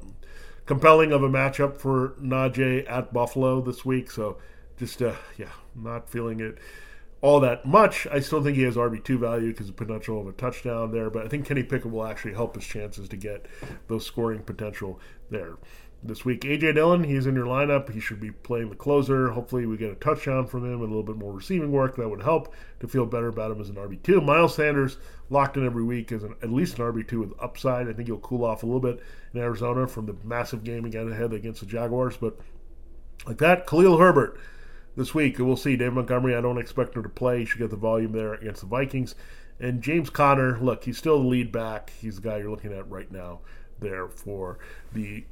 compelling 0.66 1.12
of 1.12 1.24
a 1.24 1.30
matchup 1.30 1.78
for 1.78 2.16
Najee 2.22 2.90
at 2.90 3.14
Buffalo 3.14 3.62
this 3.62 3.84
week. 3.86 4.12
So 4.12 4.38
just, 4.78 5.02
uh, 5.02 5.16
yeah, 5.38 5.50
not 5.76 6.10
feeling 6.10 6.40
it 6.40 6.58
all 7.22 7.40
that 7.40 7.66
much. 7.66 8.06
I 8.08 8.20
still 8.20 8.44
think 8.44 8.58
he 8.58 8.64
has 8.64 8.76
RB2 8.76 9.20
value 9.20 9.52
because 9.52 9.70
of 9.70 9.76
potential 9.76 10.22
of 10.22 10.28
a 10.28 10.34
touchdown 10.34 10.92
there, 10.92 11.10
but 11.10 11.26
I 11.26 11.28
think 11.28 11.48
Kenny 11.48 11.64
Pickett 11.64 11.92
will 11.92 12.06
actually 12.06 12.34
help 12.34 12.56
his 12.56 12.66
chances 12.66 13.10
to 13.10 13.18
get 13.18 13.48
those 13.88 14.06
scoring 14.06 14.44
potential 14.44 15.00
there 15.32 15.56
this 16.04 16.24
week. 16.24 16.42
AJ 16.42 16.76
Dillon, 16.76 17.04
he's 17.04 17.26
in 17.26 17.36
your 17.36 17.46
lineup. 17.46 17.92
He 17.92 18.00
should 18.00 18.20
be 18.20 18.32
playing 18.32 18.70
the 18.70 18.76
closer. 18.76 19.30
Hopefully, 19.30 19.66
we 19.66 19.78
get 19.78 19.92
a 19.92 19.96
touchdown 19.96 20.48
from 20.48 20.64
him 20.66 20.82
and 20.82 20.84
a 20.84 20.96
little 20.96 21.04
bit 21.04 21.18
more 21.18 21.34
receiving 21.34 21.72
work. 21.72 21.96
That 21.96 22.10
would 22.10 22.22
help 22.22 22.54
to 22.80 22.88
feel 22.88 23.06
better 23.06 23.28
about 23.28 23.52
him 23.52 23.62
as 23.62 23.70
an 23.70 23.76
RB2. 23.76 24.24
Miles 24.24 24.56
Sanders, 24.56 24.98
locked 25.30 25.58
in 25.58 25.66
every 25.66 25.84
week 25.84 26.12
as 26.12 26.24
an, 26.24 26.36
at 26.42 26.52
least 26.52 26.80
an 26.80 26.86
RB2 26.86 27.20
with 27.20 27.34
upside. 27.40 27.88
I 27.88 27.94
think 27.94 28.08
he'll 28.08 28.20
cool 28.20 28.46
off 28.46 28.64
a 28.64 28.66
little 28.66 28.82
bit 28.82 29.02
in 29.34 29.40
Arizona 29.40 29.88
from 29.88 30.06
the 30.06 30.16
massive 30.24 30.64
game 30.64 30.86
again 30.86 31.12
ahead 31.12 31.34
against 31.34 31.62
the 31.62 31.66
Jaguars. 31.66 32.18
But 32.18 32.38
like 33.26 33.40
that, 33.40 33.68
Khalil 33.68 33.98
Herbert 33.98 34.40
this 34.96 35.14
week. 35.14 35.40
We'll 35.40 35.58
see. 35.58 35.76
Dave 35.76 35.94
Montgomery, 35.94 36.36
I 36.36 36.42
don't 36.42 36.58
expect 36.58 36.96
him 36.96 37.04
to 37.04 37.10
play. 37.10 37.40
He 37.40 37.46
should 37.46 37.60
get 37.60 37.70
the 37.70 37.76
volume 37.76 38.12
there 38.12 38.34
against 38.34 38.62
the 38.62 38.68
Vikings. 38.68 39.16
And 39.60 39.82
James 39.82 40.10
Conner, 40.10 40.60
look, 40.60 40.84
he's 40.84 40.98
still 40.98 41.22
the 41.22 41.28
lead 41.28 41.52
back. 41.52 41.92
He's 42.00 42.18
the 42.18 42.22
guy 42.22 42.38
you're 42.38 42.52
looking 42.52 42.74
at 42.74 42.90
right 42.90 43.12
now 43.12 43.40
there 43.80 44.08
for 44.08 44.60
the 44.94 45.26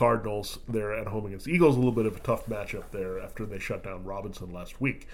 Cardinals 0.00 0.60
there 0.66 0.94
at 0.94 1.08
home 1.08 1.26
against 1.26 1.46
Eagles. 1.46 1.76
A 1.76 1.78
little 1.78 1.92
bit 1.92 2.06
of 2.06 2.16
a 2.16 2.20
tough 2.20 2.46
matchup 2.46 2.84
there 2.90 3.20
after 3.20 3.44
they 3.44 3.58
shut 3.58 3.84
down 3.84 4.02
Robinson 4.02 4.50
last 4.50 4.80
week. 4.80 5.06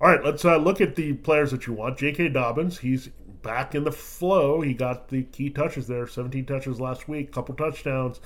All 0.00 0.10
right, 0.10 0.24
let's 0.24 0.44
uh, 0.44 0.56
look 0.56 0.80
at 0.80 0.96
the 0.96 1.12
players 1.12 1.52
that 1.52 1.68
you 1.68 1.74
want. 1.74 1.96
J.K. 1.96 2.30
Dobbins, 2.30 2.78
he's 2.78 3.06
back 3.42 3.76
in 3.76 3.84
the 3.84 3.92
flow. 3.92 4.60
He 4.60 4.74
got 4.74 5.10
the 5.10 5.22
key 5.22 5.48
touches 5.48 5.86
there, 5.86 6.08
17 6.08 6.44
touches 6.44 6.80
last 6.80 7.08
week, 7.08 7.30
couple 7.30 7.54
touchdowns. 7.54 8.18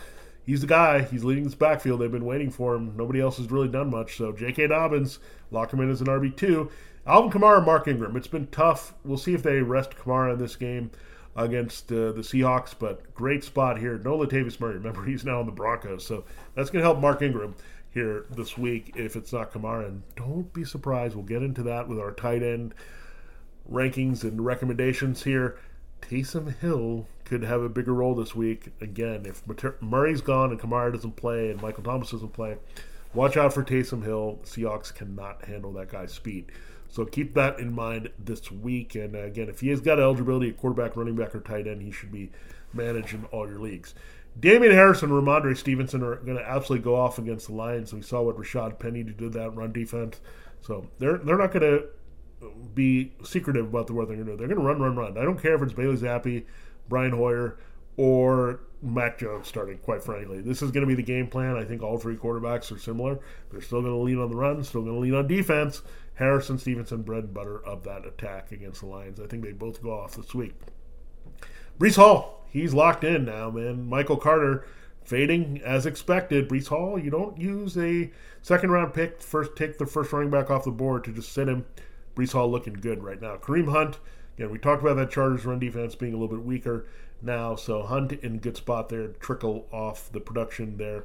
He's 0.47 0.63
the 0.63 0.67
guy. 0.67 1.03
He's 1.03 1.23
leading 1.23 1.45
this 1.45 1.55
backfield. 1.55 2.01
They've 2.01 2.11
been 2.11 2.25
waiting 2.25 2.51
for 2.51 2.75
him. 2.75 2.97
Nobody 2.97 3.21
else 3.21 3.37
has 3.37 3.51
really 3.51 3.69
done 3.69 3.91
much. 3.91 4.17
So 4.17 4.33
J.K. 4.33 4.69
Dobbins, 4.69 5.19
lock 5.51 5.71
him 5.71 5.81
in 5.81 5.91
as 5.91 6.01
an 6.01 6.07
RB2. 6.07 6.71
Alvin 7.07 7.31
Kamara, 7.31 7.63
Mark 7.63 7.89
Ingram. 7.89 8.17
It's 8.17 8.27
been 8.27 8.47
tough. 8.47 8.95
We'll 9.05 9.19
see 9.19 9.35
if 9.35 9.43
they 9.43 9.61
rest 9.61 9.91
Kamara 9.91 10.33
in 10.33 10.39
this 10.39 10.57
game 10.57 10.93
against 11.37 11.93
uh, 11.93 12.13
the 12.13 12.23
Seahawks, 12.23 12.75
but 12.77 13.15
great 13.15 13.45
spot 13.45 13.79
here. 13.79 13.99
No 13.99 14.17
Latavius 14.17 14.59
Murray. 14.59 14.75
Remember, 14.75 15.05
he's 15.05 15.25
now 15.25 15.41
in 15.41 15.47
the 15.47 15.53
Broncos, 15.53 16.05
so 16.05 16.25
that's 16.55 16.71
going 16.71 16.81
to 16.83 16.87
help 16.87 16.99
Mark 16.99 17.23
Ingram 17.23 17.55
here 17.91 18.25
this 18.31 18.59
week 18.59 18.93
if 18.97 19.17
it's 19.17 19.33
not 19.33 19.53
Kamara. 19.53 19.87
And 19.87 20.03
don't 20.17 20.53
be 20.53 20.65
surprised. 20.65 21.15
We'll 21.15 21.25
get 21.25 21.43
into 21.43 21.63
that 21.65 21.89
with 21.89 21.99
our 21.99 22.13
tight 22.13 22.43
end 22.43 22.75
rankings 23.71 24.23
and 24.23 24.45
recommendations 24.45 25.25
here. 25.25 25.59
Taysom 26.01 26.57
Hill 26.59 27.07
could 27.25 27.43
have 27.43 27.63
a 27.63 27.69
bigger 27.69 27.93
role 27.93 28.15
this 28.15 28.35
week. 28.35 28.73
Again, 28.81 29.27
if 29.27 29.43
Murray's 29.81 30.21
gone 30.21 30.51
and 30.51 30.61
Kamara 30.61 30.93
doesn't 30.93 31.17
play 31.17 31.51
and 31.51 31.61
Michael 31.61 31.83
Thomas 31.83 32.11
doesn't 32.11 32.33
play, 32.33 32.57
watch 33.13 33.37
out 33.37 33.53
for 33.53 33.65
Taysom 33.65 34.05
Hill. 34.05 34.39
Seahawks 34.45 34.95
cannot 34.95 35.45
handle 35.45 35.73
that 35.73 35.91
guy's 35.91 36.13
speed. 36.13 36.53
So 36.89 37.05
keep 37.05 37.35
that 37.35 37.59
in 37.59 37.73
mind 37.73 38.11
this 38.19 38.51
week. 38.51 38.95
And 38.95 39.15
uh, 39.15 39.21
again, 39.21 39.49
if 39.49 39.61
he 39.61 39.69
has 39.69 39.81
got 39.81 40.01
eligibility 40.01 40.49
at 40.51 40.57
quarterback, 40.57 40.97
running 40.97 41.17
back, 41.17 41.35
or 41.35 41.41
tight 41.41 41.67
end, 41.67 41.83
he 41.83 41.91
should 41.91 42.13
be 42.13 42.31
managing 42.73 43.27
all 43.33 43.49
your 43.49 43.59
leagues. 43.59 43.95
Damien 44.39 44.73
Harrison 44.73 45.11
and 45.11 45.27
Rhamondre 45.27 45.57
Stevenson 45.57 46.03
are 46.03 46.17
going 46.17 46.37
to 46.37 46.49
absolutely 46.49 46.85
go 46.85 46.95
off 46.95 47.19
against 47.19 47.47
the 47.47 47.55
Lions. 47.55 47.93
We 47.93 48.03
saw 48.03 48.23
what 48.23 48.37
Rashaad 48.37 48.79
Penny 48.79 49.03
did 49.03 49.33
that 49.33 49.55
run 49.55 49.73
defense. 49.73 50.21
So 50.61 50.87
they're 50.99 51.19
they're 51.19 51.39
not 51.39 51.53
going 51.53 51.63
to 51.63 51.87
be 52.75 53.13
secretive 53.25 53.67
about 53.67 53.87
the 53.87 53.95
what 53.95 54.09
they're 54.09 54.17
going 54.17 54.27
to 54.27 54.33
do. 54.33 54.39
They're 54.39 54.49
going 54.49 54.61
to 54.61 54.67
run, 54.67 54.81
run, 54.81 54.97
run. 54.97 55.19
I 55.19 55.23
don't 55.23 55.41
care 55.41 55.55
if 55.55 55.63
it's 55.63 55.73
Bailey 55.73 55.97
Zappe, 55.97 56.45
Brian 56.89 57.13
Hoyer, 57.13 57.57
or 57.97 58.61
Mac 58.83 59.19
Jones 59.19 59.49
starting, 59.49 59.79
quite 59.79 60.03
frankly. 60.03 60.41
This 60.41 60.61
is 60.63 60.71
going 60.71 60.83
to 60.83 60.87
be 60.87 60.95
the 60.95 61.03
game 61.03 61.29
plan. 61.29 61.57
I 61.57 61.65
think 61.65 61.83
all 61.83 61.99
three 61.99 62.17
quarterbacks 62.17 62.71
are 62.75 62.79
similar. 62.79 63.19
They're 63.51 63.63
still 63.63 63.81
going 63.81 63.95
to 63.95 64.01
lean 64.01 64.19
on 64.19 64.29
the 64.29 64.37
run, 64.37 64.63
still 64.65 64.83
going 64.83 64.95
to 64.95 65.01
lean 65.01 65.15
on 65.15 65.27
defense. 65.27 65.83
Harrison 66.17 66.59
Stevenson, 66.59 67.03
bread 67.03 67.25
and 67.25 67.35
butter 67.35 67.65
of 67.65 67.85
that 67.85 68.07
attack 68.07 68.51
against 68.51 68.81
the 68.81 68.87
Lions. 68.87 69.21
I 69.21 69.27
think 69.27 69.45
they 69.45 69.53
both 69.53 69.83
go 69.83 69.93
off 69.93 70.17
this 70.17 70.35
week. 70.35 70.55
Breece 71.79 71.97
Hall, 71.97 72.45
he's 72.51 72.75
locked 72.75 73.05
in 73.05 73.25
now, 73.25 73.51
man. 73.51 73.89
Michael 73.89 74.17
Carter 74.17 74.67
fading 75.05 75.61
as 75.63 75.85
expected. 75.85 76.49
Breece 76.49 76.69
Hall, 76.69 76.99
you 76.99 77.11
don't 77.11 77.39
use 77.39 77.77
a 77.77 78.11
second 78.41 78.71
round 78.71 78.95
pick, 78.95 79.21
first 79.21 79.57
take 79.57 79.77
the 79.77 79.87
first 79.87 80.13
running 80.13 80.31
back 80.31 80.51
off 80.51 80.65
the 80.65 80.71
board 80.71 81.05
to 81.05 81.13
just 81.13 81.33
sit 81.33 81.49
him. 81.49 81.67
Breece 82.15 82.33
Hall 82.33 82.51
looking 82.51 82.75
good 82.75 83.05
right 83.05 83.21
now. 83.21 83.37
Kareem 83.37 83.71
Hunt, 83.71 83.99
again, 84.39 84.51
we 84.51 84.59
talked 84.59 84.83
about 84.83 84.97
that 84.97 85.11
Chargers 85.11 85.45
run 85.45 85.59
defense 85.59 85.95
being 85.95 86.15
a 86.15 86.17
little 86.17 86.35
bit 86.35 86.45
weaker 86.45 86.87
now, 87.21 87.57
so 87.57 87.83
Hunt 87.83 88.13
in 88.13 88.39
good 88.39 88.57
spot 88.57 88.89
there, 88.89 89.09
trickle 89.09 89.67
off 89.71 90.11
the 90.11 90.21
production 90.21 90.79
there 90.79 91.05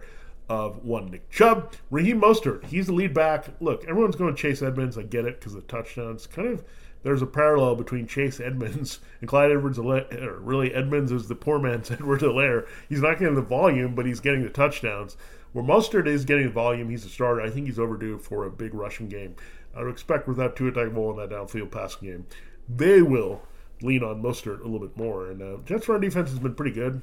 of 0.51 0.83
one 0.83 1.05
Nick 1.09 1.29
Chubb. 1.29 1.73
Raheem 1.89 2.19
Mostert, 2.19 2.65
he's 2.65 2.87
the 2.87 2.93
lead 2.93 3.13
back. 3.13 3.47
Look, 3.61 3.85
everyone's 3.87 4.17
going 4.17 4.35
to 4.35 4.41
Chase 4.41 4.61
Edmonds. 4.61 4.97
I 4.97 5.03
get 5.03 5.23
it 5.23 5.39
because 5.39 5.53
the 5.53 5.61
touchdowns 5.61 6.27
kind 6.27 6.49
of 6.49 6.65
there's 7.03 7.21
a 7.21 7.25
parallel 7.25 7.77
between 7.77 8.05
Chase 8.05 8.41
Edmonds 8.41 8.99
and 9.21 9.29
Clyde 9.29 9.51
Edwards 9.51 9.77
Helaire. 9.77 10.39
Really, 10.41 10.73
Edmonds 10.73 11.13
is 11.13 11.29
the 11.29 11.35
poor 11.35 11.57
man's 11.57 11.89
Edwards 11.91 12.21
Helaire. 12.21 12.67
He's 12.89 12.99
not 12.99 13.17
getting 13.17 13.35
the 13.35 13.41
volume, 13.41 13.95
but 13.95 14.05
he's 14.05 14.19
getting 14.19 14.43
the 14.43 14.49
touchdowns. 14.49 15.15
Where 15.53 15.63
Mostert 15.63 16.05
is 16.05 16.25
getting 16.25 16.47
the 16.47 16.51
volume, 16.51 16.89
he's 16.89 17.05
a 17.05 17.09
starter. 17.09 17.41
I 17.41 17.49
think 17.49 17.67
he's 17.67 17.79
overdue 17.79 18.17
for 18.17 18.43
a 18.43 18.51
big 18.51 18.73
rushing 18.73 19.07
game. 19.07 19.37
I 19.73 19.83
would 19.83 19.91
expect 19.91 20.27
without 20.27 20.57
Tua 20.57 20.73
Tagovailoa 20.73 21.11
in 21.11 21.17
that 21.17 21.29
downfield 21.29 21.71
passing 21.71 22.09
game, 22.09 22.25
they 22.67 23.01
will 23.01 23.41
lean 23.81 24.03
on 24.03 24.21
Mostert 24.21 24.59
a 24.59 24.63
little 24.63 24.85
bit 24.85 24.97
more. 24.97 25.31
And 25.31 25.41
uh, 25.41 25.57
Jets' 25.63 25.87
run 25.87 26.01
defense 26.01 26.29
has 26.29 26.39
been 26.39 26.55
pretty 26.55 26.73
good, 26.73 27.01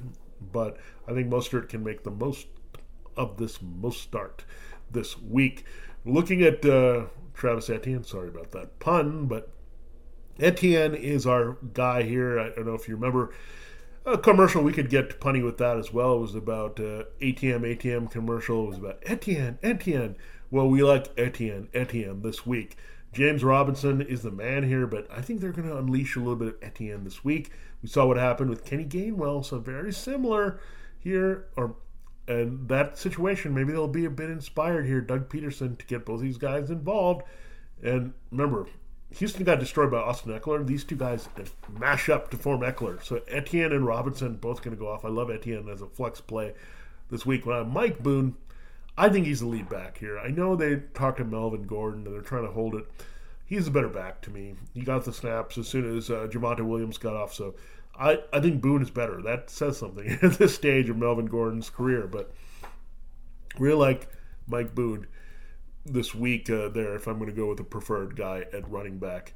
but 0.51 0.77
I 1.07 1.13
think 1.13 1.29
Mostert 1.29 1.67
can 1.67 1.83
make 1.83 2.03
the 2.03 2.11
most 2.11 2.45
of 3.19 3.37
this 3.37 3.59
most 3.61 4.01
start 4.01 4.45
this 4.89 5.19
week. 5.19 5.65
Looking 6.05 6.41
at 6.41 6.65
uh, 6.65 7.07
Travis 7.33 7.69
Etienne, 7.69 8.05
sorry 8.05 8.29
about 8.29 8.51
that 8.53 8.79
pun, 8.79 9.27
but 9.27 9.51
Etienne 10.39 10.95
is 10.95 11.27
our 11.27 11.57
guy 11.73 12.03
here. 12.03 12.39
I 12.39 12.49
don't 12.49 12.65
know 12.65 12.73
if 12.73 12.87
you 12.87 12.95
remember 12.95 13.31
a 14.05 14.17
commercial 14.17 14.63
we 14.63 14.71
could 14.71 14.89
get 14.89 15.19
punny 15.19 15.43
with 15.43 15.57
that 15.57 15.77
as 15.77 15.93
well. 15.93 16.15
It 16.15 16.21
was 16.21 16.35
about 16.35 16.79
uh, 16.79 17.03
ATM 17.21 17.61
ATM 17.61 18.09
commercial. 18.09 18.63
It 18.63 18.69
was 18.69 18.77
about 18.77 19.03
Etienne 19.05 19.59
Etienne. 19.61 20.15
Well, 20.49 20.69
we 20.69 20.81
like 20.81 21.09
Etienne 21.17 21.67
Etienne 21.73 22.21
this 22.21 22.45
week. 22.45 22.77
James 23.11 23.43
Robinson 23.43 24.01
is 24.01 24.21
the 24.21 24.31
man 24.31 24.63
here, 24.63 24.87
but 24.87 25.07
I 25.11 25.21
think 25.21 25.41
they're 25.41 25.51
going 25.51 25.67
to 25.67 25.77
unleash 25.77 26.15
a 26.15 26.19
little 26.19 26.35
bit 26.35 26.47
of 26.47 26.55
Etienne 26.61 27.03
this 27.03 27.23
week. 27.23 27.51
We 27.81 27.89
saw 27.89 28.05
what 28.05 28.17
happened 28.17 28.49
with 28.49 28.65
Kenny 28.65 28.85
Gainwell, 28.85 29.43
so 29.43 29.59
very 29.59 29.91
similar 29.91 30.59
here. 30.99 31.47
Or 31.55 31.75
and 32.29 32.69
that 32.69 32.95
situation, 32.95 33.55
maybe 33.55 33.71
they'll 33.71 33.87
be 33.87 34.05
a 34.05 34.09
bit 34.09 34.29
inspired 34.29 34.85
here. 34.85 35.01
Doug 35.01 35.29
Pederson, 35.29 35.77
to 35.79 35.85
get 35.87 36.05
both 36.05 36.21
these 36.21 36.37
guys 36.37 36.69
involved. 36.69 37.23
And 37.81 38.13
remember, 38.29 38.67
Houston 39.15 39.43
got 39.43 39.59
destroyed 39.59 39.89
by 39.89 39.97
Austin 39.97 40.39
Ekeler. 40.39 40.65
These 40.65 40.83
two 40.83 40.95
guys 40.95 41.27
mash 41.79 42.07
up 42.07 42.29
to 42.29 42.37
form 42.37 42.61
Ekeler. 42.61 43.03
So 43.03 43.21
Etienne 43.27 43.71
and 43.71 43.83
Robinson 43.83 44.35
both 44.35 44.61
going 44.61 44.77
to 44.77 44.79
go 44.79 44.91
off. 44.91 45.03
I 45.03 45.07
love 45.07 45.31
Etienne 45.31 45.67
as 45.69 45.81
a 45.81 45.87
flex 45.87 46.21
play 46.21 46.53
this 47.09 47.25
week. 47.25 47.47
When 47.47 47.57
I'm 47.57 47.73
Mike 47.73 47.97
Boone, 47.97 48.35
I 48.95 49.09
think 49.09 49.25
he's 49.25 49.39
the 49.39 49.47
lead 49.47 49.67
back 49.67 49.97
here. 49.97 50.19
I 50.19 50.27
know 50.27 50.55
they 50.55 50.83
talked 50.93 51.17
to 51.17 51.25
Melvin 51.25 51.63
Gordon 51.63 52.05
and 52.05 52.13
they're 52.13 52.21
trying 52.21 52.45
to 52.45 52.51
hold 52.51 52.75
it. 52.75 52.85
He's 53.43 53.65
a 53.65 53.71
better 53.71 53.89
back 53.89 54.21
to 54.21 54.29
me. 54.29 54.53
He 54.75 54.81
got 54.81 55.03
the 55.03 55.13
snaps 55.13 55.57
as 55.57 55.67
soon 55.67 55.97
as 55.97 56.11
uh, 56.11 56.27
Javonte 56.29 56.61
Williams 56.61 56.99
got 56.99 57.15
off. 57.15 57.33
So 57.33 57.55
I, 57.99 58.19
I 58.31 58.39
think 58.39 58.61
Boone 58.61 58.81
is 58.81 58.89
better. 58.89 59.21
That 59.21 59.49
says 59.49 59.77
something 59.77 60.07
at 60.21 60.33
this 60.33 60.55
stage 60.55 60.89
of 60.89 60.97
Melvin 60.97 61.25
Gordon's 61.25 61.69
career. 61.69 62.07
But 62.07 62.33
really 63.59 63.77
like 63.77 64.07
Mike 64.47 64.73
Boone 64.73 65.07
this 65.85 66.15
week 66.15 66.49
uh, 66.49 66.69
there 66.69 66.95
if 66.95 67.07
I'm 67.07 67.17
going 67.17 67.29
to 67.29 67.35
go 67.35 67.49
with 67.49 67.59
a 67.59 67.65
preferred 67.65 68.15
guy 68.15 68.45
at 68.53 68.69
running 68.69 68.99
back 68.99 69.33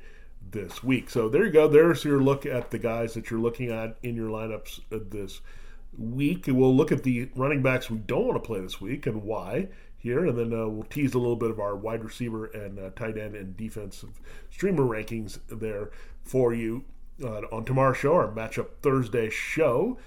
this 0.51 0.83
week. 0.83 1.09
So 1.09 1.29
there 1.29 1.45
you 1.45 1.51
go. 1.51 1.67
There's 1.67 2.05
your 2.05 2.21
look 2.21 2.45
at 2.45 2.71
the 2.71 2.79
guys 2.79 3.13
that 3.13 3.29
you're 3.29 3.39
looking 3.39 3.69
at 3.69 3.97
in 4.01 4.15
your 4.15 4.29
lineups 4.29 4.79
this 4.89 5.41
week. 5.97 6.45
We'll 6.47 6.75
look 6.75 6.91
at 6.91 7.03
the 7.03 7.29
running 7.35 7.61
backs 7.61 7.89
we 7.89 7.97
don't 7.97 8.27
want 8.27 8.41
to 8.41 8.47
play 8.47 8.61
this 8.61 8.79
week 8.79 9.07
and 9.07 9.23
why 9.23 9.67
here, 9.97 10.25
and 10.25 10.37
then 10.37 10.53
uh, 10.53 10.67
we'll 10.67 10.83
tease 10.83 11.13
a 11.13 11.17
little 11.17 11.37
bit 11.37 11.49
of 11.49 11.59
our 11.61 11.75
wide 11.75 12.03
receiver 12.03 12.45
and 12.47 12.77
uh, 12.77 12.89
tight 12.89 13.17
end 13.17 13.35
and 13.35 13.55
defensive 13.55 14.19
streamer 14.51 14.83
rankings 14.83 15.39
there 15.47 15.91
for 16.23 16.53
you 16.53 16.83
uh, 17.21 17.41
on 17.51 17.65
tomorrow's 17.65 17.97
show, 17.97 18.13
our 18.13 18.27
matchup 18.27 18.67
Thursday 18.81 19.29
show. 19.29 19.97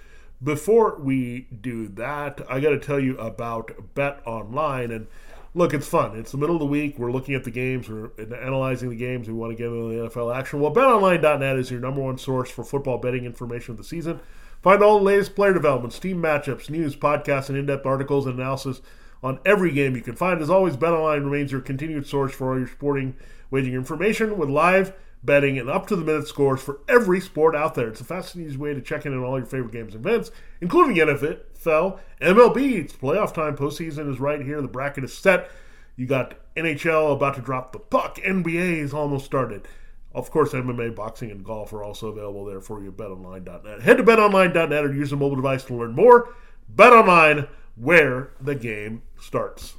Before 0.42 0.98
we 0.98 1.46
do 1.60 1.88
that, 1.88 2.40
I 2.48 2.60
got 2.60 2.70
to 2.70 2.78
tell 2.78 3.00
you 3.00 3.16
about 3.18 3.94
BetOnline 3.94 4.94
and 4.94 5.06
look, 5.54 5.72
it's 5.72 5.88
fun. 5.88 6.16
It's 6.16 6.32
the 6.32 6.38
middle 6.38 6.56
of 6.56 6.60
the 6.60 6.66
week. 6.66 6.98
We're 6.98 7.10
looking 7.10 7.34
at 7.34 7.44
the 7.44 7.50
games. 7.50 7.88
We're 7.88 8.10
analyzing 8.18 8.90
the 8.90 8.96
games. 8.96 9.26
We 9.26 9.34
want 9.34 9.52
to 9.52 9.56
get 9.56 9.72
into 9.72 9.88
the 9.88 10.08
NFL 10.08 10.36
action. 10.36 10.60
Well, 10.60 10.74
betonline.net 10.74 11.56
is 11.56 11.70
your 11.70 11.80
number 11.80 12.02
one 12.02 12.18
source 12.18 12.50
for 12.50 12.62
football 12.62 12.98
betting 12.98 13.24
information 13.24 13.72
of 13.72 13.78
the 13.78 13.84
season. 13.84 14.20
Find 14.62 14.82
all 14.82 14.98
the 14.98 15.04
latest 15.04 15.34
player 15.34 15.54
developments, 15.54 15.98
team 15.98 16.20
matchups, 16.22 16.68
news, 16.68 16.94
podcasts, 16.94 17.48
and 17.48 17.56
in-depth 17.56 17.86
articles 17.86 18.26
and 18.26 18.38
analysis 18.38 18.82
on 19.22 19.40
every 19.46 19.72
game 19.72 19.96
you 19.96 20.02
can 20.02 20.14
find. 20.14 20.42
As 20.42 20.50
always, 20.50 20.76
BetOnline 20.76 21.24
remains 21.24 21.52
your 21.52 21.60
continued 21.62 22.06
source 22.06 22.34
for 22.34 22.52
all 22.52 22.58
your 22.58 22.68
sporting 22.68 23.16
wagering 23.50 23.74
information 23.74 24.36
with 24.36 24.50
live 24.50 24.92
betting 25.22 25.58
and 25.58 25.68
up 25.68 25.86
to 25.88 25.96
the 25.96 26.04
minute 26.04 26.28
scores 26.28 26.62
for 26.62 26.80
every 26.88 27.20
sport 27.20 27.56
out 27.56 27.74
there. 27.74 27.88
It's 27.88 27.98
the 27.98 28.04
fastest 28.04 28.36
and 28.36 28.44
easiest 28.44 28.60
way 28.60 28.74
to 28.74 28.80
check 28.80 29.06
in 29.06 29.12
on 29.12 29.24
all 29.24 29.38
your 29.38 29.46
favorite 29.46 29.72
games 29.72 29.94
and 29.94 30.06
events, 30.06 30.30
including 30.60 30.96
NFL, 30.96 31.98
MLB. 32.20 32.72
It's 32.74 32.92
playoff 32.92 33.34
time. 33.34 33.56
Postseason 33.56 34.10
is 34.10 34.20
right 34.20 34.40
here. 34.40 34.62
The 34.62 34.68
bracket 34.68 35.04
is 35.04 35.16
set. 35.16 35.50
You 35.96 36.06
got 36.06 36.34
NHL 36.56 37.14
about 37.14 37.34
to 37.36 37.40
drop 37.40 37.72
the 37.72 37.78
puck. 37.78 38.16
NBA 38.18 38.78
is 38.78 38.92
almost 38.92 39.24
started. 39.24 39.66
Of 40.14 40.30
course, 40.30 40.52
MMA, 40.52 40.94
boxing, 40.94 41.30
and 41.30 41.44
golf 41.44 41.72
are 41.72 41.82
also 41.82 42.08
available 42.08 42.44
there 42.44 42.60
for 42.60 42.82
you 42.82 42.88
at 42.88 42.96
betonline.net. 42.96 43.82
Head 43.82 43.98
to 43.98 44.02
betonline.net 44.02 44.84
or 44.84 44.94
use 44.94 45.12
a 45.12 45.16
mobile 45.16 45.36
device 45.36 45.64
to 45.64 45.74
learn 45.74 45.92
more. 45.92 46.34
BetOnline, 46.74 47.48
where 47.74 48.30
the 48.40 48.54
game 48.54 49.02
starts. 49.20 49.74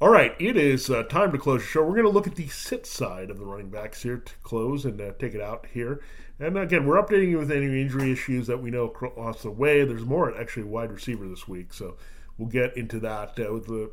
All 0.00 0.10
right, 0.10 0.34
it 0.40 0.56
is 0.56 0.90
uh, 0.90 1.04
time 1.04 1.30
to 1.30 1.38
close 1.38 1.60
the 1.60 1.68
show. 1.68 1.82
We're 1.82 1.92
going 1.92 2.02
to 2.02 2.10
look 2.10 2.26
at 2.26 2.34
the 2.34 2.48
sit 2.48 2.84
side 2.84 3.30
of 3.30 3.38
the 3.38 3.46
running 3.46 3.70
backs 3.70 4.02
here 4.02 4.16
to 4.16 4.32
close 4.42 4.84
and 4.84 5.00
uh, 5.00 5.12
take 5.20 5.34
it 5.34 5.40
out 5.40 5.66
here. 5.72 6.02
And 6.40 6.58
again, 6.58 6.84
we're 6.84 7.00
updating 7.00 7.30
you 7.30 7.38
with 7.38 7.52
any 7.52 7.80
injury 7.80 8.10
issues 8.10 8.48
that 8.48 8.60
we 8.60 8.72
know 8.72 8.86
across 8.86 9.42
the 9.42 9.52
way. 9.52 9.84
There's 9.84 10.04
more 10.04 10.36
actually 10.36 10.64
wide 10.64 10.90
receiver 10.90 11.28
this 11.28 11.46
week, 11.46 11.72
so 11.72 11.96
we'll 12.36 12.48
get 12.48 12.76
into 12.76 12.98
that 13.00 13.38
uh, 13.38 13.52
with 13.52 13.66
the 13.66 13.92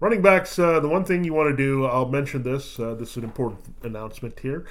running 0.00 0.20
backs. 0.20 0.58
Uh, 0.58 0.80
the 0.80 0.88
one 0.88 1.06
thing 1.06 1.24
you 1.24 1.32
want 1.32 1.48
to 1.48 1.56
do, 1.56 1.86
I'll 1.86 2.08
mention 2.08 2.42
this. 2.42 2.78
Uh, 2.78 2.94
this 2.94 3.12
is 3.12 3.16
an 3.16 3.24
important 3.24 3.60
announcement 3.82 4.38
here. 4.38 4.66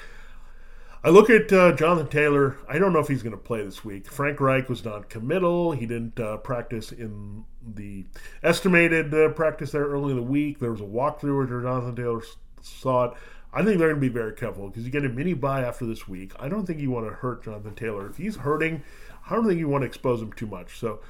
I 1.04 1.10
look 1.10 1.30
at 1.30 1.52
uh, 1.52 1.72
Jonathan 1.72 2.06
Taylor. 2.08 2.58
I 2.68 2.78
don't 2.78 2.92
know 2.92 3.00
if 3.00 3.08
he's 3.08 3.24
going 3.24 3.32
to 3.32 3.38
play 3.38 3.64
this 3.64 3.84
week. 3.84 4.08
Frank 4.08 4.38
Reich 4.40 4.68
was 4.68 4.84
non-committal. 4.84 5.72
He 5.72 5.84
didn't 5.84 6.20
uh, 6.20 6.36
practice 6.36 6.92
in 6.92 7.44
the 7.74 8.04
estimated 8.44 9.12
uh, 9.12 9.30
practice 9.30 9.72
there 9.72 9.84
early 9.86 10.10
in 10.10 10.16
the 10.16 10.22
week. 10.22 10.60
There 10.60 10.70
was 10.70 10.80
a 10.80 10.84
walkthrough 10.84 11.48
where 11.48 11.62
Jonathan 11.62 11.96
Taylor 11.96 12.22
saw 12.60 13.06
it. 13.06 13.14
I 13.52 13.64
think 13.64 13.78
they're 13.78 13.88
going 13.88 14.00
to 14.00 14.08
be 14.08 14.08
very 14.08 14.32
careful 14.32 14.68
because 14.68 14.84
you 14.84 14.92
get 14.92 15.04
a 15.04 15.08
mini 15.08 15.34
bye 15.34 15.62
after 15.62 15.84
this 15.84 16.06
week. 16.06 16.32
I 16.38 16.48
don't 16.48 16.66
think 16.66 16.78
you 16.78 16.92
want 16.92 17.08
to 17.08 17.12
hurt 17.14 17.44
Jonathan 17.44 17.74
Taylor. 17.74 18.08
If 18.08 18.16
he's 18.16 18.36
hurting, 18.36 18.84
I 19.28 19.34
don't 19.34 19.46
think 19.46 19.58
you 19.58 19.68
want 19.68 19.82
to 19.82 19.86
expose 19.86 20.22
him 20.22 20.32
too 20.32 20.46
much. 20.46 20.78
So 20.78 21.00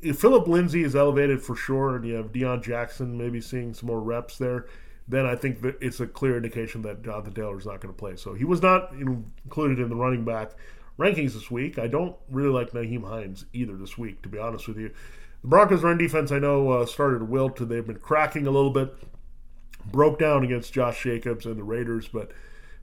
if 0.00 0.18
Phillip 0.18 0.48
Lindsay 0.48 0.82
is 0.84 0.96
elevated 0.96 1.42
for 1.42 1.54
sure, 1.54 1.96
and 1.96 2.04
you 2.06 2.14
have 2.14 2.32
Deon 2.32 2.62
Jackson 2.62 3.18
maybe 3.18 3.42
seeing 3.42 3.74
some 3.74 3.88
more 3.88 4.00
reps 4.00 4.38
there 4.38 4.66
then 5.08 5.24
I 5.24 5.34
think 5.36 5.62
that 5.62 5.76
it's 5.80 6.00
a 6.00 6.06
clear 6.06 6.36
indication 6.36 6.82
that 6.82 7.02
Jonathan 7.02 7.32
Taylor 7.32 7.58
is 7.58 7.66
not 7.66 7.80
going 7.80 7.94
to 7.94 7.98
play. 7.98 8.16
So 8.16 8.34
he 8.34 8.44
was 8.44 8.60
not 8.60 8.92
included 8.92 9.78
in 9.78 9.88
the 9.88 9.96
running 9.96 10.24
back 10.24 10.52
rankings 10.98 11.32
this 11.32 11.50
week. 11.50 11.78
I 11.78 11.86
don't 11.86 12.14
really 12.30 12.50
like 12.50 12.72
Nyheim 12.72 13.08
Hines 13.08 13.46
either 13.52 13.76
this 13.76 13.96
week, 13.96 14.20
to 14.22 14.28
be 14.28 14.38
honest 14.38 14.68
with 14.68 14.76
you. 14.76 14.90
The 15.42 15.48
Broncos' 15.48 15.82
run 15.82 15.96
defense, 15.96 16.30
I 16.30 16.38
know, 16.38 16.70
uh, 16.70 16.86
started 16.86 17.20
to 17.20 17.24
wilt. 17.24 17.56
They've 17.56 17.86
been 17.86 18.00
cracking 18.00 18.46
a 18.46 18.50
little 18.50 18.70
bit. 18.70 18.94
Broke 19.86 20.18
down 20.18 20.44
against 20.44 20.72
Josh 20.72 21.02
Jacobs 21.02 21.46
and 21.46 21.56
the 21.56 21.64
Raiders, 21.64 22.08
but 22.08 22.32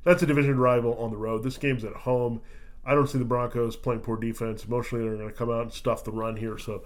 that's 0.04 0.24
a 0.24 0.26
division 0.26 0.58
rival 0.58 0.96
on 0.96 1.12
the 1.12 1.18
road. 1.18 1.44
This 1.44 1.58
game's 1.58 1.84
at 1.84 1.94
home. 1.94 2.42
I 2.86 2.96
don't 2.96 3.08
see 3.08 3.18
the 3.20 3.26
Broncos 3.26 3.76
playing 3.76 4.02
poor 4.02 4.18
defense. 4.18 4.66
Emotionally, 4.66 5.04
they're 5.06 5.18
going 5.18 5.30
to 5.30 5.36
come 5.36 5.52
out 5.52 5.64
and 5.64 5.74
stuff 5.74 6.04
the 6.04 6.12
run 6.12 6.38
here. 6.38 6.58
So 6.58 6.84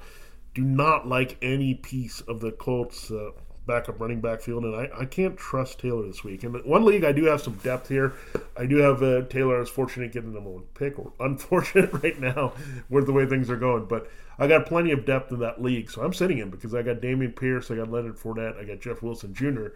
do 0.54 0.63
not 0.63 1.08
like 1.08 1.38
any 1.41 1.75
piece 1.75 2.21
of 2.21 2.39
the 2.39 2.52
Colts' 2.52 3.12
uh, 3.12 3.32
backup 3.70 4.00
running 4.00 4.20
back 4.20 4.42
field, 4.42 4.66
and 4.66 4.76
I, 4.76 4.90
I 5.02 5.06
can't 5.06 5.38
trust 5.38 5.80
Taylor 5.80 6.06
this 6.08 6.24
week. 6.24 6.44
In 6.44 6.54
one 6.54 6.84
league, 6.84 7.04
I 7.04 7.12
do 7.12 7.26
have 7.26 7.40
some 7.40 7.54
depth 7.64 7.88
here. 7.88 8.14
I 8.58 8.66
do 8.66 8.78
have 8.78 9.04
uh, 9.04 9.22
Taylor. 9.28 9.58
I 9.58 9.60
was 9.60 9.70
fortunate 9.70 10.12
getting 10.12 10.32
the 10.32 10.36
number 10.36 10.50
one 10.50 10.64
pick, 10.74 10.98
or 10.98 11.14
unfortunate 11.20 11.94
right 12.02 12.20
now 12.20 12.54
with 12.90 13.06
the 13.06 13.14
way 13.14 13.28
things 13.28 13.50
are 13.50 13.58
going. 13.58 13.86
But 13.86 14.10
I 14.40 14.48
got 14.48 14.66
plenty 14.66 14.92
of 14.92 15.06
depth 15.06 15.32
in 15.32 15.40
that 15.40 15.62
league, 15.62 15.92
so 15.92 16.02
I'm 16.02 16.14
sitting 16.14 16.38
him 16.38 16.50
because 16.50 16.74
I 16.74 16.82
got 16.82 16.98
Dameon 17.02 17.36
Pierce, 17.36 17.70
I 17.70 17.76
got 17.76 17.92
Leonard 17.92 18.18
Fournette, 18.18 18.58
I 18.58 18.64
got 18.64 18.82
Jeff 18.82 19.04
Wilson 19.04 19.34
Jr. 19.34 19.68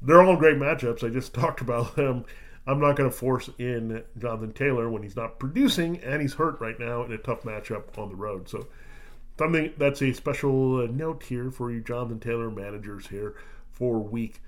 They're 0.00 0.22
all 0.22 0.36
great 0.36 0.56
matchups. 0.56 1.04
I 1.04 1.12
just 1.12 1.34
talked 1.34 1.60
about 1.60 1.96
them. 1.96 2.24
I'm 2.66 2.80
not 2.80 2.96
going 2.96 3.10
to 3.10 3.16
force 3.16 3.50
in 3.58 4.04
Jonathan 4.18 4.52
Taylor 4.52 4.90
when 4.90 5.02
he's 5.02 5.16
not 5.16 5.38
producing 5.38 5.98
and 6.00 6.20
he's 6.20 6.34
hurt 6.34 6.60
right 6.60 6.78
now 6.78 7.02
in 7.02 7.12
a 7.12 7.18
tough 7.18 7.42
matchup 7.42 7.96
on 7.96 8.10
the 8.10 8.14
road. 8.14 8.48
So 8.48 8.66
something 9.38 9.72
that's 9.78 10.02
a 10.02 10.12
special 10.12 10.82
uh, 10.82 10.86
note 10.86 11.22
here 11.22 11.50
for 11.50 11.70
you 11.70 11.80
Jonathan 11.80 12.20
Taylor 12.20 12.50
managers 12.50 13.06
here 13.06 13.36
for 13.70 13.98
week 13.98 14.40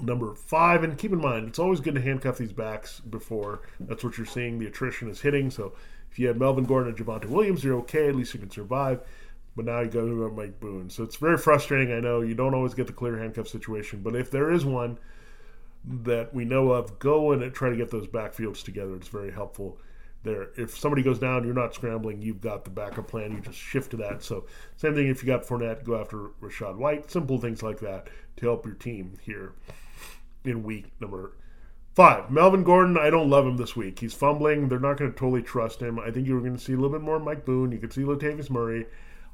number 0.00 0.34
five. 0.34 0.84
And 0.84 0.96
keep 0.96 1.12
in 1.12 1.20
mind, 1.20 1.48
it's 1.48 1.58
always 1.58 1.80
good 1.80 1.94
to 1.94 2.00
handcuff 2.00 2.38
these 2.38 2.52
backs 2.52 3.00
before. 3.00 3.62
That's 3.80 4.04
what 4.04 4.18
you're 4.18 4.26
seeing. 4.26 4.58
The 4.58 4.66
attrition 4.66 5.08
is 5.08 5.20
hitting. 5.20 5.50
So 5.50 5.72
if 6.10 6.18
you 6.18 6.28
had 6.28 6.38
Melvin 6.38 6.64
Gordon 6.64 6.94
and 6.94 6.98
Javonte 6.98 7.26
Williams, 7.26 7.64
you're 7.64 7.78
okay. 7.78 8.08
At 8.08 8.16
least 8.16 8.34
you 8.34 8.40
can 8.40 8.50
survive. 8.50 9.00
But 9.56 9.64
now 9.64 9.80
you 9.80 9.88
go 9.88 10.06
to 10.06 10.34
Mike 10.34 10.60
Boone. 10.60 10.90
So 10.90 11.02
it's 11.02 11.16
very 11.16 11.36
frustrating. 11.36 11.92
I 11.92 12.00
know 12.00 12.20
you 12.20 12.34
don't 12.34 12.54
always 12.54 12.74
get 12.74 12.86
the 12.86 12.92
clear 12.92 13.18
handcuff 13.18 13.48
situation. 13.48 14.00
But 14.02 14.14
if 14.14 14.30
there 14.30 14.52
is 14.52 14.64
one 14.64 14.98
that 15.84 16.32
we 16.34 16.44
know 16.44 16.70
of, 16.70 16.98
go 16.98 17.32
and 17.32 17.52
try 17.52 17.70
to 17.70 17.76
get 17.76 17.90
those 17.90 18.06
backfields 18.06 18.62
together. 18.62 18.94
It's 18.94 19.08
very 19.08 19.32
helpful 19.32 19.78
there. 20.22 20.48
If 20.56 20.76
somebody 20.76 21.02
goes 21.02 21.18
down, 21.18 21.44
you're 21.44 21.54
not 21.54 21.74
scrambling. 21.74 22.22
You've 22.22 22.40
got 22.40 22.64
the 22.64 22.70
backup 22.70 23.08
plan. 23.08 23.32
You 23.32 23.40
just 23.40 23.58
shift 23.58 23.92
to 23.92 23.96
that. 23.98 24.22
So 24.22 24.46
same 24.76 24.94
thing 24.94 25.08
if 25.08 25.22
you 25.22 25.26
got 25.26 25.44
Fournette, 25.44 25.84
go 25.84 26.00
after 26.00 26.30
Rachaad 26.42 26.76
White. 26.76 27.10
Simple 27.10 27.38
things 27.38 27.62
like 27.62 27.80
that 27.80 28.08
to 28.36 28.46
help 28.46 28.66
your 28.66 28.74
team 28.74 29.18
here 29.22 29.52
in 30.44 30.62
week 30.62 30.86
number 31.00 31.32
Five, 31.96 32.30
Melvin 32.30 32.62
Gordon. 32.62 32.96
I 32.96 33.10
don't 33.10 33.28
love 33.28 33.44
him 33.44 33.56
this 33.56 33.74
week. 33.74 33.98
He's 33.98 34.14
fumbling. 34.14 34.68
They're 34.68 34.78
not 34.78 34.96
going 34.96 35.12
to 35.12 35.18
totally 35.18 35.42
trust 35.42 35.80
him. 35.80 35.98
I 35.98 36.12
think 36.12 36.28
you're 36.28 36.40
going 36.40 36.56
to 36.56 36.62
see 36.62 36.72
a 36.72 36.76
little 36.76 36.96
bit 36.96 37.02
more 37.02 37.18
Mike 37.18 37.44
Boone. 37.44 37.72
You 37.72 37.78
could 37.78 37.92
see 37.92 38.02
Latavius 38.02 38.48
Murray. 38.48 38.86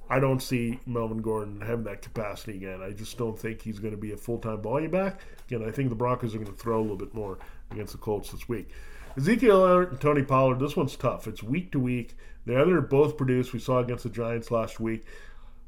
I 0.08 0.20
don't 0.20 0.42
see 0.42 0.80
Melvin 0.86 1.18
Gordon 1.20 1.60
having 1.60 1.84
that 1.84 2.00
capacity 2.00 2.56
again. 2.56 2.80
I 2.80 2.92
just 2.92 3.18
don't 3.18 3.38
think 3.38 3.60
he's 3.60 3.78
going 3.78 3.92
to 3.92 4.00
be 4.00 4.12
a 4.12 4.16
full 4.16 4.38
time 4.38 4.62
volume 4.62 4.90
back. 4.90 5.20
Again, 5.46 5.68
I 5.68 5.70
think 5.70 5.90
the 5.90 5.96
Broncos 5.96 6.34
are 6.34 6.38
going 6.38 6.50
to 6.50 6.56
throw 6.56 6.80
a 6.80 6.82
little 6.82 6.96
bit 6.96 7.12
more 7.12 7.38
against 7.70 7.92
the 7.92 7.98
Colts 7.98 8.30
this 8.30 8.48
week. 8.48 8.70
Ezekiel 9.16 9.78
and 9.78 10.00
Tony 10.00 10.22
Pollard, 10.22 10.60
this 10.60 10.76
one's 10.76 10.94
tough. 10.94 11.26
It's 11.26 11.42
week 11.42 11.72
to 11.72 11.80
week. 11.80 12.16
The 12.44 12.60
other 12.60 12.80
both 12.80 13.16
produced. 13.16 13.52
We 13.52 13.58
saw 13.58 13.78
against 13.78 14.04
the 14.04 14.10
Giants 14.10 14.50
last 14.50 14.78
week 14.78 15.04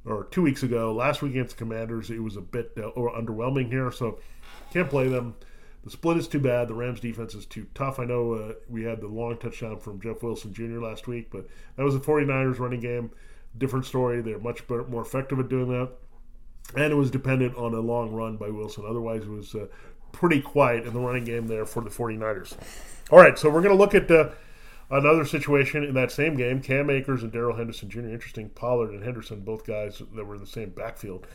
or 0.04 0.24
two 0.24 0.42
weeks 0.42 0.62
ago. 0.62 0.92
Last 0.92 1.22
week 1.22 1.32
against 1.32 1.56
the 1.56 1.64
Commanders, 1.64 2.10
it 2.10 2.22
was 2.22 2.36
a 2.36 2.42
bit 2.42 2.72
uh, 2.76 2.90
underwhelming 2.90 3.68
here, 3.68 3.90
so 3.90 4.20
can't 4.72 4.90
play 4.90 5.08
them. 5.08 5.34
The 5.84 5.90
split 5.90 6.18
is 6.18 6.28
too 6.28 6.40
bad. 6.40 6.68
The 6.68 6.74
Rams 6.74 7.00
defense 7.00 7.34
is 7.34 7.46
too 7.46 7.66
tough. 7.74 7.98
I 7.98 8.04
know 8.04 8.32
uh, 8.34 8.52
we 8.68 8.82
had 8.82 9.00
the 9.00 9.06
long 9.06 9.38
touchdown 9.38 9.78
from 9.78 10.00
Jeff 10.00 10.22
Wilson 10.22 10.52
Jr. 10.52 10.80
last 10.80 11.06
week, 11.06 11.28
but 11.30 11.46
that 11.76 11.84
was 11.84 11.94
the 11.94 12.00
49ers 12.00 12.58
running 12.58 12.80
game. 12.80 13.10
Different 13.56 13.86
story. 13.86 14.20
They're 14.20 14.38
much 14.38 14.66
better, 14.68 14.84
more 14.84 15.02
effective 15.02 15.38
at 15.40 15.48
doing 15.48 15.68
that. 15.70 15.90
And 16.76 16.92
it 16.92 16.96
was 16.96 17.10
dependent 17.10 17.56
on 17.56 17.72
a 17.72 17.80
long 17.80 18.12
run 18.12 18.36
by 18.36 18.50
Wilson. 18.50 18.84
Otherwise, 18.86 19.22
it 19.22 19.30
was 19.30 19.54
uh, 19.54 19.68
pretty 20.12 20.40
quiet 20.40 20.86
in 20.86 20.92
the 20.92 21.00
running 21.00 21.24
game 21.24 21.46
there 21.46 21.66
for 21.66 21.82
the 21.82 21.90
49ers. 21.90 22.56
All 23.10 23.18
right, 23.18 23.38
so 23.38 23.48
we're 23.48 23.62
going 23.62 23.76
to 23.76 23.82
look 23.82 23.94
at 23.94 24.10
uh, 24.10 24.30
another 24.90 25.24
situation 25.24 25.84
in 25.84 25.94
that 25.94 26.12
same 26.12 26.36
game. 26.36 26.60
Cam 26.60 26.90
Akers 26.90 27.22
and 27.22 27.32
Darrell 27.32 27.56
Henderson 27.56 27.88
Jr. 27.88 28.00
Interesting. 28.00 28.50
Pollard 28.50 28.90
and 28.90 29.02
Henderson, 29.02 29.40
both 29.40 29.66
guys 29.66 30.02
that 30.14 30.24
were 30.24 30.34
in 30.34 30.40
the 30.40 30.46
same 30.46 30.70
backfield 30.70 31.26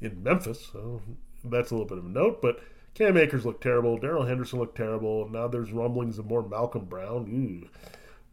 in 0.00 0.22
Memphis. 0.22 0.68
So 0.72 1.02
that's 1.44 1.70
a 1.70 1.74
little 1.74 1.88
bit 1.88 1.98
of 1.98 2.06
a 2.06 2.08
note, 2.08 2.42
but 2.42 2.60
Cam 2.94 3.16
Akers 3.16 3.46
looked 3.46 3.62
terrible. 3.62 3.98
Darrell 3.98 4.26
Henderson 4.26 4.58
looked 4.58 4.76
terrible. 4.76 5.28
Now 5.28 5.48
there's 5.48 5.72
rumblings 5.72 6.18
of 6.18 6.26
more 6.26 6.46
Malcolm 6.46 6.84
Brown. 6.84 7.68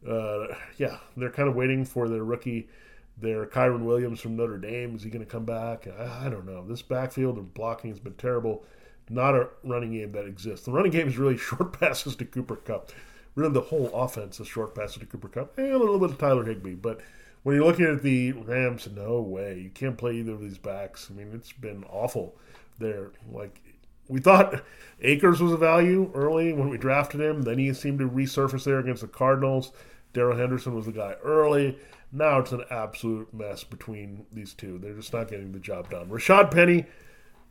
Uh, 0.06 0.46
yeah, 0.76 0.98
they're 1.16 1.30
kind 1.30 1.48
of 1.48 1.54
waiting 1.54 1.84
for 1.84 2.08
their 2.08 2.24
rookie, 2.24 2.68
their 3.16 3.46
Kyren 3.46 3.84
Williams 3.84 4.20
from 4.20 4.36
Notre 4.36 4.58
Dame. 4.58 4.94
Is 4.96 5.02
he 5.02 5.10
going 5.10 5.24
to 5.24 5.30
come 5.30 5.44
back? 5.44 5.86
I, 5.86 6.26
I, 6.26 6.28
don't 6.28 6.46
know. 6.46 6.66
This 6.66 6.82
backfield 6.82 7.36
and 7.36 7.52
blocking 7.52 7.90
has 7.90 8.00
been 8.00 8.14
terrible. 8.14 8.64
Not 9.10 9.34
a 9.34 9.48
running 9.64 9.92
game 9.92 10.12
that 10.12 10.24
exists. 10.24 10.64
The 10.64 10.72
running 10.72 10.92
game 10.92 11.08
is 11.08 11.18
really 11.18 11.36
short 11.38 11.78
passes 11.78 12.16
to 12.16 12.24
Cooper 12.24 12.56
Kupp. 12.56 12.92
Really, 13.34 13.52
the 13.52 13.60
whole 13.60 13.90
offense 13.92 14.40
is 14.40 14.46
short 14.46 14.74
passes 14.74 14.98
to 14.98 15.06
Cooper 15.06 15.28
Kupp 15.28 15.58
and 15.58 15.72
a 15.72 15.78
little 15.78 15.98
bit 15.98 16.10
of 16.10 16.18
Tyler 16.18 16.44
Higbee. 16.44 16.74
But 16.74 17.00
when 17.42 17.56
you're 17.56 17.64
looking 17.64 17.86
at 17.86 18.02
the 18.02 18.32
Rams, 18.32 18.88
no 18.94 19.20
way. 19.20 19.58
You 19.58 19.70
can't 19.70 19.98
play 19.98 20.14
either 20.16 20.32
of 20.32 20.40
these 20.40 20.58
backs. 20.58 21.08
I 21.10 21.14
mean, 21.14 21.30
it's 21.34 21.52
been 21.52 21.84
awful 21.90 22.36
there. 22.78 23.10
Like, 23.30 23.60
we 24.08 24.20
thought 24.20 24.62
Akers 25.00 25.40
was 25.40 25.52
a 25.52 25.56
value 25.56 26.10
early 26.14 26.52
when 26.52 26.68
we 26.68 26.78
drafted 26.78 27.20
him. 27.20 27.42
Then 27.42 27.58
he 27.58 27.72
seemed 27.72 27.98
to 27.98 28.08
resurface 28.08 28.64
there 28.64 28.78
against 28.78 29.02
the 29.02 29.08
Cardinals. 29.08 29.72
Darrell 30.12 30.36
Henderson 30.36 30.74
was 30.74 30.86
the 30.86 30.92
guy 30.92 31.14
early. 31.22 31.78
Now 32.12 32.40
it's 32.40 32.52
an 32.52 32.64
absolute 32.70 33.32
mess 33.32 33.62
between 33.62 34.26
these 34.32 34.52
two. 34.52 34.78
They're 34.78 34.94
just 34.94 35.12
not 35.12 35.28
getting 35.28 35.52
the 35.52 35.60
job 35.60 35.90
done. 35.90 36.08
Rashaad 36.08 36.50
Penny, 36.50 36.86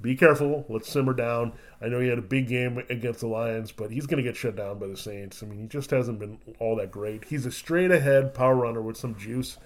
be 0.02 0.16
careful. 0.16 0.66
Let's 0.70 0.89
simmer 0.89 1.14
down. 1.14 1.54
I 1.82 1.88
know 1.88 2.00
he 2.00 2.08
had 2.08 2.20
a 2.20 2.24
big 2.24 2.47
game 2.47 2.78
against 2.89 3.20
the 3.20 3.28
Lions, 3.28 3.72
but 3.72 3.91
he's 3.91 4.06
going 4.06 4.24
to 4.24 4.28
get 4.28 4.38
shut 4.38 4.56
down 4.56 4.80
by 4.80 4.88
the 4.88 4.95
Saints. 4.95 5.43
I 5.43 5.45
mean, 5.45 5.60
he 5.60 5.68
just 5.68 5.91
hasn't 5.91 6.20
been 6.20 6.39
all 6.60 6.78
that 6.78 6.91
great. 6.91 7.26
He's 7.26 7.45
a 7.45 7.52
straight 7.52 7.91
ahead 7.91 8.34
power 8.34 8.56
runner 8.56 8.82
with 8.82 8.97
some 8.97 9.16
juice. 9.16 9.58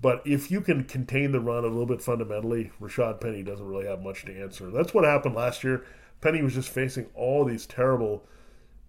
But 0.00 0.22
if 0.24 0.50
you 0.50 0.62
can 0.62 0.84
contain 0.84 1.32
the 1.32 1.40
run 1.40 1.64
a 1.64 1.68
little 1.68 1.84
bit 1.84 2.00
fundamentally, 2.00 2.72
Rashaad 2.80 3.20
Penny 3.20 3.42
doesn't 3.42 3.66
really 3.66 3.86
have 3.86 4.00
much 4.00 4.24
to 4.24 4.40
answer. 4.40 4.70
That's 4.70 4.94
what 4.94 5.04
happened 5.04 5.34
last 5.34 5.62
year. 5.62 5.84
Penny 6.22 6.42
was 6.42 6.54
just 6.54 6.70
facing 6.70 7.06
all 7.14 7.44
these 7.44 7.66
terrible 7.66 8.24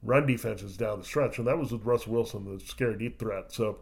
run 0.03 0.25
defenses 0.25 0.77
down 0.77 0.99
the 0.99 1.05
stretch, 1.05 1.37
and 1.37 1.47
that 1.47 1.57
was 1.57 1.73
with 1.73 1.85
Russell 1.85 2.13
Wilson, 2.13 2.45
the 2.45 2.63
scary 2.63 2.97
deep 2.97 3.19
threat. 3.19 3.51
So 3.51 3.79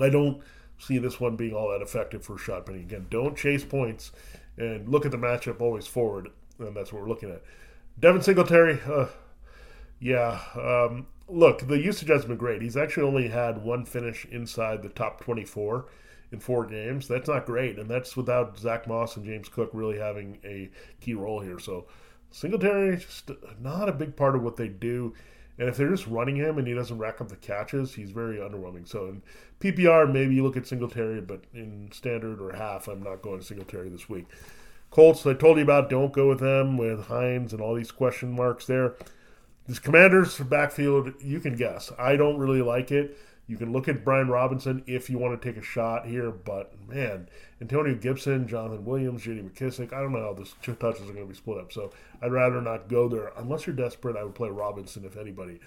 I 0.00 0.08
don't 0.08 0.42
see 0.78 0.98
this 0.98 1.20
one 1.20 1.36
being 1.36 1.54
all 1.54 1.70
that 1.70 1.82
effective 1.82 2.24
for 2.24 2.34
Rashaad 2.34 2.66
Penny. 2.66 2.80
Again, 2.80 3.06
don't 3.10 3.36
chase 3.36 3.64
points 3.64 4.10
and 4.56 4.88
look 4.88 5.04
at 5.04 5.12
the 5.12 5.18
matchup 5.18 5.60
always 5.60 5.86
forward, 5.86 6.30
and 6.58 6.76
that's 6.76 6.92
what 6.92 7.02
we're 7.02 7.08
looking 7.08 7.30
at. 7.30 7.42
Devin 7.98 8.22
Singletary, 8.22 8.80
uh, 8.86 9.06
yeah. 10.00 10.40
Um, 10.54 11.06
look, 11.28 11.66
the 11.66 11.78
usage 11.78 12.08
has 12.08 12.24
been 12.24 12.36
great. 12.36 12.62
He's 12.62 12.76
actually 12.76 13.06
only 13.06 13.28
had 13.28 13.62
one 13.62 13.84
finish 13.84 14.24
inside 14.26 14.82
the 14.82 14.88
top 14.88 15.20
24 15.20 15.86
in 16.32 16.40
four 16.40 16.66
games. 16.66 17.08
That's 17.08 17.28
not 17.28 17.46
great, 17.46 17.78
and 17.78 17.88
that's 17.88 18.16
without 18.16 18.58
Zach 18.58 18.86
Moss 18.86 19.16
and 19.16 19.24
James 19.24 19.48
Cook 19.48 19.70
really 19.72 19.98
having 19.98 20.38
a 20.44 20.70
key 21.00 21.14
role 21.14 21.40
here. 21.40 21.58
So 21.58 21.86
Singletary 22.30 22.96
just 22.96 23.30
not 23.60 23.88
a 23.88 23.92
big 23.92 24.16
part 24.16 24.34
of 24.34 24.42
what 24.42 24.56
they 24.56 24.68
do. 24.68 25.14
And 25.58 25.68
if 25.68 25.76
they're 25.76 25.90
just 25.90 26.06
running 26.06 26.36
him 26.36 26.58
and 26.58 26.66
he 26.66 26.74
doesn't 26.74 26.98
rack 26.98 27.20
up 27.20 27.28
the 27.28 27.36
catches, 27.36 27.94
he's 27.94 28.10
very 28.10 28.38
underwhelming. 28.38 28.88
So 28.88 29.06
in 29.06 29.22
PPR, 29.60 30.12
maybe 30.12 30.34
you 30.34 30.42
look 30.42 30.56
at 30.56 30.66
Singletary, 30.66 31.20
but 31.20 31.42
in 31.54 31.90
standard 31.92 32.40
or 32.40 32.52
half, 32.56 32.88
I'm 32.88 33.02
not 33.02 33.22
going 33.22 33.40
Singletary 33.40 33.88
this 33.88 34.08
week. 34.08 34.26
Colts, 34.90 35.26
I 35.26 35.34
told 35.34 35.56
you 35.56 35.62
about, 35.62 35.90
don't 35.90 36.12
go 36.12 36.28
with 36.28 36.40
them 36.40 36.76
with 36.76 37.06
Hines 37.06 37.52
and 37.52 37.62
all 37.62 37.74
these 37.74 37.90
question 37.90 38.32
marks 38.32 38.66
there. 38.66 38.94
This 39.66 39.78
Commanders 39.78 40.38
backfield, 40.38 41.14
you 41.22 41.40
can 41.40 41.56
guess. 41.56 41.90
I 41.98 42.16
don't 42.16 42.36
really 42.36 42.62
like 42.62 42.90
it. 42.90 43.16
You 43.46 43.58
can 43.58 43.72
look 43.72 43.88
at 43.88 44.04
Brian 44.04 44.28
Robinson 44.28 44.82
if 44.86 45.10
you 45.10 45.18
want 45.18 45.40
to 45.40 45.48
take 45.48 45.60
a 45.60 45.64
shot 45.64 46.06
here, 46.06 46.30
but 46.30 46.72
man, 46.88 47.28
Antonio 47.60 47.94
Gibson, 47.94 48.48
Jonathan 48.48 48.84
Williams, 48.84 49.22
J.D. 49.22 49.42
McKissic, 49.42 49.92
I 49.92 50.00
don't 50.00 50.12
know 50.12 50.22
how 50.22 50.32
the 50.32 50.74
touches 50.74 51.02
are 51.02 51.12
going 51.12 51.26
to 51.26 51.32
be 51.32 51.34
split 51.34 51.58
up. 51.58 51.70
So 51.70 51.92
I'd 52.22 52.32
rather 52.32 52.62
not 52.62 52.88
go 52.88 53.06
there. 53.08 53.32
Unless 53.36 53.66
you're 53.66 53.76
desperate, 53.76 54.16
I 54.16 54.24
would 54.24 54.34
play 54.34 54.48
Robinson, 54.48 55.04
if 55.04 55.18
anybody, 55.18 55.60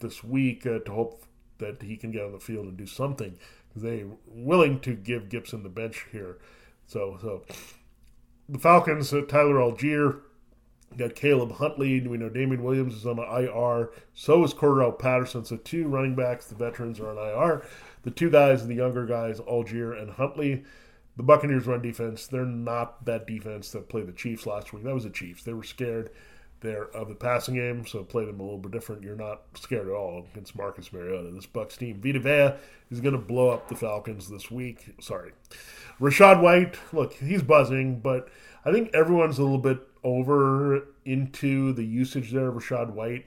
this 0.00 0.22
week 0.22 0.66
uh, 0.66 0.80
to 0.80 0.92
hope 0.92 1.24
that 1.58 1.80
he 1.80 1.96
can 1.96 2.10
get 2.10 2.24
on 2.24 2.32
the 2.32 2.38
field 2.38 2.66
and 2.66 2.76
do 2.76 2.86
something. 2.86 3.38
They're 3.74 4.06
willing 4.26 4.80
to 4.80 4.94
give 4.94 5.30
Gibson 5.30 5.62
the 5.62 5.70
bench 5.70 6.06
here. 6.12 6.36
So, 6.86 7.18
so 7.22 7.44
the 8.46 8.58
Falcons, 8.58 9.14
uh, 9.14 9.22
Tyler 9.22 9.58
Allgeier, 10.92 10.98
got 10.98 11.14
Caleb 11.14 11.52
Huntley. 11.52 12.00
We 12.06 12.18
know 12.18 12.28
Damien 12.28 12.62
Williams 12.62 12.94
is 12.94 13.06
on 13.06 13.16
the 13.16 13.22
IR. 13.22 13.90
So 14.14 14.44
is 14.44 14.54
Cordarrelle 14.54 14.98
Patterson. 14.98 15.44
So 15.44 15.56
two 15.56 15.88
running 15.88 16.14
backs, 16.14 16.46
the 16.46 16.54
veterans, 16.54 17.00
are 17.00 17.10
on 17.10 17.18
IR. 17.18 17.62
The 18.02 18.10
two 18.10 18.30
guys, 18.30 18.62
and 18.62 18.70
the 18.70 18.76
younger 18.76 19.06
guys, 19.06 19.40
Allgeier 19.40 20.00
and 20.00 20.10
Huntley. 20.10 20.64
The 21.16 21.22
Buccaneers 21.22 21.66
run 21.66 21.82
defense. 21.82 22.26
They're 22.26 22.44
not 22.44 23.04
that 23.04 23.26
defense 23.26 23.70
that 23.72 23.88
played 23.88 24.06
the 24.06 24.12
Chiefs 24.12 24.46
last 24.46 24.72
week. 24.72 24.84
That 24.84 24.94
was 24.94 25.04
the 25.04 25.10
Chiefs. 25.10 25.42
They 25.42 25.52
were 25.52 25.62
scared 25.62 26.10
there 26.62 26.84
of 26.96 27.08
the 27.08 27.14
passing 27.14 27.56
game, 27.56 27.84
so 27.84 28.02
play 28.04 28.24
them 28.24 28.40
a 28.40 28.42
little 28.42 28.58
bit 28.58 28.72
different. 28.72 29.02
You're 29.02 29.16
not 29.16 29.42
scared 29.54 29.88
at 29.88 29.92
all 29.92 30.26
against 30.32 30.56
Marcus 30.56 30.92
Mariota. 30.92 31.30
This 31.32 31.44
Bucks 31.44 31.76
team, 31.76 32.00
Vita 32.00 32.20
Vea, 32.20 32.56
is 32.90 33.00
going 33.00 33.14
to 33.14 33.20
blow 33.20 33.50
up 33.50 33.68
the 33.68 33.76
Falcons 33.76 34.28
this 34.28 34.50
week. 34.50 34.94
Sorry, 35.00 35.32
Rachaad 36.00 36.40
White. 36.40 36.78
Look, 36.92 37.12
he's 37.14 37.42
buzzing, 37.42 38.00
but 38.00 38.28
I 38.64 38.72
think 38.72 38.94
everyone's 38.94 39.38
a 39.38 39.42
little 39.42 39.58
bit 39.58 39.80
over 40.04 40.86
into 41.04 41.72
the 41.72 41.84
usage 41.84 42.30
there 42.30 42.48
of 42.48 42.54
Rachaad 42.54 42.90
White. 42.90 43.26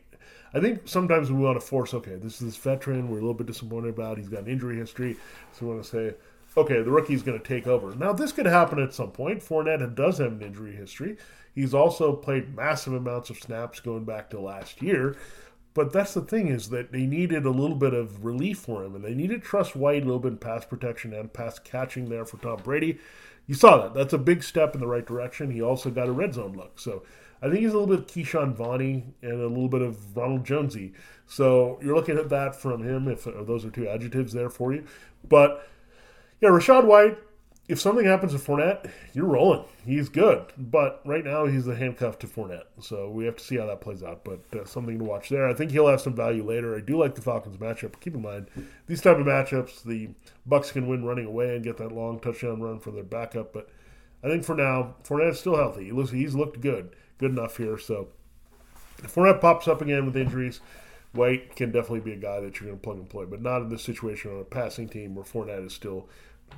I 0.54 0.60
think 0.62 0.82
sometimes 0.86 1.30
we 1.32 1.42
want 1.42 1.60
to 1.60 1.66
force, 1.66 1.94
okay, 1.94 2.16
this 2.16 2.36
is 2.36 2.40
this 2.40 2.56
veteran 2.56 3.10
we're 3.10 3.18
a 3.18 3.22
little 3.22 3.34
bit 3.34 3.48
disappointed 3.48 3.90
about. 3.90 4.18
He's 4.18 4.30
got 4.30 4.44
an 4.44 4.48
injury 4.48 4.78
history. 4.78 5.18
So 5.52 5.66
we 5.66 5.74
want 5.74 5.84
to 5.84 5.90
say, 5.90 6.16
okay, 6.56 6.82
the 6.82 6.92
rookie's 6.92 7.24
going 7.24 7.38
to 7.38 7.46
take 7.46 7.68
over. 7.68 7.94
Now, 7.96 8.14
this 8.14 8.32
could 8.32 8.46
happen 8.46 8.80
at 8.80 8.94
some 8.94 9.12
point. 9.12 9.42
Fournette 9.44 9.96
does 9.96 10.20
have 10.20 10.32
an 10.32 10.42
injury 10.42 10.74
history. 10.74 11.18
He's 11.54 11.74
also 11.74 12.14
played 12.14 12.56
massive 12.56 12.94
amounts 12.94 13.30
of 13.30 13.38
snaps 13.38 13.82
going 13.82 14.06
back 14.06 14.30
to 14.30 14.40
last 14.40 14.82
year. 14.82 15.18
But 15.74 15.92
that's 15.92 16.14
the 16.14 16.22
thing 16.22 16.48
is 16.48 16.70
that 16.70 16.94
they 16.94 17.06
needed 17.06 17.46
a 17.46 17.50
little 17.50 17.76
bit 17.76 17.94
of 17.94 18.24
relief 18.24 18.60
for 18.60 18.86
him, 18.86 18.96
and 18.96 19.04
they 19.04 19.14
needed 19.14 19.44
trust 19.44 19.76
White 19.76 20.04
a 20.04 20.06
little 20.06 20.22
bit 20.22 20.32
in 20.32 20.38
pass 20.38 20.64
protection 20.64 21.14
and 21.14 21.34
pass 21.34 21.60
catching 21.60 22.08
there 22.08 22.24
for 22.24 22.38
Tom 22.38 22.62
Brady 22.64 22.98
you 23.48 23.56
saw 23.56 23.78
that. 23.78 23.94
That's 23.94 24.14
a 24.14 24.18
big 24.18 24.44
step 24.44 24.74
in 24.74 24.82
the 24.82 24.88
right 24.88 25.06
direction. 25.06 25.52
He 25.52 25.62
also 25.62 25.90
got 25.90 26.08
a 26.08 26.12
red 26.12 26.34
zone 26.34 26.54
look. 26.54 26.80
So 26.80 27.04
I 27.42 27.48
think 27.48 27.60
he's 27.60 27.74
a 27.74 27.78
little 27.78 27.96
bit 27.96 28.08
Ke'Shawn 28.08 28.54
Vaughn 28.54 29.14
and 29.22 29.42
a 29.42 29.48
little 29.48 29.68
bit 29.68 29.82
of 29.82 30.16
Ronald 30.16 30.46
Jonesy. 30.46 30.94
So 31.28 31.80
you're 31.84 31.96
looking 31.96 32.18
at 32.18 32.30
that 32.30 32.56
from 32.56 32.84
him, 32.84 33.08
if 33.08 33.26
those 33.26 33.66
are 33.66 33.70
two 33.70 33.88
adjectives 33.88 34.34
there 34.34 34.50
for 34.50 34.74
you. 34.74 34.86
But 35.28 35.68
yeah, 36.42 36.50
Rachaad 36.50 36.86
White, 36.86 37.18
if 37.68 37.80
something 37.82 38.06
happens 38.06 38.32
to 38.32 38.38
Fournette, 38.38 38.90
you're 39.14 39.26
rolling. 39.26 39.64
He's 39.86 40.08
good, 40.08 40.46
but 40.58 41.02
right 41.04 41.26
now 41.26 41.48
he's 41.48 41.66
the 41.66 41.76
handcuff 41.76 42.20
to 42.20 42.28
Fournette. 42.28 42.66
So 42.80 43.10
we 43.10 43.26
have 43.26 43.38
to 43.38 43.44
see 43.44 43.58
how 43.58 43.66
that 43.66 43.82
plays 43.82 44.04
out. 44.04 44.24
But 44.24 44.42
uh, 44.54 44.66
something 44.66 45.00
to 45.00 45.04
watch 45.04 45.30
there. 45.30 45.48
I 45.48 45.54
think 45.54 45.72
he'll 45.72 45.88
have 45.88 46.02
some 46.02 46.16
value 46.16 46.44
later. 46.44 46.76
I 46.76 46.82
do 46.82 46.98
like 46.98 47.16
the 47.16 47.22
Falcons 47.22 47.58
matchup. 47.58 48.00
Keep 48.02 48.16
in 48.16 48.22
mind 48.22 48.50
these 48.86 49.02
type 49.02 49.18
of 49.18 49.26
matchups, 49.26 49.84
the 49.84 50.10
Bucks 50.46 50.72
can 50.72 50.88
win 50.88 51.06
running 51.06 51.26
away 51.26 51.56
and 51.56 51.64
get 51.64 51.78
that 51.78 51.92
long 51.92 52.20
touchdown 52.20 52.62
run 52.62 52.80
for 52.80 52.92
their 52.92 53.04
backup. 53.04 53.52
But 53.52 53.70
I 54.24 54.28
think 54.28 54.44
for 54.44 54.56
now, 54.56 54.96
Fournette's 55.04 55.40
still 55.40 55.58
healthy. 55.58 55.86
He 55.86 55.92
looks, 55.92 56.12
he's 56.12 56.36
looked 56.36 56.62
good, 56.62 56.96
good 57.18 57.32
enough 57.32 57.58
here. 57.58 57.80
So 57.80 58.10
if 59.00 59.16
Fournette 59.16 59.42
pops 59.42 59.68
up 59.68 59.82
again 59.82 60.06
with 60.06 60.16
injuries. 60.16 60.62
White 61.14 61.56
can 61.56 61.72
definitely 61.72 62.02
be 62.02 62.12
a 62.12 62.18
guy 62.18 62.42
that 62.42 62.60
you're 62.60 62.68
going 62.68 62.78
to 62.78 62.84
plug 62.84 62.98
and 62.98 63.10
play, 63.10 63.24
but 63.24 63.42
not 63.42 63.62
in 63.62 63.70
this 63.70 63.84
situation 63.84 64.32
on 64.32 64.42
a 64.42 64.44
passing 64.44 64.90
team 64.90 65.16
where 65.16 65.24
Fournette 65.24 65.66
is 65.66 65.74
still 65.74 66.10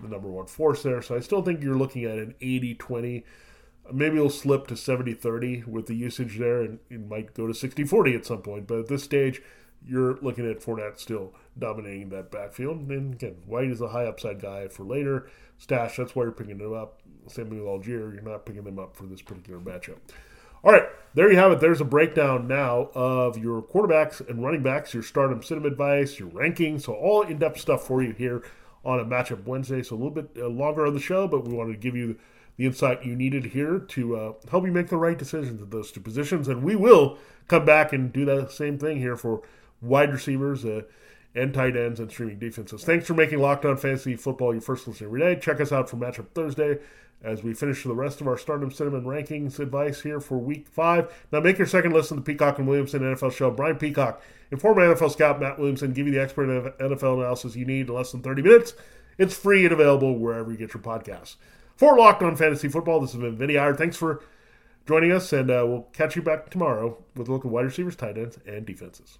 the 0.01 0.07
number 0.07 0.27
one 0.27 0.47
force 0.47 0.83
there. 0.83 1.01
So 1.01 1.15
I 1.15 1.19
still 1.19 1.41
think 1.41 1.61
you're 1.61 1.77
looking 1.77 2.05
at 2.05 2.17
an 2.17 2.35
80 2.41 2.75
20 2.75 3.25
Maybe 3.91 4.17
it'll 4.17 4.29
slip 4.29 4.67
to 4.67 4.75
70 4.75 5.13
30 5.13 5.63
with 5.65 5.87
the 5.87 5.95
usage 5.95 6.37
there, 6.37 6.61
and 6.61 6.79
it 6.89 7.07
might 7.07 7.33
go 7.33 7.47
to 7.47 7.53
60 7.53 7.85
40 7.85 8.15
at 8.15 8.25
some 8.25 8.41
point. 8.41 8.67
But 8.67 8.79
at 8.79 8.87
this 8.87 9.03
stage, 9.03 9.41
you're 9.85 10.17
looking 10.21 10.49
at 10.49 10.59
Fournette 10.59 10.99
still 10.99 11.33
dominating 11.57 12.09
that 12.09 12.31
backfield. 12.31 12.89
And 12.89 13.13
again, 13.13 13.37
White 13.45 13.69
is 13.69 13.81
a 13.81 13.89
high 13.89 14.05
upside 14.05 14.41
guy 14.41 14.67
for 14.67 14.83
later. 14.83 15.29
Stash, 15.57 15.97
that's 15.97 16.15
why 16.15 16.23
you're 16.23 16.31
picking 16.31 16.59
him 16.59 16.73
up. 16.73 17.01
Same 17.27 17.49
with 17.49 17.59
Allgeier, 17.59 18.13
you're 18.13 18.21
not 18.21 18.45
picking 18.45 18.63
them 18.63 18.79
up 18.79 18.95
for 18.95 19.05
this 19.05 19.21
particular 19.21 19.59
matchup. 19.59 19.97
All 20.63 20.71
right, 20.71 20.87
there 21.13 21.31
you 21.31 21.37
have 21.37 21.51
it. 21.51 21.59
There's 21.59 21.81
a 21.81 21.85
breakdown 21.85 22.47
now 22.47 22.89
of 22.93 23.37
your 23.37 23.61
quarterbacks 23.61 24.27
and 24.27 24.43
running 24.43 24.63
backs, 24.63 24.93
your 24.93 25.03
stardom 25.03 25.41
sim 25.43 25.65
advice, 25.65 26.19
your 26.19 26.29
rankings. 26.29 26.81
So, 26.81 26.93
all 26.93 27.21
in 27.21 27.37
depth 27.37 27.59
stuff 27.59 27.85
for 27.85 28.01
you 28.01 28.11
here 28.11 28.43
on 28.85 28.99
a 28.99 29.05
matchup 29.05 29.45
Wednesday. 29.45 29.83
So, 29.83 29.95
a 29.95 29.97
little 29.97 30.11
bit 30.11 30.29
uh, 30.37 30.47
longer 30.47 30.85
on 30.85 30.93
the 30.93 30.99
show, 30.99 31.27
but 31.27 31.45
we 31.45 31.53
wanted 31.53 31.73
to 31.73 31.79
give 31.79 31.95
you 31.95 32.17
the 32.57 32.65
insight 32.65 33.05
you 33.05 33.15
needed 33.15 33.45
here 33.45 33.79
to 33.79 34.15
uh, 34.15 34.33
help 34.49 34.65
you 34.65 34.71
make 34.71 34.89
the 34.89 34.97
right 34.97 35.17
decisions 35.17 35.61
at 35.61 35.71
those 35.71 35.91
two 35.91 36.01
positions. 36.01 36.47
And 36.47 36.63
we 36.63 36.75
will 36.75 37.17
come 37.47 37.65
back 37.65 37.93
and 37.93 38.11
do 38.11 38.25
the 38.25 38.47
same 38.47 38.77
thing 38.77 38.97
here 38.97 39.15
for 39.15 39.41
wide 39.81 40.11
receivers 40.11 40.65
uh, 40.65 40.81
and 41.35 41.53
tight 41.53 41.77
ends 41.77 41.99
and 41.99 42.09
streaming 42.09 42.39
defenses. 42.39 42.83
Thanks 42.83 43.05
for 43.05 43.13
making 43.13 43.39
Locked 43.39 43.65
On 43.65 43.77
Fantasy 43.77 44.15
Football 44.15 44.53
your 44.53 44.61
first 44.61 44.87
listen 44.87 45.05
every 45.05 45.19
day. 45.19 45.39
Check 45.39 45.61
us 45.61 45.71
out 45.71 45.89
for 45.89 45.97
Matchup 45.97 46.29
Thursday 46.33 46.79
as 47.23 47.43
we 47.43 47.53
finish 47.53 47.83
the 47.83 47.93
rest 47.93 48.21
of 48.21 48.27
our 48.27 48.37
Stardom 48.37 48.71
Cinnamon 48.71 49.03
rankings 49.03 49.59
advice 49.59 50.01
here 50.01 50.19
for 50.19 50.37
week 50.37 50.67
five. 50.67 51.11
Now, 51.31 51.39
make 51.39 51.57
your 51.57 51.67
second 51.67 51.93
listen 51.93 52.17
to 52.17 52.21
the 52.21 52.25
Peacock 52.25 52.59
and 52.59 52.67
Williamson 52.67 53.01
NFL 53.01 53.33
show. 53.33 53.51
Brian 53.51 53.77
Peacock 53.77 54.21
former 54.55 54.81
NFL 54.81 55.11
scout 55.11 55.39
Matt 55.39 55.59
Williamson 55.59 55.91
give 55.91 56.05
you 56.07 56.13
the 56.13 56.21
expert 56.21 56.77
NFL 56.79 57.19
analysis 57.19 57.55
you 57.55 57.65
need 57.65 57.89
in 57.89 57.93
less 57.93 58.11
than 58.11 58.21
30 58.21 58.43
minutes. 58.43 58.73
It's 59.17 59.35
free 59.35 59.65
and 59.65 59.73
available 59.73 60.17
wherever 60.17 60.51
you 60.51 60.57
get 60.57 60.73
your 60.73 60.83
podcasts. 60.83 61.35
For 61.75 61.97
Locked 61.97 62.23
On 62.23 62.35
Fantasy 62.35 62.69
Football, 62.69 63.01
this 63.01 63.11
has 63.11 63.21
been 63.21 63.37
Vinnie 63.37 63.57
Iyer. 63.57 63.75
Thanks 63.75 63.97
for 63.97 64.23
joining 64.87 65.11
us, 65.11 65.33
and 65.33 65.51
uh, 65.51 65.65
we'll 65.67 65.87
catch 65.93 66.15
you 66.15 66.21
back 66.21 66.49
tomorrow 66.49 67.03
with 67.15 67.27
a 67.27 67.31
look 67.31 67.45
at 67.45 67.51
wide 67.51 67.65
receivers, 67.65 67.95
tight 67.95 68.17
ends, 68.17 68.39
and 68.47 68.65
defenses. 68.65 69.19